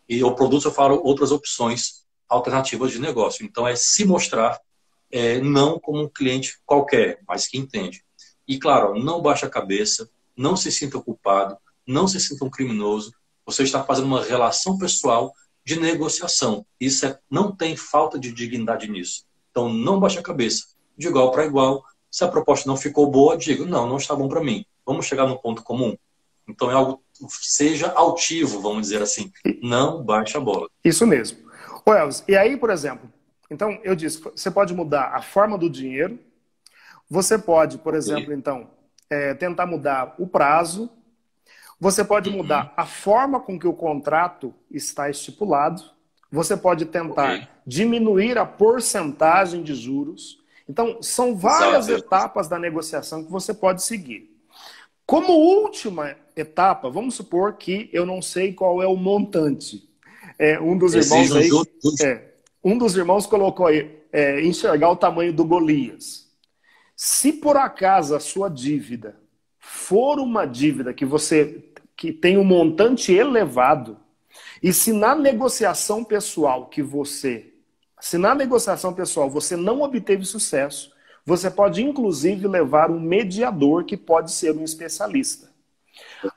e 0.08 0.24
o 0.24 0.34
produto 0.36 0.66
eu 0.66 0.72
falo 0.72 1.02
outras 1.04 1.32
opções 1.32 2.04
alternativas 2.28 2.92
de 2.92 3.00
negócio. 3.00 3.46
Então 3.46 3.68
é 3.68 3.76
se 3.76 4.06
mostrar 4.06 4.60
é, 5.12 5.40
não 5.40 5.80
como 5.80 6.04
um 6.04 6.10
cliente 6.10 6.60
qualquer, 6.66 7.20
mas 7.28 7.48
que 7.48 7.58
entende. 7.58 8.04
E 8.48 8.58
claro, 8.58 8.98
não 8.98 9.22
baixe 9.22 9.46
a 9.46 9.50
cabeça, 9.50 10.10
não 10.36 10.56
se 10.56 10.72
sinta 10.72 11.00
culpado, 11.00 11.58
não 11.88 12.08
se 12.08 12.20
sinta 12.20 12.46
um 12.46 12.50
criminoso. 12.50 13.12
Você 13.46 13.64
está 13.64 13.84
fazendo 13.84 14.06
uma 14.06 14.24
relação 14.24 14.78
pessoal 14.78 15.34
de 15.64 15.80
negociação. 15.80 16.66
Isso 16.80 17.06
é, 17.06 17.18
não 17.30 17.56
tem 17.56 17.76
falta 17.76 18.20
de 18.20 18.32
dignidade 18.32 18.90
nisso. 18.90 19.26
Então 19.50 19.72
não 19.72 20.00
baixe 20.00 20.20
a 20.20 20.24
cabeça. 20.24 20.66
De 20.98 21.08
igual 21.08 21.32
para 21.32 21.46
igual. 21.46 21.84
Se 22.12 22.24
a 22.24 22.28
proposta 22.28 22.68
não 22.68 22.78
ficou 22.78 23.10
boa, 23.10 23.38
diga, 23.38 23.66
não, 23.66 23.88
não 23.88 23.98
está 23.98 24.16
bom 24.16 24.30
para 24.30 24.44
mim. 24.44 24.66
Vamos 24.86 25.06
chegar 25.06 25.28
no 25.28 25.40
ponto 25.40 25.64
comum. 25.64 25.98
Então 26.48 26.70
é 26.70 26.74
algo, 26.74 27.04
seja 27.30 27.92
altivo, 27.92 28.62
vamos 28.62 28.84
dizer 28.84 29.02
assim. 29.02 29.32
Não 29.62 30.04
baixe 30.04 30.38
a 30.38 30.40
bola. 30.40 30.70
Isso 30.84 31.06
mesmo. 31.06 31.40
Ô 31.86 31.92
e 32.28 32.36
aí, 32.36 32.58
por 32.58 32.70
exemplo, 32.70 33.12
então 33.50 33.80
eu 33.84 33.96
disse, 33.96 34.22
você 34.22 34.50
pode 34.50 34.74
mudar 34.74 35.12
a 35.14 35.22
forma 35.22 35.58
do 35.58 35.70
dinheiro, 35.70 36.20
você 37.10 37.38
pode, 37.38 37.78
por 37.78 37.94
exemplo, 37.94 38.28
Sim. 38.28 38.40
então, 38.40 38.70
é, 39.10 39.34
tentar 39.34 39.66
mudar 39.66 40.16
o 40.18 40.28
prazo, 40.28 40.90
você 41.80 42.04
pode 42.04 42.30
uhum. 42.30 42.38
mudar 42.38 42.74
a 42.76 42.86
forma 42.86 43.40
com 43.40 43.60
que 43.60 43.68
o 43.68 43.74
contrato 43.74 44.54
está 44.72 45.10
estipulado, 45.10 45.84
você 46.32 46.58
pode 46.58 46.86
tentar 46.86 47.36
okay. 47.36 47.48
diminuir 47.66 48.38
a 48.38 48.46
porcentagem 48.46 49.62
de 49.62 49.76
juros. 49.76 50.44
Então, 50.68 51.02
são 51.02 51.36
várias 51.36 51.88
Exato. 51.88 52.06
etapas 52.06 52.48
da 52.48 52.58
negociação 52.58 53.24
que 53.24 53.32
você 53.32 53.54
pode 53.54 53.84
seguir. 53.84 54.36
Como 55.06 55.34
última 55.34 56.16
etapa, 56.36 56.90
vamos 56.90 57.14
supor 57.14 57.54
que 57.54 57.90
eu 57.94 58.06
não 58.06 58.22
sei 58.22 58.54
qual 58.54 58.82
é 58.82 58.88
o 58.88 58.96
montante. 58.96 59.88
É, 60.40 60.60
um 60.60 60.78
dos 60.78 60.96
irmãos 60.96 61.36
aí, 61.36 61.50
é, 62.02 62.35
um 62.66 62.80
dos 62.80 62.98
irmãos 62.98 63.28
colocou 63.28 63.68
aí 63.68 64.00
é, 64.12 64.44
enxergar 64.44 64.90
o 64.90 64.96
tamanho 64.96 65.32
do 65.32 65.46
Golias. 65.46 66.28
Se 66.96 67.32
por 67.32 67.58
acaso 67.58 68.16
a 68.16 68.20
sua 68.20 68.50
dívida 68.50 69.16
for 69.60 70.18
uma 70.18 70.48
dívida 70.48 70.92
que 70.92 71.06
você 71.06 71.64
que 71.96 72.12
tem 72.12 72.38
um 72.38 72.44
montante 72.44 73.14
elevado, 73.14 73.98
e 74.62 74.74
se 74.74 74.92
na 74.92 75.16
negociação 75.16 76.04
pessoal 76.04 76.66
que 76.66 76.82
você, 76.82 77.54
se 78.02 78.18
na 78.18 78.34
negociação 78.34 78.94
pessoal 78.94 79.30
você 79.30 79.56
não 79.56 79.82
obteve 79.82 80.26
sucesso, 80.26 80.92
você 81.24 81.50
pode 81.50 81.84
inclusive 81.84 82.48
levar 82.48 82.90
um 82.90 83.00
mediador 83.00 83.86
que 83.86 83.96
pode 83.96 84.32
ser 84.32 84.56
um 84.58 84.64
especialista. 84.64 85.54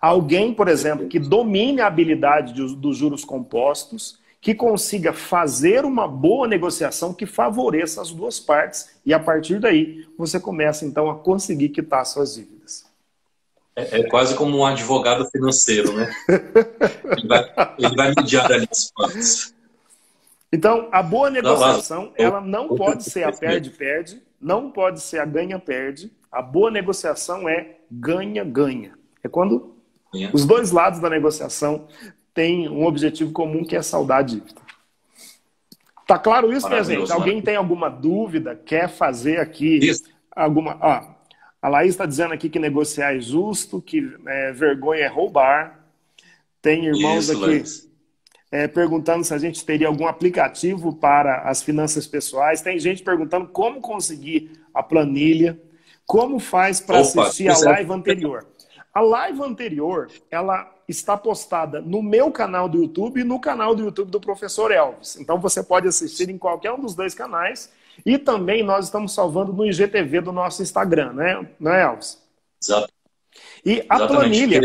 Alguém, 0.00 0.52
por 0.52 0.68
exemplo, 0.68 1.08
que 1.08 1.18
domine 1.18 1.80
a 1.80 1.86
habilidade 1.86 2.52
dos 2.52 2.96
juros 2.96 3.24
compostos, 3.24 4.20
que 4.40 4.54
consiga 4.54 5.12
fazer 5.12 5.84
uma 5.84 6.06
boa 6.06 6.46
negociação 6.46 7.12
que 7.12 7.26
favoreça 7.26 8.00
as 8.00 8.10
duas 8.10 8.38
partes 8.38 8.90
e 9.04 9.12
a 9.12 9.18
partir 9.18 9.58
daí 9.58 10.06
você 10.16 10.38
começa 10.38 10.84
então 10.84 11.10
a 11.10 11.18
conseguir 11.18 11.70
quitar 11.70 12.04
suas 12.06 12.34
dívidas. 12.34 12.86
É, 13.74 14.00
é 14.00 14.02
quase 14.04 14.34
como 14.34 14.58
um 14.58 14.66
advogado 14.66 15.28
financeiro, 15.30 15.92
né? 15.92 16.10
ele, 16.28 17.28
vai, 17.28 17.52
ele 17.78 17.96
vai 17.96 18.12
mediar 18.16 18.50
ali 18.50 18.68
as 18.70 18.90
partes. 18.90 19.54
Então, 20.52 20.88
a 20.90 21.02
boa 21.02 21.28
negociação, 21.30 22.12
ela 22.16 22.40
não 22.40 22.74
pode 22.74 23.04
ser 23.04 23.22
a 23.24 23.32
perde-perde, 23.32 24.22
não 24.40 24.70
pode 24.70 25.00
ser 25.00 25.18
a 25.18 25.24
ganha-perde. 25.24 26.10
A 26.32 26.40
boa 26.40 26.70
negociação 26.70 27.48
é 27.48 27.76
ganha-ganha. 27.90 28.94
É 29.22 29.28
quando 29.28 29.76
os 30.32 30.46
dois 30.46 30.70
lados 30.70 31.00
da 31.00 31.10
negociação 31.10 31.86
têm 32.38 32.68
um 32.68 32.86
objetivo 32.86 33.32
comum 33.32 33.64
que 33.64 33.74
é 33.74 33.82
saldar 33.82 34.18
a 34.20 34.22
dívida. 34.22 34.60
Tá 36.06 36.16
claro 36.16 36.52
isso, 36.52 36.68
minha 36.68 36.84
gente? 36.84 37.10
Alguém 37.10 37.42
tem 37.42 37.56
alguma 37.56 37.88
dúvida? 37.88 38.54
Quer 38.54 38.88
fazer 38.88 39.40
aqui 39.40 39.78
isso. 39.78 40.04
alguma. 40.30 40.78
Ó, 40.80 41.02
a 41.60 41.68
Laís 41.68 41.90
está 41.90 42.06
dizendo 42.06 42.32
aqui 42.32 42.48
que 42.48 42.60
negociar 42.60 43.16
é 43.16 43.20
justo, 43.20 43.82
que 43.82 44.08
é, 44.24 44.52
vergonha 44.52 45.00
é 45.00 45.08
roubar. 45.08 45.84
Tem 46.62 46.84
irmãos 46.86 47.28
isso, 47.28 47.44
aqui 47.44 47.64
é, 48.52 48.68
perguntando 48.68 49.24
se 49.24 49.34
a 49.34 49.38
gente 49.38 49.64
teria 49.64 49.88
algum 49.88 50.06
aplicativo 50.06 50.94
para 50.94 51.42
as 51.42 51.60
finanças 51.60 52.06
pessoais. 52.06 52.62
Tem 52.62 52.78
gente 52.78 53.02
perguntando 53.02 53.48
como 53.48 53.80
conseguir 53.80 54.52
a 54.72 54.80
planilha, 54.80 55.60
como 56.06 56.38
faz 56.38 56.80
para 56.80 57.00
assistir 57.00 57.48
a 57.48 57.54
é 57.54 57.64
live 57.64 57.92
anterior. 57.92 58.46
A 58.98 59.00
live 59.00 59.40
anterior, 59.42 60.10
ela 60.28 60.74
está 60.88 61.16
postada 61.16 61.80
no 61.80 62.02
meu 62.02 62.32
canal 62.32 62.68
do 62.68 62.78
YouTube 62.78 63.20
e 63.20 63.24
no 63.24 63.38
canal 63.38 63.72
do 63.72 63.84
YouTube 63.84 64.10
do 64.10 64.18
professor 64.18 64.72
Elvis. 64.72 65.16
Então 65.20 65.38
você 65.38 65.62
pode 65.62 65.86
assistir 65.86 66.28
em 66.28 66.36
qualquer 66.36 66.72
um 66.72 66.80
dos 66.80 66.96
dois 66.96 67.14
canais. 67.14 67.70
E 68.04 68.18
também 68.18 68.64
nós 68.64 68.86
estamos 68.86 69.14
salvando 69.14 69.52
no 69.52 69.64
IGTV 69.64 70.20
do 70.22 70.32
nosso 70.32 70.64
Instagram, 70.64 71.12
né, 71.12 71.48
não 71.60 71.72
é, 71.72 71.84
Elvis? 71.84 72.20
Exato. 72.60 72.92
E 73.64 73.86
a 73.88 73.94
Exatamente. 73.94 74.48
planilha. 74.48 74.60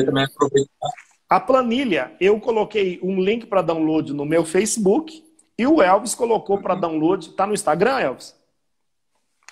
A 1.30 1.40
planilha, 1.40 2.12
eu 2.20 2.40
coloquei 2.40 3.00
um 3.04 3.22
link 3.22 3.46
para 3.46 3.62
download 3.62 4.14
no 4.14 4.26
meu 4.26 4.44
Facebook 4.44 5.24
e 5.60 5.68
o 5.68 5.80
Elvis 5.80 6.16
colocou 6.16 6.60
para 6.60 6.74
download. 6.74 7.30
Está 7.30 7.46
no 7.46 7.54
Instagram, 7.54 8.00
Elvis? 8.00 8.36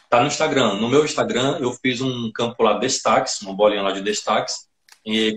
Está 0.05 0.21
no 0.21 0.25
Instagram. 0.25 0.73
No 0.77 0.89
meu 0.89 1.05
Instagram, 1.05 1.59
eu 1.59 1.71
fiz 1.71 2.01
um 2.01 2.31
campo 2.33 2.63
lá, 2.63 2.79
destaques, 2.79 3.39
uma 3.43 3.53
bolinha 3.53 3.83
lá 3.83 3.91
de 3.91 4.01
destaques 4.01 4.70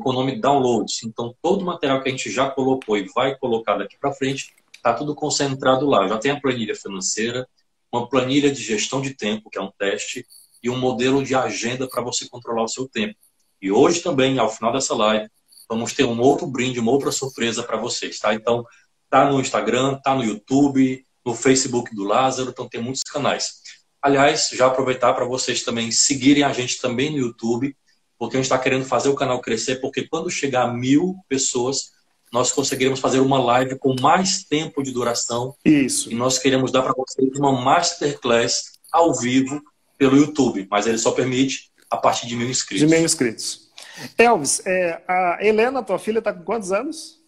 com 0.00 0.10
o 0.10 0.12
nome 0.12 0.40
downloads. 0.40 1.02
Então, 1.04 1.34
todo 1.40 1.62
o 1.62 1.64
material 1.64 2.02
que 2.02 2.08
a 2.08 2.12
gente 2.12 2.30
já 2.30 2.50
colocou 2.50 2.96
e 2.96 3.08
vai 3.14 3.36
colocar 3.36 3.76
daqui 3.76 3.96
para 3.98 4.12
frente, 4.12 4.54
está 4.76 4.92
tudo 4.92 5.14
concentrado 5.14 5.86
lá. 5.86 6.06
Já 6.06 6.18
tem 6.18 6.30
a 6.30 6.40
planilha 6.40 6.74
financeira, 6.74 7.48
uma 7.90 8.08
planilha 8.08 8.50
de 8.50 8.62
gestão 8.62 9.00
de 9.00 9.14
tempo, 9.14 9.48
que 9.48 9.58
é 9.58 9.62
um 9.62 9.70
teste, 9.78 10.26
e 10.62 10.70
um 10.70 10.78
modelo 10.78 11.22
de 11.22 11.34
agenda 11.34 11.88
para 11.88 12.02
você 12.02 12.28
controlar 12.28 12.64
o 12.64 12.68
seu 12.68 12.88
tempo. 12.88 13.16
E 13.60 13.70
hoje 13.70 14.00
também, 14.00 14.38
ao 14.38 14.50
final 14.50 14.72
dessa 14.72 14.94
live, 14.94 15.28
vamos 15.68 15.92
ter 15.92 16.04
um 16.04 16.20
outro 16.20 16.46
brinde, 16.46 16.80
uma 16.80 16.90
outra 16.92 17.12
surpresa 17.12 17.62
para 17.62 17.76
vocês, 17.76 18.18
tá? 18.18 18.34
Então, 18.34 18.64
tá 19.08 19.30
no 19.30 19.40
Instagram, 19.40 19.98
tá 20.02 20.14
no 20.14 20.24
YouTube, 20.24 21.04
no 21.24 21.34
Facebook 21.34 21.94
do 21.94 22.04
Lázaro, 22.04 22.50
então 22.50 22.68
tem 22.68 22.82
muitos 22.82 23.02
canais. 23.02 23.62
Aliás, 24.02 24.50
já 24.52 24.66
aproveitar 24.66 25.14
para 25.14 25.24
vocês 25.24 25.62
também 25.62 25.90
seguirem 25.90 26.42
a 26.42 26.52
gente 26.52 26.80
também 26.80 27.10
no 27.10 27.18
YouTube, 27.18 27.74
porque 28.18 28.36
a 28.36 28.38
gente 28.38 28.46
está 28.46 28.58
querendo 28.58 28.84
fazer 28.84 29.08
o 29.08 29.14
canal 29.14 29.40
crescer, 29.40 29.76
porque 29.76 30.06
quando 30.08 30.30
chegar 30.30 30.62
a 30.62 30.72
mil 30.72 31.16
pessoas, 31.28 31.92
nós 32.32 32.50
conseguiremos 32.50 33.00
fazer 33.00 33.20
uma 33.20 33.40
live 33.42 33.78
com 33.78 33.94
mais 34.00 34.44
tempo 34.44 34.82
de 34.82 34.90
duração. 34.90 35.54
Isso. 35.64 36.10
E 36.10 36.14
nós 36.14 36.38
queremos 36.38 36.72
dar 36.72 36.82
para 36.82 36.94
vocês 36.96 37.28
uma 37.38 37.52
masterclass 37.52 38.72
ao 38.92 39.14
vivo 39.14 39.62
pelo 39.96 40.16
YouTube, 40.16 40.66
mas 40.70 40.86
ele 40.86 40.98
só 40.98 41.12
permite 41.12 41.70
a 41.90 41.96
partir 41.96 42.26
de 42.26 42.36
mil 42.36 42.48
inscritos. 42.48 42.88
De 42.88 42.94
mil 42.94 43.04
inscritos. 43.04 43.70
Elvis, 44.18 44.60
é, 44.66 45.02
a 45.06 45.38
Helena, 45.40 45.82
tua 45.82 45.98
filha, 45.98 46.18
está 46.18 46.32
com 46.32 46.42
quantos 46.42 46.72
anos? 46.72 47.20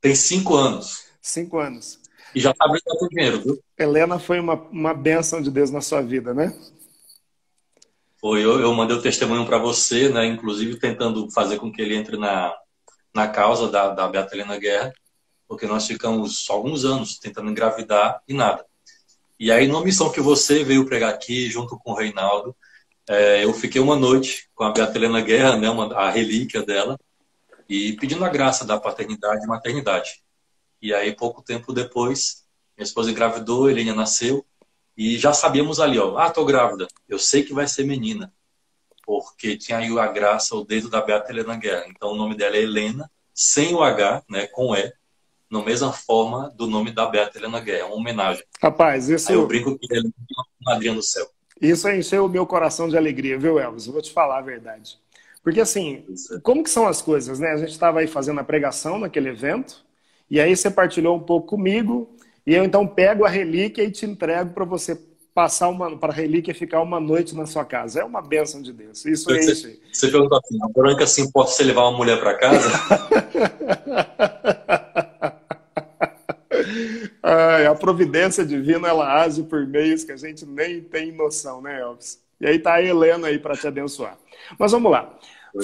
Tem 0.00 0.14
cinco 0.14 0.54
anos. 0.54 1.04
Cinco 1.20 1.58
anos. 1.58 1.98
E 2.34 2.40
já 2.40 2.50
está 2.50 2.64
abrindo 2.64 2.84
com 2.84 3.08
dinheiro, 3.08 3.42
viu? 3.42 3.62
Helena 3.78 4.18
foi 4.18 4.38
uma, 4.38 4.54
uma 4.54 4.94
bênção 4.94 5.42
de 5.42 5.50
Deus 5.50 5.70
na 5.70 5.80
sua 5.80 6.00
vida, 6.00 6.32
né? 6.32 6.54
Foi, 8.20 8.44
eu, 8.44 8.60
eu 8.60 8.72
mandei 8.74 8.96
o 8.96 9.00
testemunho 9.02 9.46
para 9.46 9.56
você, 9.56 10.10
né? 10.10 10.26
Inclusive 10.26 10.78
tentando 10.78 11.30
fazer 11.30 11.58
com 11.58 11.72
que 11.72 11.80
ele 11.80 11.96
entre 11.96 12.18
na, 12.18 12.54
na 13.14 13.26
causa 13.28 13.68
da, 13.68 13.88
da 13.88 14.06
Beata 14.08 14.34
Helena 14.34 14.58
Guerra, 14.58 14.92
porque 15.48 15.66
nós 15.66 15.86
ficamos 15.86 16.44
alguns 16.50 16.84
anos 16.84 17.18
tentando 17.18 17.50
engravidar 17.50 18.22
e 18.28 18.34
nada. 18.34 18.64
E 19.38 19.50
aí, 19.50 19.66
numa 19.66 19.82
missão 19.82 20.12
que 20.12 20.20
você 20.20 20.62
veio 20.62 20.84
pregar 20.84 21.14
aqui, 21.14 21.48
junto 21.48 21.78
com 21.78 21.92
o 21.92 21.94
Reinaldo, 21.94 22.54
é, 23.08 23.42
eu 23.42 23.54
fiquei 23.54 23.80
uma 23.80 23.96
noite 23.96 24.50
com 24.54 24.64
a 24.64 24.70
Beata 24.70 24.96
Helena 24.98 25.20
Guerra, 25.22 25.56
né, 25.56 25.70
uma, 25.70 25.92
a 25.94 26.10
relíquia 26.10 26.62
dela, 26.62 26.98
e 27.68 27.94
pedindo 27.94 28.24
a 28.24 28.28
graça 28.28 28.66
da 28.66 28.78
paternidade 28.78 29.42
e 29.42 29.48
maternidade. 29.48 30.22
E 30.82 30.92
aí, 30.92 31.16
pouco 31.16 31.42
tempo 31.42 31.72
depois, 31.72 32.44
minha 32.76 32.84
esposa 32.84 33.10
engravidou, 33.10 33.70
Helena 33.70 33.94
nasceu, 33.94 34.44
e 35.00 35.16
já 35.16 35.32
sabíamos 35.32 35.80
ali, 35.80 35.98
ó, 35.98 36.18
ah, 36.18 36.28
tô 36.28 36.44
grávida, 36.44 36.86
eu 37.08 37.18
sei 37.18 37.42
que 37.42 37.54
vai 37.54 37.66
ser 37.66 37.84
menina, 37.84 38.30
porque 39.02 39.56
tinha 39.56 39.78
aí 39.78 39.98
a 39.98 40.06
graça, 40.08 40.54
o 40.54 40.62
dedo 40.62 40.90
da 40.90 41.00
Beata 41.00 41.32
Helena 41.32 41.56
Guerra. 41.56 41.86
Então 41.88 42.10
o 42.10 42.14
nome 42.14 42.36
dela 42.36 42.54
é 42.54 42.60
Helena, 42.60 43.10
sem 43.32 43.74
o 43.74 43.82
H, 43.82 44.22
né, 44.28 44.46
com 44.48 44.76
E, 44.76 44.92
na 45.50 45.64
mesma 45.64 45.90
forma 45.90 46.52
do 46.54 46.66
nome 46.66 46.90
da 46.90 47.06
Beata 47.06 47.38
Helena 47.38 47.60
Guerra, 47.60 47.86
uma 47.86 47.96
homenagem. 47.96 48.44
Rapaz, 48.60 49.08
isso... 49.08 49.30
Aí 49.30 49.38
eu 49.38 49.46
brinco 49.46 49.78
que 49.78 49.90
ela 49.90 50.06
é 50.06 50.10
madrinha 50.60 50.92
do 50.92 51.02
céu. 51.02 51.26
Isso 51.58 51.88
encheu 51.88 52.26
o 52.26 52.28
meu 52.28 52.44
coração 52.44 52.86
de 52.86 52.98
alegria, 52.98 53.38
viu, 53.38 53.58
Elvis? 53.58 53.86
Eu 53.86 53.94
vou 53.94 54.02
te 54.02 54.12
falar 54.12 54.40
a 54.40 54.42
verdade. 54.42 54.98
Porque 55.42 55.62
assim, 55.62 56.04
é. 56.30 56.40
como 56.40 56.62
que 56.62 56.68
são 56.68 56.86
as 56.86 57.00
coisas, 57.00 57.38
né? 57.38 57.52
A 57.52 57.56
gente 57.56 57.72
estava 57.72 58.00
aí 58.00 58.06
fazendo 58.06 58.40
a 58.40 58.44
pregação 58.44 58.98
naquele 58.98 59.30
evento, 59.30 59.82
e 60.30 60.38
aí 60.38 60.54
você 60.54 60.70
partilhou 60.70 61.16
um 61.16 61.20
pouco 61.20 61.46
comigo, 61.46 62.14
e 62.46 62.54
eu 62.54 62.64
então 62.64 62.86
pego 62.86 63.24
a 63.24 63.28
relíquia 63.28 63.82
e 63.82 63.90
te 63.90 64.06
entrego 64.06 64.52
para 64.52 64.64
você 64.64 64.96
passar 65.34 65.68
uma 65.68 65.96
para 65.96 66.12
a 66.12 66.14
relíquia 66.14 66.54
ficar 66.54 66.80
uma 66.80 67.00
noite 67.00 67.34
na 67.34 67.46
sua 67.46 67.64
casa. 67.64 68.00
É 68.00 68.04
uma 68.04 68.20
bênção 68.20 68.60
de 68.60 68.72
Deus. 68.72 69.04
Isso 69.04 69.24
você, 69.24 69.52
enche. 69.52 69.80
Você 69.92 70.08
perguntou 70.08 70.38
assim, 70.38 70.58
a 70.62 70.68
branca 70.68 71.04
assim 71.04 71.30
pode 71.30 71.52
você 71.52 71.62
levar 71.62 71.88
uma 71.88 71.96
mulher 71.96 72.18
para 72.18 72.36
casa? 72.36 72.70
Ai, 77.22 77.66
a 77.66 77.74
providência 77.74 78.44
divina 78.44 78.88
ela 78.88 79.22
age 79.22 79.42
por 79.42 79.66
meios 79.66 80.04
que 80.04 80.12
a 80.12 80.16
gente 80.16 80.46
nem 80.46 80.80
tem 80.80 81.12
noção, 81.12 81.62
né, 81.62 81.80
Elvis? 81.80 82.20
E 82.40 82.46
aí 82.46 82.58
tá 82.58 82.74
a 82.74 82.82
Helena 82.82 83.28
aí 83.28 83.38
para 83.38 83.56
te 83.56 83.66
abençoar. 83.66 84.18
Mas 84.58 84.72
vamos 84.72 84.90
lá. 84.90 85.14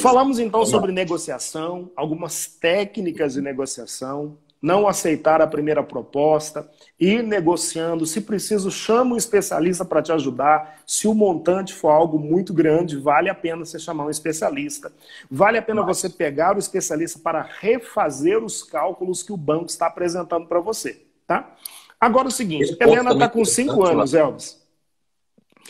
Falamos 0.00 0.38
então 0.38 0.66
sobre 0.66 0.92
negociação, 0.92 1.90
algumas 1.96 2.46
técnicas 2.46 3.34
de 3.34 3.40
negociação, 3.40 4.36
não 4.66 4.88
aceitar 4.88 5.40
a 5.40 5.46
primeira 5.46 5.80
proposta, 5.80 6.68
ir 6.98 7.22
negociando. 7.22 8.04
Se 8.04 8.20
preciso, 8.20 8.68
chama 8.68 9.14
um 9.14 9.16
especialista 9.16 9.84
para 9.84 10.02
te 10.02 10.10
ajudar. 10.10 10.82
Se 10.84 11.06
o 11.06 11.14
montante 11.14 11.72
for 11.72 11.90
algo 11.90 12.18
muito 12.18 12.52
grande, 12.52 12.96
vale 12.96 13.30
a 13.30 13.34
pena 13.34 13.64
você 13.64 13.78
chamar 13.78 14.06
um 14.06 14.10
especialista. 14.10 14.92
Vale 15.30 15.56
a 15.56 15.62
pena 15.62 15.84
você 15.84 16.10
pegar 16.10 16.56
o 16.56 16.58
especialista 16.58 17.20
para 17.20 17.42
refazer 17.60 18.42
os 18.42 18.64
cálculos 18.64 19.22
que 19.22 19.32
o 19.32 19.36
banco 19.36 19.66
está 19.66 19.86
apresentando 19.86 20.48
para 20.48 20.58
você. 20.58 21.00
Tá? 21.28 21.54
Agora 22.00 22.26
o 22.26 22.32
seguinte, 22.32 22.76
Helena 22.80 23.12
está 23.12 23.28
com 23.28 23.44
5 23.44 23.84
anos, 23.84 24.14
Elvis. 24.14 24.60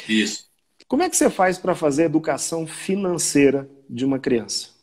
Isso. 0.09 0.47
Como 0.89 1.03
é 1.03 1.11
que 1.11 1.17
você 1.19 1.29
faz 1.29 1.59
para 1.59 1.75
fazer 1.75 2.05
educação 2.05 2.67
financeira 2.67 3.69
de 3.91 4.07
uma 4.07 4.19
criança? 4.19 4.76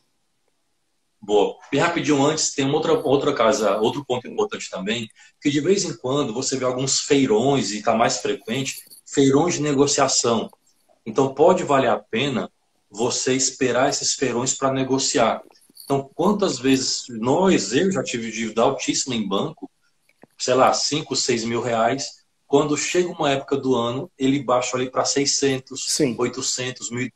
Boa. 1.25 1.57
E 1.71 1.77
rapidinho 1.77 2.21
antes, 2.21 2.53
tem 2.53 2.69
outra, 2.69 2.91
outra 2.93 3.33
casa, 3.33 3.77
outro 3.77 4.03
ponto 4.05 4.27
importante 4.27 4.69
também, 4.69 5.07
que 5.41 5.49
de 5.49 5.61
vez 5.61 5.85
em 5.85 5.95
quando 5.95 6.33
você 6.33 6.57
vê 6.57 6.65
alguns 6.65 6.99
feirões, 6.99 7.71
e 7.71 7.77
está 7.77 7.95
mais 7.95 8.17
frequente, 8.17 8.83
feirões 9.05 9.53
de 9.53 9.61
negociação. 9.61 10.49
Então 11.05 11.33
pode 11.33 11.63
valer 11.63 11.89
a 11.89 11.97
pena 11.97 12.51
você 12.89 13.33
esperar 13.33 13.89
esses 13.89 14.15
feirões 14.15 14.53
para 14.53 14.73
negociar. 14.73 15.41
Então, 15.85 16.09
quantas 16.13 16.59
vezes 16.59 17.05
nós, 17.09 17.71
eu 17.71 17.89
já 17.89 18.03
tive 18.03 18.29
dívida 18.29 18.61
altíssima 18.61 19.15
em 19.15 19.25
banco, 19.25 19.71
sei 20.37 20.55
lá, 20.55 20.73
5, 20.73 21.15
6 21.15 21.45
mil 21.45 21.61
reais, 21.61 22.05
quando 22.45 22.77
chega 22.77 23.09
uma 23.09 23.31
época 23.31 23.55
do 23.57 23.75
ano, 23.75 24.11
ele 24.17 24.43
baixa 24.43 24.75
ali 24.75 24.89
para 24.89 25.05
600, 25.05 25.85
Sim. 25.89 26.15
800, 26.19 26.91
1.500, 26.91 27.11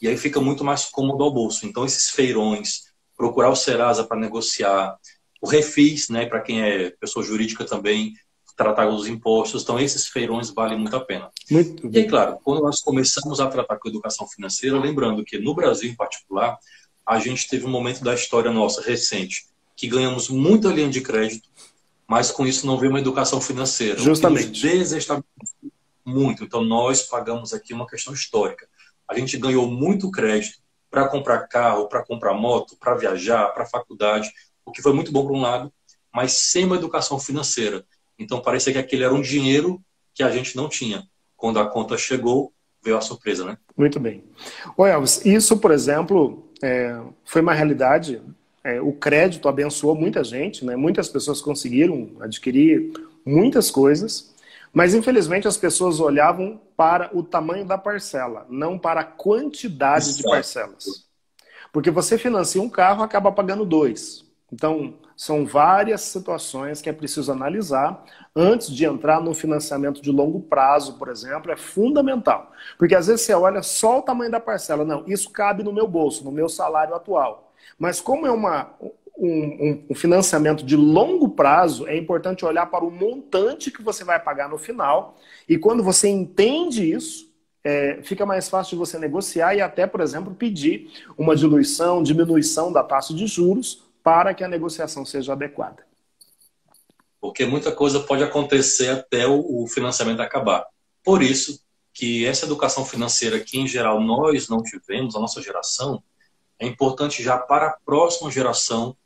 e 0.00 0.08
aí 0.08 0.16
fica 0.16 0.40
muito 0.40 0.64
mais 0.64 0.84
cômodo 0.86 1.22
ao 1.24 1.32
bolso. 1.32 1.66
Então, 1.66 1.84
esses 1.84 2.10
feirões, 2.10 2.86
procurar 3.16 3.50
o 3.50 3.56
Serasa 3.56 4.04
para 4.04 4.18
negociar, 4.18 4.96
o 5.40 5.48
Refis, 5.48 6.08
né, 6.08 6.26
para 6.26 6.40
quem 6.40 6.62
é 6.62 6.90
pessoa 6.90 7.24
jurídica 7.24 7.64
também, 7.64 8.14
tratar 8.56 8.88
os 8.88 9.06
impostos. 9.06 9.62
Então, 9.62 9.78
esses 9.78 10.08
feirões 10.08 10.50
valem 10.50 10.78
muito 10.78 10.96
a 10.96 11.04
pena. 11.04 11.30
Muito 11.50 11.86
e 11.86 12.04
claro, 12.04 12.38
quando 12.42 12.62
nós 12.62 12.80
começamos 12.80 13.38
a 13.38 13.46
tratar 13.46 13.76
com 13.76 13.88
educação 13.88 14.26
financeira, 14.26 14.78
lembrando 14.78 15.24
que 15.24 15.38
no 15.38 15.54
Brasil 15.54 15.90
em 15.90 15.94
particular, 15.94 16.58
a 17.06 17.18
gente 17.20 17.48
teve 17.48 17.66
um 17.66 17.70
momento 17.70 18.02
da 18.02 18.14
história 18.14 18.50
nossa 18.50 18.80
recente 18.80 19.46
que 19.76 19.86
ganhamos 19.86 20.28
muita 20.30 20.68
linha 20.68 20.88
de 20.88 21.02
crédito, 21.02 21.48
mas 22.08 22.30
com 22.30 22.46
isso 22.46 22.66
não 22.66 22.78
veio 22.78 22.90
uma 22.90 23.00
educação 23.00 23.40
financeira. 23.40 23.98
Justamente. 23.98 24.48
Desestabilizou 24.48 25.72
muito. 26.04 26.44
Então, 26.44 26.64
nós 26.64 27.02
pagamos 27.02 27.52
aqui 27.52 27.74
uma 27.74 27.86
questão 27.86 28.14
histórica. 28.14 28.66
A 29.06 29.18
gente 29.18 29.36
ganhou 29.36 29.70
muito 29.70 30.10
crédito 30.10 30.58
para 30.96 31.08
comprar 31.08 31.46
carro, 31.46 31.88
para 31.88 32.02
comprar 32.02 32.32
moto, 32.32 32.74
para 32.80 32.94
viajar, 32.94 33.48
para 33.48 33.66
faculdade, 33.66 34.32
o 34.64 34.72
que 34.72 34.80
foi 34.80 34.94
muito 34.94 35.12
bom 35.12 35.26
por 35.26 35.32
um 35.32 35.42
lado, 35.42 35.70
mas 36.10 36.32
sem 36.32 36.64
uma 36.64 36.76
educação 36.76 37.20
financeira. 37.20 37.84
Então 38.18 38.40
parecia 38.40 38.72
que 38.72 38.78
aquele 38.78 39.04
era 39.04 39.12
um 39.12 39.20
dinheiro 39.20 39.78
que 40.14 40.22
a 40.22 40.30
gente 40.30 40.56
não 40.56 40.70
tinha. 40.70 41.06
Quando 41.36 41.58
a 41.58 41.66
conta 41.68 41.98
chegou, 41.98 42.50
veio 42.82 42.96
a 42.96 43.02
surpresa, 43.02 43.44
né? 43.44 43.58
Muito 43.76 44.00
bem. 44.00 44.24
Ô 44.74 44.86
Elvis, 44.86 45.22
isso, 45.22 45.58
por 45.58 45.70
exemplo, 45.70 46.48
é, 46.62 46.98
foi 47.26 47.42
uma 47.42 47.52
realidade. 47.52 48.22
É, 48.64 48.80
o 48.80 48.94
crédito 48.94 49.50
abençoou 49.50 49.94
muita 49.94 50.24
gente, 50.24 50.64
né? 50.64 50.76
Muitas 50.76 51.10
pessoas 51.10 51.42
conseguiram 51.42 52.12
adquirir 52.20 52.90
muitas 53.22 53.70
coisas. 53.70 54.34
Mas, 54.76 54.92
infelizmente, 54.92 55.48
as 55.48 55.56
pessoas 55.56 56.00
olhavam 56.00 56.60
para 56.76 57.08
o 57.16 57.22
tamanho 57.22 57.64
da 57.64 57.78
parcela, 57.78 58.44
não 58.50 58.78
para 58.78 59.00
a 59.00 59.04
quantidade 59.04 60.10
Exato. 60.10 60.18
de 60.18 60.22
parcelas. 60.24 60.84
Porque 61.72 61.90
você 61.90 62.18
financia 62.18 62.60
um 62.60 62.68
carro, 62.68 63.02
acaba 63.02 63.32
pagando 63.32 63.64
dois. 63.64 64.26
Então, 64.52 64.98
são 65.16 65.46
várias 65.46 66.02
situações 66.02 66.82
que 66.82 66.90
é 66.90 66.92
preciso 66.92 67.32
analisar 67.32 68.04
antes 68.34 68.68
de 68.68 68.84
entrar 68.84 69.18
no 69.18 69.32
financiamento 69.32 70.02
de 70.02 70.10
longo 70.10 70.42
prazo, 70.42 70.98
por 70.98 71.08
exemplo, 71.08 71.50
é 71.50 71.56
fundamental. 71.56 72.52
Porque 72.76 72.94
às 72.94 73.06
vezes 73.06 73.22
você 73.22 73.32
olha 73.32 73.62
só 73.62 74.00
o 74.00 74.02
tamanho 74.02 74.30
da 74.30 74.40
parcela. 74.40 74.84
Não, 74.84 75.04
isso 75.06 75.30
cabe 75.30 75.62
no 75.62 75.72
meu 75.72 75.88
bolso, 75.88 76.22
no 76.22 76.30
meu 76.30 76.50
salário 76.50 76.94
atual. 76.94 77.50
Mas 77.78 77.98
como 77.98 78.26
é 78.26 78.30
uma, 78.30 78.74
um, 79.18 79.84
um, 79.90 79.94
financiamento 79.94 80.64
de 80.64 80.76
longo 80.76 81.30
prazo, 81.30 81.86
é 81.86 81.96
importante 81.96 82.44
olhar 82.44 82.66
para 82.66 82.84
o 82.84 82.90
montante 82.90 83.70
que 83.70 83.82
você 83.82 84.04
vai 84.04 84.20
pagar 84.20 84.48
no 84.48 84.58
final. 84.58 85.16
E 85.48 85.56
quando 85.58 85.82
você 85.82 86.08
entende 86.08 86.90
isso, 86.90 87.32
é, 87.64 88.00
fica 88.02 88.26
mais 88.26 88.48
fácil 88.48 88.70
de 88.70 88.76
você 88.76 88.98
negociar 88.98 89.54
e 89.54 89.60
até, 89.60 89.86
por 89.86 90.00
exemplo, 90.00 90.34
pedir 90.34 90.90
uma 91.16 91.34
diluição, 91.34 92.02
diminuição 92.02 92.72
da 92.72 92.82
taxa 92.82 93.14
de 93.14 93.26
juros 93.26 93.82
para 94.02 94.34
que 94.34 94.44
a 94.44 94.48
negociação 94.48 95.04
seja 95.04 95.32
adequada. 95.32 95.84
Porque 97.20 97.44
muita 97.44 97.72
coisa 97.72 98.00
pode 98.00 98.22
acontecer 98.22 98.90
até 98.90 99.26
o 99.26 99.66
financiamento 99.66 100.20
acabar. 100.20 100.64
Por 101.02 101.22
isso 101.22 101.60
que 101.92 102.26
essa 102.26 102.44
educação 102.44 102.84
financeira 102.84 103.40
que, 103.40 103.58
em 103.58 103.66
geral, 103.66 104.00
nós 104.00 104.48
não 104.48 104.62
tivemos, 104.62 105.16
a 105.16 105.20
nossa 105.20 105.40
geração, 105.42 106.02
é 106.58 106.66
importante 106.66 107.22
já 107.22 107.38
para 107.38 107.68
a 107.68 107.76
próxima 107.84 108.30
geração 108.30 108.96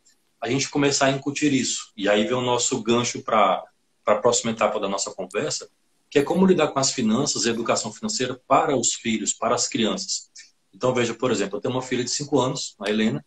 a 0.40 0.48
gente 0.48 0.68
começar 0.68 1.06
a 1.06 1.10
incutir 1.10 1.52
isso. 1.52 1.92
E 1.96 2.08
aí 2.08 2.24
vem 2.24 2.36
o 2.36 2.40
nosso 2.40 2.82
gancho 2.82 3.22
para 3.22 3.62
a 4.06 4.14
próxima 4.16 4.52
etapa 4.52 4.80
da 4.80 4.88
nossa 4.88 5.10
conversa, 5.10 5.68
que 6.08 6.18
é 6.18 6.22
como 6.22 6.46
lidar 6.46 6.68
com 6.68 6.78
as 6.78 6.90
finanças 6.90 7.44
e 7.44 7.50
educação 7.50 7.92
financeira 7.92 8.40
para 8.48 8.76
os 8.76 8.94
filhos, 8.94 9.32
para 9.32 9.54
as 9.54 9.68
crianças. 9.68 10.30
Então, 10.72 10.94
veja, 10.94 11.14
por 11.14 11.30
exemplo, 11.30 11.56
eu 11.56 11.60
tenho 11.60 11.74
uma 11.74 11.82
filha 11.82 12.02
de 12.02 12.10
5 12.10 12.38
anos, 12.38 12.74
a 12.80 12.88
Helena, 12.88 13.24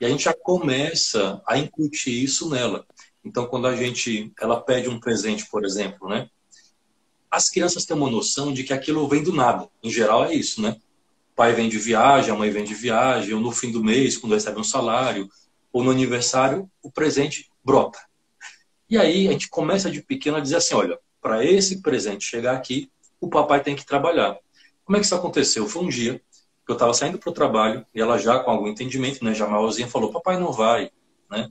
e 0.00 0.04
a 0.04 0.08
gente 0.08 0.24
já 0.24 0.34
começa 0.34 1.40
a 1.46 1.58
incutir 1.58 2.12
isso 2.12 2.48
nela. 2.50 2.86
Então, 3.24 3.46
quando 3.46 3.66
a 3.66 3.76
gente, 3.76 4.32
ela 4.40 4.60
pede 4.60 4.88
um 4.88 5.00
presente, 5.00 5.46
por 5.46 5.64
exemplo, 5.64 6.08
né? 6.08 6.28
As 7.30 7.50
crianças 7.50 7.84
têm 7.84 7.96
uma 7.96 8.10
noção 8.10 8.52
de 8.52 8.64
que 8.64 8.72
aquilo 8.72 9.06
vem 9.08 9.22
do 9.22 9.32
nada. 9.32 9.68
Em 9.82 9.90
geral 9.90 10.24
é 10.24 10.34
isso, 10.34 10.62
né? 10.62 10.76
O 11.32 11.36
pai 11.36 11.52
vem 11.52 11.68
de 11.68 11.78
viagem, 11.78 12.30
a 12.30 12.36
mãe 12.36 12.50
vem 12.50 12.64
de 12.64 12.74
viagem, 12.74 13.34
ou 13.34 13.40
no 13.40 13.52
fim 13.52 13.70
do 13.70 13.84
mês, 13.84 14.16
quando 14.16 14.32
recebe 14.32 14.58
um 14.58 14.64
salário, 14.64 15.28
ou 15.76 15.84
no 15.84 15.90
aniversário, 15.90 16.70
o 16.82 16.90
presente 16.90 17.50
brota. 17.62 17.98
E 18.88 18.96
aí 18.96 19.28
a 19.28 19.32
gente 19.32 19.50
começa 19.50 19.90
de 19.90 20.00
pequeno 20.00 20.38
a 20.38 20.40
dizer 20.40 20.56
assim: 20.56 20.74
olha, 20.74 20.98
para 21.20 21.44
esse 21.44 21.82
presente 21.82 22.24
chegar 22.24 22.56
aqui, 22.56 22.90
o 23.20 23.28
papai 23.28 23.62
tem 23.62 23.76
que 23.76 23.84
trabalhar. 23.84 24.38
Como 24.86 24.96
é 24.96 25.00
que 25.00 25.04
isso 25.04 25.14
aconteceu? 25.14 25.68
Foi 25.68 25.82
um 25.82 25.88
dia 25.90 26.18
que 26.64 26.72
eu 26.72 26.72
estava 26.72 26.94
saindo 26.94 27.18
para 27.18 27.28
o 27.28 27.32
trabalho 27.32 27.84
e 27.94 28.00
ela 28.00 28.16
já 28.16 28.38
com 28.38 28.50
algum 28.50 28.68
entendimento, 28.68 29.22
né, 29.22 29.34
já 29.34 29.46
malzinha, 29.46 29.86
falou: 29.86 30.10
papai 30.10 30.40
não 30.40 30.50
vai, 30.50 30.90
né? 31.30 31.50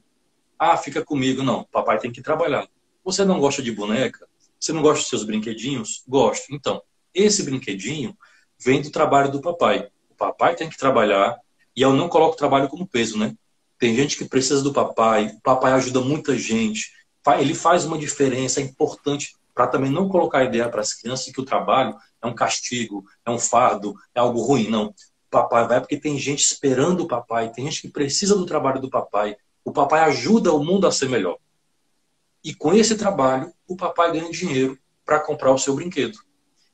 Ah, 0.58 0.76
fica 0.76 1.06
comigo. 1.06 1.44
Não, 1.44 1.64
papai 1.66 2.00
tem 2.00 2.12
que 2.12 2.24
trabalhar. 2.24 2.68
Você 3.04 3.24
não 3.24 3.40
gosta 3.40 3.62
de 3.62 3.72
boneca? 3.72 4.28
Você 4.60 4.74
não 4.74 4.82
gosta 4.82 5.02
dos 5.02 5.10
seus 5.10 5.24
brinquedinhos? 5.24 6.04
Gosto. 6.08 6.48
Então, 6.50 6.82
esse 7.14 7.44
brinquedinho 7.44 8.18
vem 8.60 8.82
do 8.82 8.90
trabalho 8.90 9.30
do 9.30 9.40
papai. 9.40 9.88
O 10.10 10.16
papai 10.16 10.56
tem 10.56 10.68
que 10.68 10.80
trabalhar 10.80 11.38
e 11.76 11.84
eu 11.84 11.94
não 11.94 12.10
coloco 12.10 12.34
o 12.34 12.38
trabalho 12.38 12.68
como 12.68 12.88
peso, 12.88 13.20
né? 13.20 13.36
Tem 13.78 13.96
gente 13.96 14.18
que 14.18 14.26
precisa 14.26 14.62
do 14.62 14.74
papai, 14.74 15.28
o 15.28 15.42
papai 15.42 15.74
ajuda 15.74 16.02
muita 16.02 16.38
gente, 16.38 16.92
ele 17.40 17.56
faz 17.56 17.86
uma 17.86 17.98
diferença, 17.98 18.62
importante 18.62 19.36
para 19.56 19.68
também 19.68 19.90
não 19.90 20.10
colocar 20.10 20.40
a 20.40 20.44
ideia 20.44 20.70
para 20.70 20.82
as 20.82 20.94
crianças 20.94 21.34
que 21.34 21.40
o 21.40 21.46
trabalho 21.46 21.96
é 22.22 22.28
um 22.28 22.36
castigo, 22.36 23.06
é 23.26 23.32
um 23.32 23.40
fardo, 23.40 23.96
é 24.14 24.20
algo 24.20 24.42
ruim. 24.42 24.68
Não. 24.68 24.88
O 24.88 25.30
papai 25.30 25.66
vai 25.66 25.80
porque 25.80 25.98
tem 25.98 26.20
gente 26.20 26.44
esperando 26.44 27.02
o 27.02 27.08
papai, 27.08 27.50
tem 27.52 27.64
gente 27.66 27.82
que 27.82 27.88
precisa 27.88 28.36
do 28.36 28.46
trabalho 28.46 28.82
do 28.82 28.90
papai. 28.90 29.38
O 29.64 29.72
papai 29.72 30.02
ajuda 30.02 30.54
o 30.54 30.64
mundo 30.64 30.86
a 30.86 30.92
ser 30.92 31.10
melhor. 31.10 31.38
E 32.44 32.54
com 32.54 32.74
esse 32.74 32.96
trabalho, 32.96 33.52
o 33.66 33.78
papai 33.78 34.12
ganha 34.12 34.30
dinheiro 34.30 34.78
para 35.06 35.20
comprar 35.20 35.52
o 35.52 35.58
seu 35.58 35.74
brinquedo. 35.74 36.20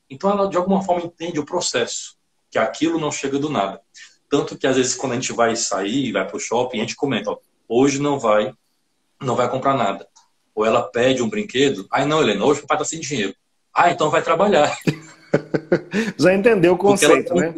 Então 0.10 0.30
ela, 0.30 0.50
de 0.50 0.58
alguma 0.58 0.82
forma, 0.82 1.06
entende 1.06 1.40
o 1.40 1.46
processo, 1.46 2.18
que 2.50 2.58
aquilo 2.58 3.00
não 3.00 3.12
chega 3.12 3.38
do 3.38 3.50
nada. 3.50 3.80
Tanto 4.32 4.58
que 4.58 4.66
às 4.66 4.78
vezes 4.78 4.96
quando 4.96 5.12
a 5.12 5.16
gente 5.16 5.34
vai 5.34 5.58
sair, 5.58 6.14
vai 6.14 6.26
para 6.26 6.38
o 6.38 6.40
shopping, 6.40 6.78
a 6.78 6.82
gente 6.82 6.96
comenta, 6.96 7.32
ó, 7.32 7.38
hoje 7.68 8.02
não 8.02 8.18
vai, 8.18 8.54
não 9.22 9.36
vai 9.36 9.50
comprar 9.50 9.74
nada. 9.74 10.08
Ou 10.56 10.66
ela 10.66 10.82
pede 10.82 11.22
um 11.22 11.30
brinquedo, 11.30 11.86
aí 11.92 12.06
não, 12.06 12.22
Helena, 12.22 12.46
hoje 12.46 12.62
o 12.62 12.66
pai 12.66 12.78
está 12.78 12.86
sem 12.86 13.02
dinheiro. 13.02 13.36
Ah, 13.76 13.92
então 13.92 14.10
vai 14.10 14.22
trabalhar. 14.22 14.74
Já 16.18 16.34
entendeu 16.34 16.74
o 16.74 16.78
conceito, 16.78 17.34
né? 17.36 17.54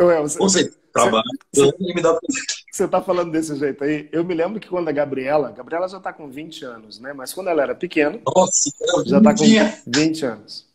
Ué, 0.00 0.22
você, 0.22 0.38
conceito. 0.38 0.78
Trabalho. 0.90 1.24
Você, 1.52 1.72
me 1.78 2.02
dá... 2.02 2.18
você 2.70 2.88
tá 2.88 3.02
falando 3.02 3.30
desse 3.30 3.54
jeito 3.56 3.84
aí. 3.84 4.08
Eu 4.12 4.24
me 4.24 4.34
lembro 4.34 4.60
que 4.60 4.68
quando 4.68 4.88
a 4.88 4.92
Gabriela, 4.92 5.48
a 5.48 5.52
Gabriela 5.52 5.88
já 5.88 5.98
está 5.98 6.12
com 6.12 6.30
20 6.30 6.64
anos, 6.64 6.98
né? 7.00 7.12
Mas 7.12 7.34
quando 7.34 7.48
ela 7.48 7.62
era 7.62 7.74
pequena, 7.74 8.18
Nossa, 8.26 8.70
já 9.06 9.18
está 9.18 9.34
com 9.34 9.44
20 9.86 10.24
anos. 10.24 10.66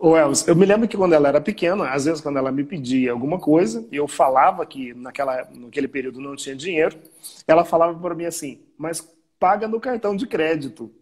O 0.00 0.16
Elvis, 0.16 0.46
eu 0.46 0.54
me 0.54 0.66
lembro 0.66 0.86
que 0.86 0.96
quando 0.96 1.14
ela 1.14 1.28
era 1.28 1.40
pequena, 1.40 1.90
às 1.90 2.04
vezes 2.04 2.20
quando 2.20 2.38
ela 2.38 2.52
me 2.52 2.62
pedia 2.62 3.12
alguma 3.12 3.38
coisa, 3.38 3.86
e 3.90 3.96
eu 3.96 4.06
falava 4.06 4.66
que 4.66 4.92
naquela, 4.94 5.48
naquele 5.54 5.88
período 5.88 6.20
não 6.20 6.36
tinha 6.36 6.54
dinheiro, 6.54 6.98
ela 7.46 7.64
falava 7.64 7.98
para 7.98 8.14
mim 8.14 8.26
assim, 8.26 8.60
mas 8.76 9.08
paga 9.38 9.66
no 9.66 9.80
cartão 9.80 10.14
de 10.14 10.26
crédito. 10.26 10.92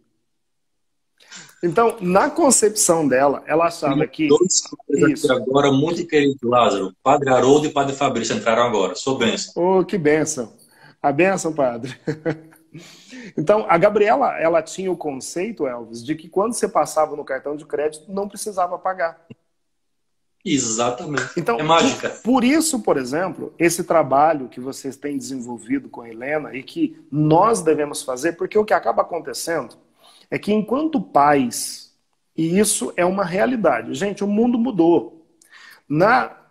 Então, 1.62 1.96
na 2.00 2.30
concepção 2.30 3.08
dela, 3.08 3.42
ela 3.46 3.66
achava 3.66 4.06
que. 4.06 4.28
Dois 4.28 4.62
isso. 5.10 5.32
agora 5.32 5.72
muito 5.72 6.06
querido, 6.06 6.48
Lázaro. 6.48 6.94
Padre 7.02 7.30
Haroldo 7.30 7.66
e 7.66 7.72
Padre 7.72 7.96
Fabrício 7.96 8.36
entraram 8.36 8.62
agora. 8.62 8.94
Sou 8.94 9.16
benção. 9.16 9.54
Oh, 9.56 9.84
que 9.84 9.96
benção. 9.96 10.52
A 11.02 11.10
benção, 11.10 11.52
padre. 11.52 11.98
então, 13.36 13.66
a 13.68 13.76
Gabriela, 13.78 14.38
ela 14.38 14.62
tinha 14.62 14.90
o 14.90 14.96
conceito, 14.96 15.66
Elvis, 15.66 16.04
de 16.04 16.14
que 16.14 16.28
quando 16.28 16.54
você 16.54 16.68
passava 16.68 17.16
no 17.16 17.24
cartão 17.24 17.56
de 17.56 17.64
crédito, 17.64 18.12
não 18.12 18.28
precisava 18.28 18.78
pagar. 18.78 19.26
Exatamente. 20.44 21.30
Então, 21.36 21.58
é 21.58 21.62
mágica. 21.62 22.08
Por, 22.10 22.22
por, 22.22 22.44
isso, 22.44 22.80
por 22.80 22.96
exemplo, 22.96 23.52
esse 23.58 23.82
trabalho 23.82 24.48
que 24.48 24.60
vocês 24.60 24.96
têm 24.96 25.18
desenvolvido 25.18 25.88
com 25.88 26.02
a 26.02 26.08
Helena 26.08 26.54
e 26.54 26.62
que 26.62 27.04
nós 27.10 27.62
devemos 27.62 28.02
fazer, 28.02 28.34
porque 28.34 28.56
o 28.56 28.64
que 28.64 28.72
acaba 28.72 29.02
acontecendo 29.02 29.76
é 30.30 30.38
que 30.38 30.52
enquanto 30.52 31.00
pais, 31.00 31.92
e 32.36 32.58
isso 32.58 32.92
é 32.96 33.04
uma 33.04 33.24
realidade, 33.24 33.92
gente, 33.94 34.22
o 34.22 34.28
mundo 34.28 34.56
mudou. 34.56 35.26
Na 35.88 36.45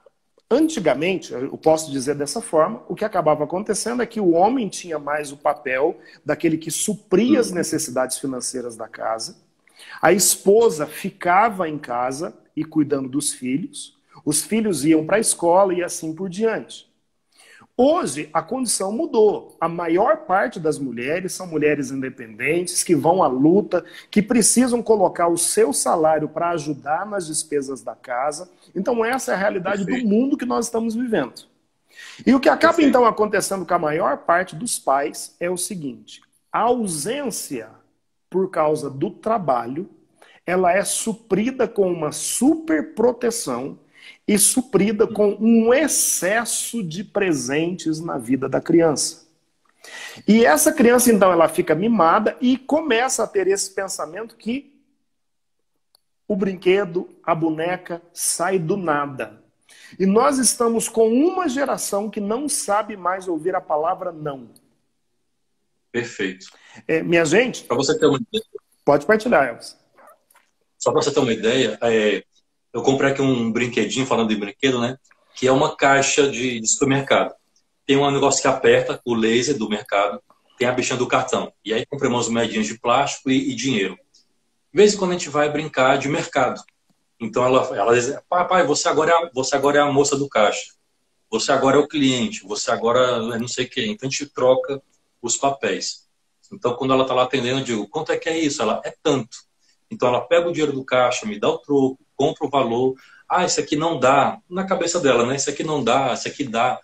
Antigamente, 0.50 1.34
eu 1.34 1.58
posso 1.58 1.92
dizer 1.92 2.14
dessa 2.14 2.40
forma, 2.40 2.84
o 2.88 2.94
que 2.94 3.04
acabava 3.04 3.44
acontecendo 3.44 4.04
é 4.04 4.06
que 4.06 4.20
o 4.20 4.32
homem 4.32 4.70
tinha 4.70 5.00
mais 5.00 5.32
o 5.32 5.38
papel 5.38 6.00
daquele 6.24 6.58
que 6.58 6.70
supria 6.70 7.40
as 7.40 7.50
necessidades 7.50 8.20
financeiras 8.20 8.76
da 8.76 8.88
casa, 8.88 9.38
a 10.02 10.12
esposa 10.14 10.86
ficava 10.86 11.68
em 11.68 11.80
casa 11.80 12.38
e 12.56 12.64
cuidando 12.64 13.10
dos 13.10 13.34
filhos, 13.34 13.98
os 14.24 14.44
filhos 14.44 14.86
iam 14.86 15.06
para 15.06 15.18
a 15.18 15.20
escola 15.20 15.74
e 15.74 15.84
assim 15.84 16.14
por 16.14 16.30
diante. 16.30 16.88
Hoje, 17.78 18.30
a 18.32 18.42
condição 18.42 18.92
mudou. 18.92 19.58
A 19.60 19.68
maior 19.68 20.26
parte 20.26 20.62
das 20.62 20.80
mulheres 20.80 21.34
são 21.34 21.46
mulheres 21.46 21.92
independentes, 21.92 22.84
que 22.84 22.96
vão 22.96 23.22
à 23.22 23.28
luta, 23.28 23.84
que 24.10 24.22
precisam 24.22 24.82
colocar 24.82 25.28
o 25.28 25.38
seu 25.38 25.74
salário 25.74 26.30
para 26.30 26.52
ajudar 26.52 27.06
nas 27.06 27.28
despesas 27.28 27.82
da 27.82 27.94
casa. 27.94 28.50
Então, 28.74 29.04
essa 29.04 29.32
é 29.32 29.36
a 29.36 29.38
realidade 29.38 29.84
Perfeito. 29.84 30.08
do 30.08 30.10
mundo 30.10 30.38
que 30.38 30.46
nós 30.46 30.66
estamos 30.66 30.96
vivendo. 30.96 31.34
E 32.26 32.34
o 32.34 32.40
que 32.40 32.48
acaba, 32.48 32.76
Perfeito. 32.76 32.90
então, 32.90 33.06
acontecendo 33.06 33.66
com 33.66 33.74
a 33.74 33.80
maior 33.80 34.20
parte 34.20 34.56
dos 34.56 34.80
pais 34.80 35.36
é 35.38 35.50
o 35.50 35.58
seguinte: 35.58 36.22
a 36.52 36.62
ausência 36.62 37.70
por 38.30 38.50
causa 38.50 38.90
do 38.90 39.10
trabalho 39.10 39.90
ela 40.46 40.72
é 40.72 40.84
suprida 40.84 41.68
com 41.68 41.92
uma 41.92 42.12
super 42.12 42.94
proteção 42.94 43.80
e 44.28 44.38
suprida 44.38 45.08
com 45.08 45.38
um 45.40 45.74
excesso 45.74 46.84
de 46.84 47.04
presentes 47.04 48.00
na 48.00 48.18
vida 48.18 48.50
da 48.50 48.60
criança. 48.60 49.26
E 50.28 50.46
essa 50.46 50.72
criança, 50.72 51.12
então, 51.12 51.32
ela 51.32 51.48
fica 51.48 51.76
mimada 51.76 52.36
e 52.42 52.58
começa 52.58 53.24
a 53.24 53.28
ter 53.28 53.48
esse 53.48 53.74
pensamento 53.74 54.36
que 54.36 54.74
o 56.28 56.36
brinquedo, 56.36 57.10
a 57.24 57.36
boneca, 57.36 58.02
sai 58.12 58.58
do 58.58 58.76
nada. 58.76 59.44
E 60.00 60.06
nós 60.06 60.40
estamos 60.40 60.90
com 60.90 61.08
uma 61.08 61.48
geração 61.48 62.10
que 62.10 62.20
não 62.20 62.50
sabe 62.50 62.98
mais 62.98 63.28
ouvir 63.28 63.56
a 63.56 63.62
palavra 63.62 64.12
não. 64.12 64.50
Perfeito. 65.92 66.48
É, 66.88 67.04
minha 67.04 67.24
gente. 67.24 67.64
Para 67.64 67.78
você 67.78 67.98
ter 67.98 68.08
uma 68.08 68.18
ideia. 68.18 68.44
Pode 68.84 69.06
partilhar, 69.06 69.48
Elvis. 69.48 69.78
Só 70.78 70.92
para 70.92 71.02
você 71.02 71.12
ter 71.12 71.20
uma 71.20 71.34
ideia, 71.34 71.78
é, 71.82 72.24
eu 72.76 72.84
comprei 72.84 73.12
aqui 73.12 73.22
um 73.22 73.50
brinquedinho, 73.50 74.06
falando 74.06 74.28
de 74.28 74.36
brinquedo, 74.36 74.82
né? 74.82 74.98
Que 75.34 75.48
é 75.48 75.52
uma 75.52 75.78
caixa 75.78 76.30
de, 76.30 76.60
de 76.60 76.68
supermercado. 76.68 77.34
Tem 77.86 77.96
um 77.96 78.12
negócio 78.12 78.42
que 78.42 78.50
aperta, 78.50 79.00
o 79.06 79.16
laser 79.16 79.58
do 79.58 79.70
mercado, 79.70 80.22
tem 80.58 80.68
a 80.68 80.74
bichinha 80.74 81.00
do 81.00 81.08
cartão. 81.08 81.54
E 81.64 81.74
aí 81.74 81.86
comprei 81.86 82.12
umas 82.12 82.28
moedinhas 82.28 82.68
de 82.68 82.78
plástico 82.78 83.32
e, 83.32 83.52
e 83.52 83.56
dinheiro. 83.56 83.96
De 83.96 84.78
vez 84.78 84.94
em 84.94 84.98
quando 84.98 85.12
a 85.12 85.14
gente 85.14 85.30
vai 85.30 85.50
brincar 85.50 85.98
de 85.98 86.10
mercado. 86.10 86.62
Então 87.18 87.46
ela, 87.46 87.64
ela 87.78 87.94
diz, 87.96 88.14
papai, 88.28 88.68
você 88.68 88.90
agora, 88.90 89.10
é 89.10 89.30
você 89.34 89.56
agora 89.56 89.78
é 89.78 89.82
a 89.82 89.90
moça 89.90 90.18
do 90.18 90.28
caixa. 90.28 90.74
Você 91.32 91.54
agora 91.54 91.78
é 91.78 91.80
o 91.80 91.88
cliente. 91.88 92.44
Você 92.44 92.72
agora 92.72 93.00
é 93.36 93.40
não 93.40 93.48
sei 93.48 93.68
quem. 93.68 93.94
Então 93.94 94.10
a 94.10 94.12
gente 94.12 94.26
troca 94.34 94.84
os 95.22 95.38
papéis. 95.38 96.10
Então 96.52 96.76
quando 96.76 96.92
ela 96.92 97.04
está 97.04 97.14
lá 97.14 97.24
atendendo, 97.24 97.62
eu 97.62 97.64
digo, 97.64 97.88
quanto 97.88 98.12
é 98.12 98.18
que 98.18 98.28
é 98.28 98.38
isso? 98.38 98.62
Ela, 98.62 98.82
é 98.84 98.94
tanto. 99.02 99.38
Então 99.90 100.10
ela 100.10 100.20
pega 100.20 100.50
o 100.50 100.52
dinheiro 100.52 100.74
do 100.74 100.84
caixa, 100.84 101.26
me 101.26 101.40
dá 101.40 101.48
o 101.48 101.58
troco, 101.58 102.05
compra 102.16 102.46
o 102.46 102.50
valor. 102.50 102.96
Ah, 103.28 103.46
isso 103.46 103.60
aqui 103.60 103.76
não 103.76 104.00
dá. 104.00 104.40
Na 104.50 104.66
cabeça 104.66 105.00
dela, 105.00 105.26
né? 105.26 105.36
Isso 105.36 105.50
aqui 105.50 105.64
não 105.64 105.84
dá, 105.84 106.14
isso 106.14 106.28
aqui 106.28 106.44
dá. 106.44 106.80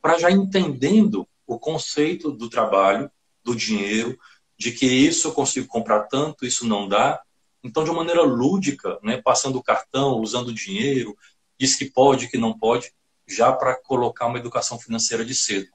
Para 0.00 0.18
já 0.18 0.30
entendendo 0.30 1.26
o 1.46 1.58
conceito 1.58 2.30
do 2.30 2.48
trabalho, 2.48 3.10
do 3.44 3.54
dinheiro, 3.54 4.18
de 4.58 4.72
que 4.72 4.86
isso 4.86 5.28
eu 5.28 5.32
consigo 5.32 5.66
comprar 5.66 6.04
tanto, 6.04 6.46
isso 6.46 6.66
não 6.66 6.88
dá. 6.88 7.20
Então, 7.64 7.84
de 7.84 7.90
uma 7.90 7.98
maneira 7.98 8.22
lúdica, 8.22 8.98
né, 9.02 9.20
passando 9.22 9.56
o 9.56 9.62
cartão, 9.62 10.20
usando 10.20 10.48
o 10.48 10.54
dinheiro, 10.54 11.16
diz 11.58 11.76
que 11.76 11.84
pode, 11.84 12.28
que 12.28 12.38
não 12.38 12.56
pode, 12.56 12.92
já 13.26 13.52
para 13.52 13.74
colocar 13.74 14.26
uma 14.26 14.38
educação 14.38 14.78
financeira 14.78 15.24
de 15.24 15.34
cedo. 15.34 15.68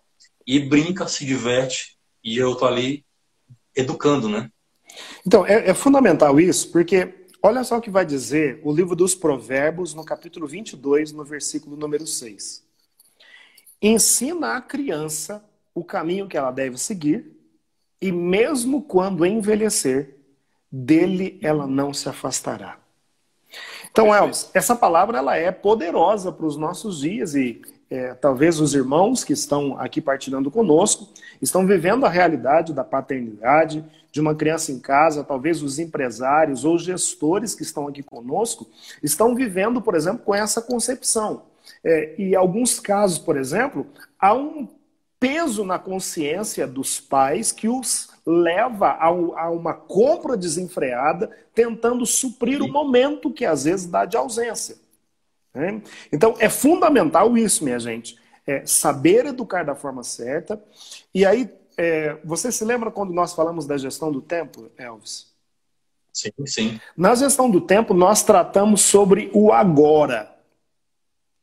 E 0.46 0.60
brinca, 0.60 1.08
se 1.08 1.26
diverte, 1.26 1.98
e 2.24 2.38
eu 2.38 2.56
tô 2.56 2.66
ali 2.66 3.06
educando, 3.76 4.28
né? 4.28 4.50
Então, 5.26 5.46
é, 5.46 5.70
é 5.70 5.74
fundamental 5.74 6.40
isso, 6.40 6.72
porque 6.72 7.17
Olha 7.42 7.64
só 7.64 7.78
o 7.78 7.82
que 7.82 7.90
vai 7.90 8.06
dizer 8.06 8.60
o 8.64 8.74
livro 8.74 8.96
dos 8.96 9.14
Provérbios, 9.14 9.94
no 9.94 10.04
capítulo 10.04 10.48
22, 10.48 11.12
no 11.12 11.24
versículo 11.24 11.78
número 11.78 12.08
6. 12.08 12.66
Ensina 13.82 14.56
a 14.56 14.62
criança 14.62 15.44
o 15.74 15.84
caminho 15.84 16.28
que 16.28 16.36
ela 16.36 16.52
deve 16.52 16.78
seguir, 16.78 17.32
e 18.02 18.12
mesmo 18.12 18.82
quando 18.82 19.26
envelhecer, 19.26 20.16
dele 20.72 21.40
ela 21.42 21.68
não 21.68 21.94
se 21.94 22.10
afastará. 22.10 22.80
Então, 23.92 24.14
Elvis, 24.14 24.50
essa 24.54 24.76
palavra 24.76 25.20
ela 25.20 25.36
é 25.38 25.52
poderosa 25.52 26.32
para 26.32 26.46
os 26.46 26.58
nossos 26.58 27.00
dias 27.00 27.36
e 27.36 27.62
é, 27.90 28.14
talvez 28.16 28.60
os 28.60 28.74
irmãos 28.74 29.24
que 29.24 29.34
estão 29.34 29.80
aqui 29.80 30.02
partilhando 30.02 30.52
conosco 30.52 31.08
estão 31.42 31.66
vivendo 31.66 32.06
a 32.06 32.10
realidade 32.10 32.74
da 32.74 32.84
paternidade 32.84 33.86
de 34.18 34.22
uma 34.22 34.34
criança 34.34 34.72
em 34.72 34.80
casa, 34.80 35.24
talvez 35.24 35.62
os 35.62 35.78
empresários 35.78 36.66
ou 36.66 36.76
gestores 36.80 37.54
que 37.54 37.62
estão 37.62 37.88
aqui 37.88 38.02
conosco 38.02 38.68
estão 39.04 39.36
vivendo, 39.36 39.80
por 39.80 39.94
exemplo, 39.94 40.26
com 40.26 40.34
essa 40.34 40.60
concepção. 40.60 41.44
É, 41.84 42.16
e 42.20 42.36
alguns 42.36 42.80
casos, 42.80 43.20
por 43.20 43.38
exemplo, 43.38 43.86
há 44.20 44.34
um 44.34 44.68
peso 45.20 45.64
na 45.64 45.78
consciência 45.78 46.66
dos 46.66 47.00
pais 47.00 47.52
que 47.52 47.70
os 47.70 48.10
leva 48.26 48.88
a, 48.88 49.06
a 49.06 49.52
uma 49.52 49.76
compra 49.76 50.36
desenfreada, 50.36 51.30
tentando 51.54 52.04
suprir 52.04 52.60
o 52.64 52.72
momento 52.72 53.32
que 53.32 53.46
às 53.46 53.66
vezes 53.66 53.86
dá 53.86 54.04
de 54.04 54.18
ausência. 54.18 54.78
Né? 55.54 55.80
Então, 56.12 56.34
é 56.40 56.50
fundamental 56.50 57.38
isso, 57.38 57.64
minha 57.64 57.80
gente. 57.80 58.18
É 58.48 58.66
saber 58.66 59.28
educar 59.28 59.64
da 59.64 59.76
forma 59.76 60.02
certa. 60.02 60.60
E 61.14 61.24
aí, 61.24 61.48
é, 61.78 62.18
você 62.24 62.52
se 62.52 62.66
lembra 62.66 62.90
quando 62.90 63.14
nós 63.14 63.34
falamos 63.34 63.68
da 63.68 63.78
gestão 63.78 64.12
do 64.12 64.22
tempo, 64.22 64.72
Elvis? 64.78 65.28
Sim, 66.12 66.32
sim. 66.46 66.82
Na 66.96 67.14
gestão 67.14 67.50
do 67.50 67.62
tempo, 67.62 67.94
nós 67.94 68.24
tratamos 68.24 68.82
sobre 68.82 69.30
o 69.34 69.54
agora. 69.54 70.36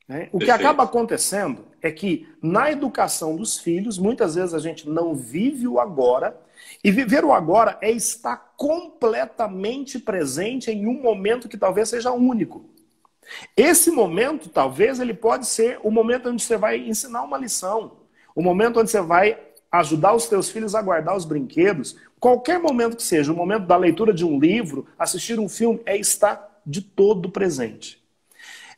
Né? 0.08 0.28
O 0.32 0.38
Perfeito. 0.38 0.44
que 0.44 0.50
acaba 0.50 0.82
acontecendo 0.82 1.64
é 1.80 1.92
que 1.92 2.28
na 2.42 2.72
educação 2.72 3.36
dos 3.36 3.58
filhos, 3.58 3.98
muitas 3.98 4.34
vezes 4.34 4.52
a 4.52 4.58
gente 4.58 4.88
não 4.88 5.14
vive 5.14 5.68
o 5.68 5.78
agora, 5.78 6.36
e 6.82 6.90
viver 6.90 7.24
o 7.24 7.32
agora 7.32 7.78
é 7.80 7.90
estar 7.90 8.54
completamente 8.56 9.98
presente 9.98 10.70
em 10.70 10.86
um 10.86 11.00
momento 11.00 11.48
que 11.48 11.56
talvez 11.56 11.88
seja 11.88 12.10
único. 12.10 12.64
Esse 13.56 13.90
momento, 13.90 14.48
talvez, 14.48 15.00
ele 15.00 15.14
pode 15.14 15.46
ser 15.46 15.78
o 15.82 15.90
momento 15.90 16.28
onde 16.28 16.42
você 16.42 16.56
vai 16.56 16.78
ensinar 16.78 17.22
uma 17.22 17.38
lição, 17.38 17.92
o 18.34 18.42
momento 18.42 18.80
onde 18.80 18.90
você 18.90 19.00
vai 19.00 19.38
ajudar 19.78 20.14
os 20.14 20.26
teus 20.26 20.48
filhos 20.50 20.74
a 20.74 20.82
guardar 20.82 21.16
os 21.16 21.24
brinquedos, 21.24 21.96
qualquer 22.20 22.58
momento 22.58 22.96
que 22.96 23.02
seja, 23.02 23.32
o 23.32 23.36
momento 23.36 23.66
da 23.66 23.76
leitura 23.76 24.12
de 24.12 24.24
um 24.24 24.38
livro, 24.38 24.86
assistir 24.98 25.38
um 25.38 25.48
filme, 25.48 25.80
é 25.84 25.96
estar 25.96 26.60
de 26.64 26.80
todo 26.80 27.28
presente. 27.28 28.02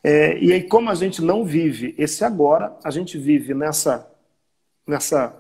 É, 0.03 0.39
e 0.39 0.53
aí, 0.53 0.63
como 0.63 0.91
a 0.91 0.95
gente 0.95 1.21
não 1.21 1.45
vive 1.45 1.95
esse 1.99 2.25
agora, 2.25 2.77
a 2.85 2.91
gente 2.91 3.19
vive 3.19 3.55
nessa, 3.55 4.09
nessa 4.87 5.35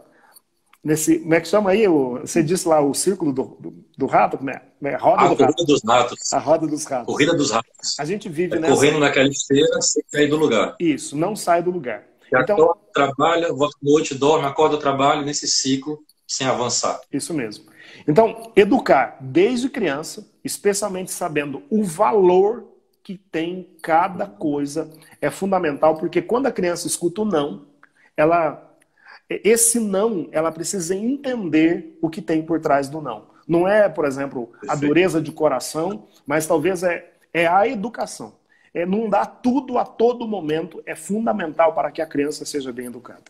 nesse, 0.83 1.19
como 1.19 1.35
é 1.35 1.41
que 1.41 1.49
chama 1.49 1.71
aí? 1.71 1.87
O, 1.89 2.21
você 2.21 2.43
disse 2.43 2.69
lá 2.69 2.81
o 2.81 2.95
círculo 2.95 3.33
do, 3.33 3.57
do, 3.59 3.85
do 3.97 4.07
rato, 4.07 4.39
como 4.39 4.51
é? 4.51 4.63
é 4.85 4.97
roda 4.97 5.23
a 5.23 5.29
do 5.29 5.37
corrida 5.37 5.53
rato. 5.53 5.65
dos 5.65 5.83
ratos. 5.85 6.33
A 6.33 6.39
roda 6.39 6.67
dos 6.67 6.85
ratos. 6.85 7.07
Corrida 7.07 7.35
dos 7.35 7.51
ratos. 7.51 7.99
A 7.99 8.05
gente 8.05 8.29
vive 8.29 8.57
é 8.57 8.61
nessa... 8.61 8.75
Correndo 8.75 8.99
naquela 9.01 9.29
esteira 9.29 9.81
sem 9.81 10.03
sair 10.07 10.29
do 10.29 10.37
lugar. 10.37 10.77
Isso, 10.79 11.17
não 11.17 11.35
sai 11.35 11.63
do 11.63 11.71
lugar. 11.71 12.05
E 12.33 12.37
então, 12.37 12.57
acorda, 12.57 12.81
trabalha, 12.93 13.53
volta 13.53 13.77
à 13.83 13.85
noite, 13.85 14.15
dorme, 14.15 14.47
acorda, 14.47 14.79
trabalha, 14.79 15.23
nesse 15.23 15.47
ciclo, 15.47 15.99
sem 16.27 16.47
avançar. 16.47 17.01
Isso 17.13 17.33
mesmo. 17.33 17.67
Então, 18.07 18.53
educar 18.57 19.17
desde 19.21 19.69
criança, 19.69 20.29
especialmente 20.45 21.11
sabendo 21.11 21.63
o 21.71 21.85
valor 21.85 22.65
que 23.03 23.17
tem 23.17 23.77
cada 23.83 24.27
coisa 24.27 24.93
é 25.21 25.31
fundamental, 25.31 25.97
porque 25.97 26.21
quando 26.21 26.47
a 26.47 26.53
criança 26.53 26.89
escuta 26.89 27.23
o 27.23 27.25
não, 27.25 27.67
ela 28.17 28.63
esse 29.29 29.81
não, 29.81 30.29
ela 30.31 30.53
precisa 30.53 30.95
entender 30.95 31.99
o 32.01 32.09
que 32.09 32.23
tem 32.23 32.43
por 32.43 32.61
trás 32.61 32.89
do 32.89 33.01
não. 33.01 33.27
Não 33.47 33.67
é, 33.67 33.89
por 33.89 34.05
exemplo, 34.05 34.53
a 34.69 34.75
dureza 34.75 35.21
de 35.21 35.33
coração, 35.33 36.07
mas 36.27 36.47
talvez 36.47 36.83
é, 36.83 37.13
é 37.33 37.47
a 37.47 37.67
educação. 37.67 38.36
É, 38.77 38.85
não 38.85 39.09
dar 39.09 39.25
tudo 39.25 39.79
a 39.79 39.87
todo 39.87 40.29
momento 40.29 40.83
é 40.85 40.95
fundamental 40.95 41.73
para 41.73 41.91
que 41.91 42.03
a 42.03 42.07
criança 42.07 42.45
seja 42.45 42.71
bem 42.71 42.89
educada. 42.89 43.23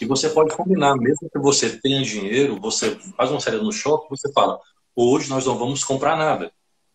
E 0.00 0.04
você 0.04 0.28
pode 0.30 0.52
combinar, 0.52 0.96
mesmo 0.96 1.30
que 1.30 1.38
você 1.38 1.78
tenha 1.78 2.02
dinheiro, 2.02 2.58
você 2.60 2.96
faz 3.16 3.30
uma 3.30 3.38
série 3.38 3.58
no 3.58 3.70
shopping, 3.70 4.08
você 4.10 4.32
fala, 4.32 4.58
hoje 4.96 5.30
nós 5.30 5.46
não 5.46 5.56
vamos 5.56 5.84
comprar 5.84 6.16
nada. 6.16 6.50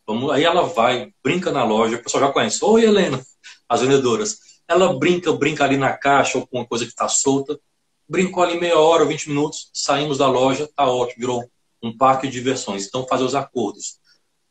Vamos... 0.06 0.30
Aí 0.32 0.44
ela 0.44 0.64
vai, 0.64 1.14
brinca 1.24 1.54
na 1.54 1.64
loja, 1.64 1.96
o 1.96 2.04
pessoal 2.04 2.26
já 2.26 2.34
conhece. 2.34 2.66
Oi, 2.66 2.84
Helena, 2.84 3.26
as 3.70 3.80
vendedoras. 3.80 4.38
Ela 4.68 4.92
brinca, 5.00 5.32
brinca 5.32 5.64
ali 5.64 5.78
na 5.78 5.94
caixa 5.94 6.38
ou 6.38 6.46
com 6.46 6.58
uma 6.58 6.68
coisa 6.68 6.84
que 6.84 6.92
está 6.92 7.08
solta. 7.08 7.58
Brincou 8.10 8.44
ali 8.44 8.60
meia 8.60 8.78
hora, 8.78 9.06
20 9.06 9.30
minutos, 9.30 9.70
saímos 9.74 10.18
da 10.18 10.28
loja, 10.28 10.68
tá 10.76 10.86
ótimo, 10.86 11.22
virou 11.22 11.50
um 11.82 11.96
parque 11.96 12.28
de 12.28 12.34
diversões. 12.34 12.88
Então, 12.88 13.08
fazer 13.08 13.24
os 13.24 13.36
acordos. 13.36 13.99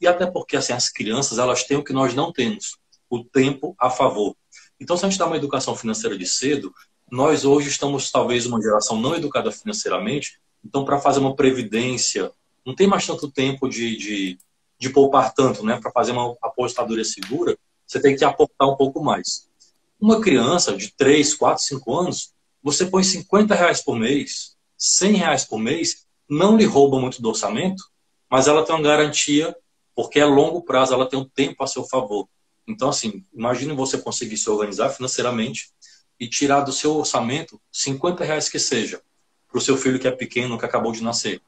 E 0.01 0.07
até 0.07 0.27
porque, 0.27 0.57
assim, 0.57 0.73
as 0.73 0.89
crianças, 0.89 1.39
elas 1.39 1.65
têm 1.65 1.77
o 1.77 1.85
que 1.85 1.93
nós 1.93 2.15
não 2.15 2.33
temos, 2.33 2.77
o 3.11 3.25
tempo 3.25 3.75
a 3.79 3.91
favor. 3.91 4.37
Então, 4.81 4.97
se 4.97 5.05
a 5.05 5.09
gente 5.09 5.19
dá 5.19 5.27
uma 5.27 5.37
educação 5.37 5.75
financeira 5.75 6.17
de 6.17 6.27
cedo, 6.27 6.73
nós 7.11 7.45
hoje 7.45 7.69
estamos, 7.69 8.11
talvez, 8.11 8.47
uma 8.47 8.61
geração 8.61 9.01
não 9.01 9.15
educada 9.15 9.51
financeiramente, 9.51 10.39
então, 10.65 10.85
para 10.85 11.01
fazer 11.01 11.21
uma 11.21 11.35
previdência, 11.35 12.31
não 12.65 12.75
tem 12.75 12.87
mais 12.87 13.07
tanto 13.07 13.31
tempo 13.31 13.69
de, 13.69 13.97
de, 13.97 14.39
de 14.79 14.91
poupar 14.91 15.33
tanto, 15.33 15.65
né? 15.65 15.81
Para 15.81 15.91
fazer 15.91 16.13
uma 16.13 16.37
apostadoria 16.43 17.05
segura, 17.05 17.57
você 17.87 18.01
tem 18.01 18.15
que 18.15 18.25
aportar 18.25 18.69
um 18.69 18.77
pouco 18.77 19.03
mais. 19.03 19.49
Uma 20.01 20.21
criança 20.21 20.77
de 20.77 20.93
3, 20.93 21.35
4, 21.35 21.65
5 21.65 21.99
anos, 21.99 22.33
você 22.63 22.87
põe 22.87 23.03
50 23.03 23.55
reais 23.55 23.83
por 23.83 23.99
mês, 23.99 24.57
100 24.77 25.13
reais 25.15 25.45
por 25.45 25.59
mês, 25.59 26.07
não 26.29 26.57
lhe 26.57 26.65
rouba 26.65 27.01
muito 27.01 27.23
do 27.23 27.31
orçamento, 27.31 27.83
mas 28.31 28.47
ela 28.47 28.65
tem 28.65 28.75
uma 28.75 28.83
garantia, 28.83 29.57
porque 29.99 30.21
é 30.21 30.25
longo 30.25 30.63
prazo, 30.63 30.95
ela 30.95 31.09
tem 31.09 31.19
um 31.19 31.25
tempo 31.25 31.61
a 31.65 31.67
seu 31.67 31.83
favor. 31.83 32.29
Então, 32.69 32.89
assim, 32.89 33.25
imagine 33.35 33.73
você 33.73 33.99
conseguir 33.99 34.37
se 34.37 34.49
organizar 34.49 34.91
financeiramente 34.91 35.73
e 36.21 36.29
tirar 36.29 36.61
do 36.61 36.71
seu 36.71 36.95
orçamento 36.95 37.61
50 37.73 38.23
reais 38.23 38.49
que 38.49 38.61
seja, 38.61 39.03
para 39.49 39.59
o 39.59 39.61
seu 39.61 39.77
filho 39.77 39.99
que 39.99 40.07
é 40.07 40.13
pequeno, 40.13 40.57
que 40.57 40.65
acabou 40.65 40.93
de 40.93 41.03
nascer. 41.03 41.43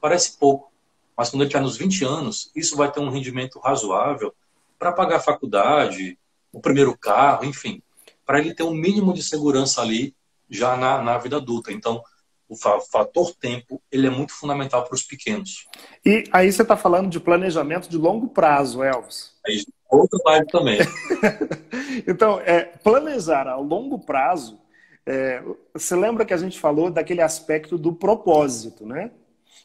Parece 0.00 0.38
pouco, 0.38 0.72
mas 1.14 1.28
quando 1.28 1.42
ele 1.42 1.48
estiver 1.48 1.62
nos 1.62 1.76
20 1.76 2.02
anos, 2.06 2.50
isso 2.56 2.74
vai 2.74 2.90
ter 2.90 3.00
um 3.00 3.10
rendimento 3.10 3.58
razoável 3.58 4.34
para 4.78 4.92
pagar 4.92 5.16
a 5.16 5.20
faculdade, 5.20 6.18
o 6.50 6.58
primeiro 6.58 6.96
carro, 6.96 7.44
enfim, 7.44 7.82
para 8.24 8.38
ele 8.38 8.54
ter 8.54 8.62
um 8.62 8.72
mínimo 8.72 9.12
de 9.12 9.22
segurança 9.22 9.82
ali 9.82 10.16
já 10.48 10.74
na, 10.74 11.02
na 11.02 11.18
vida 11.18 11.36
adulta. 11.36 11.70
Então, 11.70 12.02
o 12.50 12.56
fator 12.56 13.32
tempo 13.36 13.80
ele 13.92 14.08
é 14.08 14.10
muito 14.10 14.34
fundamental 14.34 14.84
para 14.84 14.94
os 14.94 15.04
pequenos. 15.04 15.68
E 16.04 16.24
aí 16.32 16.50
você 16.50 16.62
está 16.62 16.76
falando 16.76 17.08
de 17.08 17.20
planejamento 17.20 17.88
de 17.88 17.96
longo 17.96 18.28
prazo, 18.28 18.82
Elvis. 18.82 19.32
Aí, 19.46 19.64
outra 19.88 20.18
live 20.26 20.46
também. 20.48 20.78
então, 22.06 22.40
é, 22.40 22.62
planejar 22.62 23.46
a 23.46 23.56
longo 23.56 24.00
prazo, 24.00 24.58
é, 25.06 25.40
você 25.72 25.94
lembra 25.94 26.24
que 26.24 26.34
a 26.34 26.36
gente 26.36 26.58
falou 26.58 26.90
daquele 26.90 27.22
aspecto 27.22 27.78
do 27.78 27.92
propósito, 27.92 28.84
né? 28.84 29.12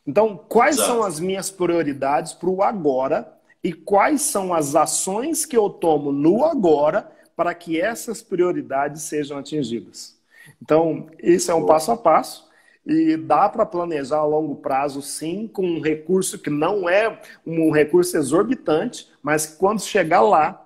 Então, 0.06 0.38
quais 0.38 0.76
Exato. 0.76 0.92
são 0.92 1.04
as 1.04 1.20
minhas 1.20 1.50
prioridades 1.50 2.34
para 2.34 2.50
o 2.50 2.62
agora 2.62 3.34
e 3.64 3.74
quais 3.74 4.22
são 4.22 4.54
as 4.54 4.76
ações 4.76 5.44
que 5.44 5.58
eu 5.58 5.72
tomo 5.72 6.12
no 6.12 6.46
agora 6.46 7.12
para 7.36 7.54
que 7.56 7.82
essas 7.82 8.22
prioridades 8.22 9.02
sejam 9.02 9.40
atingidas? 9.40 10.16
Então, 10.62 11.08
isso 11.22 11.50
é 11.50 11.56
um 11.56 11.66
passo 11.66 11.92
a 11.92 11.98
passo. 11.98 12.45
E 12.86 13.18
dá 13.18 13.50
para 13.50 13.66
planejar 13.66 14.20
a 14.20 14.26
longo 14.26 14.58
prazo, 14.58 15.02
sim, 15.02 15.48
com 15.48 15.66
um 15.66 15.82
recurso 15.82 16.38
que 16.38 16.50
não 16.50 16.88
é 16.88 17.20
um 17.46 17.72
recurso 17.72 18.16
exorbitante, 18.16 19.10
mas 19.24 19.48
que 19.48 19.58
quando 19.58 19.82
chegar 19.82 20.22
lá, 20.22 20.66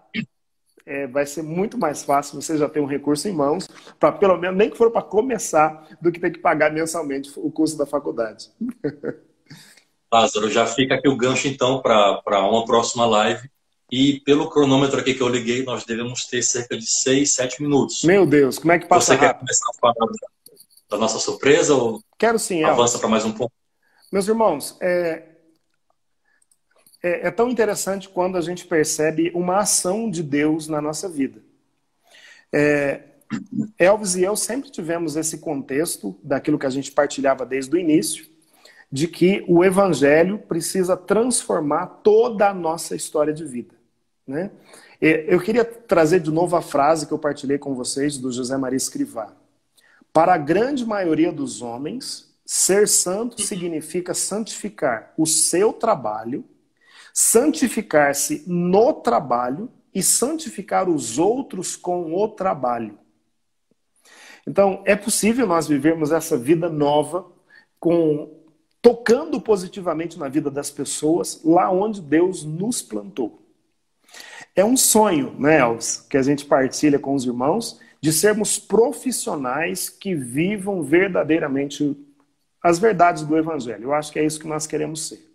é, 0.86 1.08
vai 1.08 1.26
ser 1.26 1.44
muito 1.44 1.78
mais 1.78 2.04
fácil 2.04 2.42
você 2.42 2.58
já 2.58 2.68
ter 2.68 2.82
um 2.82 2.86
recurso 2.86 3.28
em 3.30 3.32
mãos, 3.32 3.70
para 4.00 4.12
pelo 4.12 4.38
menos, 4.38 4.58
nem 4.58 4.70
que 4.70 4.78
for 4.78 4.92
para 4.92 5.02
começar, 5.02 5.88
do 6.02 6.12
que 6.12 6.20
ter 6.20 6.32
que 6.32 6.40
pagar 6.40 6.74
mensalmente 6.74 7.32
o 7.38 7.50
custo 7.52 7.78
da 7.78 7.86
faculdade. 7.86 8.50
Lázaro, 10.12 10.50
já 10.50 10.66
fica 10.66 10.96
aqui 10.96 11.08
o 11.08 11.16
gancho 11.16 11.48
então 11.48 11.82
para 11.82 12.50
uma 12.50 12.66
próxima 12.66 13.06
live. 13.06 13.48
E 13.92 14.20
pelo 14.22 14.50
cronômetro 14.50 15.00
aqui 15.00 15.16
que 15.16 15.22
eu 15.22 15.28
liguei, 15.28 15.64
nós 15.64 15.84
devemos 15.84 16.26
ter 16.26 16.44
cerca 16.44 16.78
de 16.78 16.86
6, 16.86 17.34
7 17.34 17.62
minutos. 17.62 18.04
Meu 18.04 18.26
Deus, 18.26 18.60
como 18.60 18.72
é 18.72 18.80
que 18.80 18.88
passa 18.88 19.14
Você 19.14 19.16
rápido? 19.16 19.30
quer 19.30 19.40
começar 19.40 19.66
a 19.70 19.80
falar 19.80 20.12
da 20.90 20.98
nossa 20.98 21.20
surpresa 21.20 21.74
ou 21.76 22.02
Quero 22.18 22.40
sim, 22.40 22.64
avança 22.64 22.98
para 22.98 23.08
mais 23.08 23.24
um 23.24 23.32
ponto? 23.32 23.52
Meus 24.12 24.28
irmãos, 24.28 24.76
é, 24.82 25.24
é, 27.02 27.28
é, 27.28 27.32
tão 27.32 27.50
interessante 27.50 28.10
quando 28.10 28.38
a 28.38 28.42
gente 28.42 28.66
percebe 28.66 29.32
uma 29.36 29.60
ação 29.60 30.10
de 30.10 30.24
Deus 30.24 30.68
na 30.68 30.82
nossa 30.82 31.08
vida. 31.08 31.42
É, 32.52 33.04
Elvis 33.78 34.16
e 34.16 34.24
eu 34.24 34.36
sempre 34.36 34.72
tivemos 34.72 35.16
esse 35.16 35.38
contexto 35.38 36.18
daquilo 36.24 36.58
que 36.58 36.66
a 36.66 36.72
gente 36.72 36.92
partilhava 36.92 37.46
desde 37.46 37.76
o 37.76 37.80
início, 37.80 38.26
de 38.92 39.08
que 39.08 39.46
o 39.48 39.64
Evangelho 39.64 40.40
precisa 40.40 40.98
transformar 40.98 41.86
toda 42.04 42.50
a 42.50 42.54
nossa 42.54 42.96
história 42.96 43.32
de 43.32 43.46
vida. 43.46 43.76
Né? 44.26 44.50
Eu 45.00 45.40
queria 45.40 45.64
trazer 45.64 46.20
de 46.20 46.32
novo 46.32 46.56
a 46.56 46.62
frase 46.62 47.06
que 47.06 47.14
eu 47.14 47.20
partilhei 47.20 47.60
com 47.60 47.76
vocês 47.76 48.18
do 48.18 48.32
José 48.32 48.58
Maria 48.58 48.78
Escrivá. 48.78 49.32
Para 50.12 50.34
a 50.34 50.38
grande 50.38 50.86
maioria 50.86 51.32
dos 51.32 51.62
homens, 51.62 52.30
ser 52.46 52.88
santo 52.88 53.42
significa 53.42 54.14
santificar 54.14 55.14
o 55.18 55.26
seu 55.26 55.72
trabalho, 55.72 56.44
santificar-se 57.14 58.44
no 58.48 58.94
trabalho 58.94 59.72
e 59.94 60.02
santificar 60.02 60.90
os 60.90 61.18
outros 61.20 61.76
com 61.76 62.14
o 62.16 62.28
trabalho. 62.28 62.98
Então, 64.48 64.82
é 64.86 64.96
possível 64.96 65.46
nós 65.46 65.68
vivermos 65.68 66.12
essa 66.12 66.38
vida 66.38 66.70
nova 66.70 67.26
com 67.80 68.36
tocando 68.82 69.40
positivamente 69.40 70.18
na 70.18 70.28
vida 70.28 70.50
das 70.50 70.72
pessoas 70.72 71.42
lá 71.44 71.70
onde 71.70 72.02
Deus 72.02 72.44
nos 72.44 72.82
plantou. 72.82 73.46
É 74.56 74.66
um 74.66 74.76
sonho, 74.76 75.36
né, 75.40 75.60
Elvis, 75.60 76.06
que 76.10 76.18
a 76.18 76.22
gente 76.24 76.46
partilha 76.46 76.98
com 76.98 77.14
os 77.14 77.26
irmãos 77.26 77.80
de 78.02 78.12
sermos 78.14 78.58
profissionais 78.58 79.90
que 79.90 80.16
vivam 80.16 80.82
verdadeiramente 80.82 81.98
as 82.62 82.80
verdades 82.80 83.24
do 83.24 83.38
Evangelho. 83.38 83.86
Eu 83.86 83.94
acho 83.94 84.12
que 84.12 84.20
é 84.20 84.26
isso 84.26 84.40
que 84.40 84.48
nós 84.48 84.66
queremos 84.66 85.08
ser. 85.08 85.29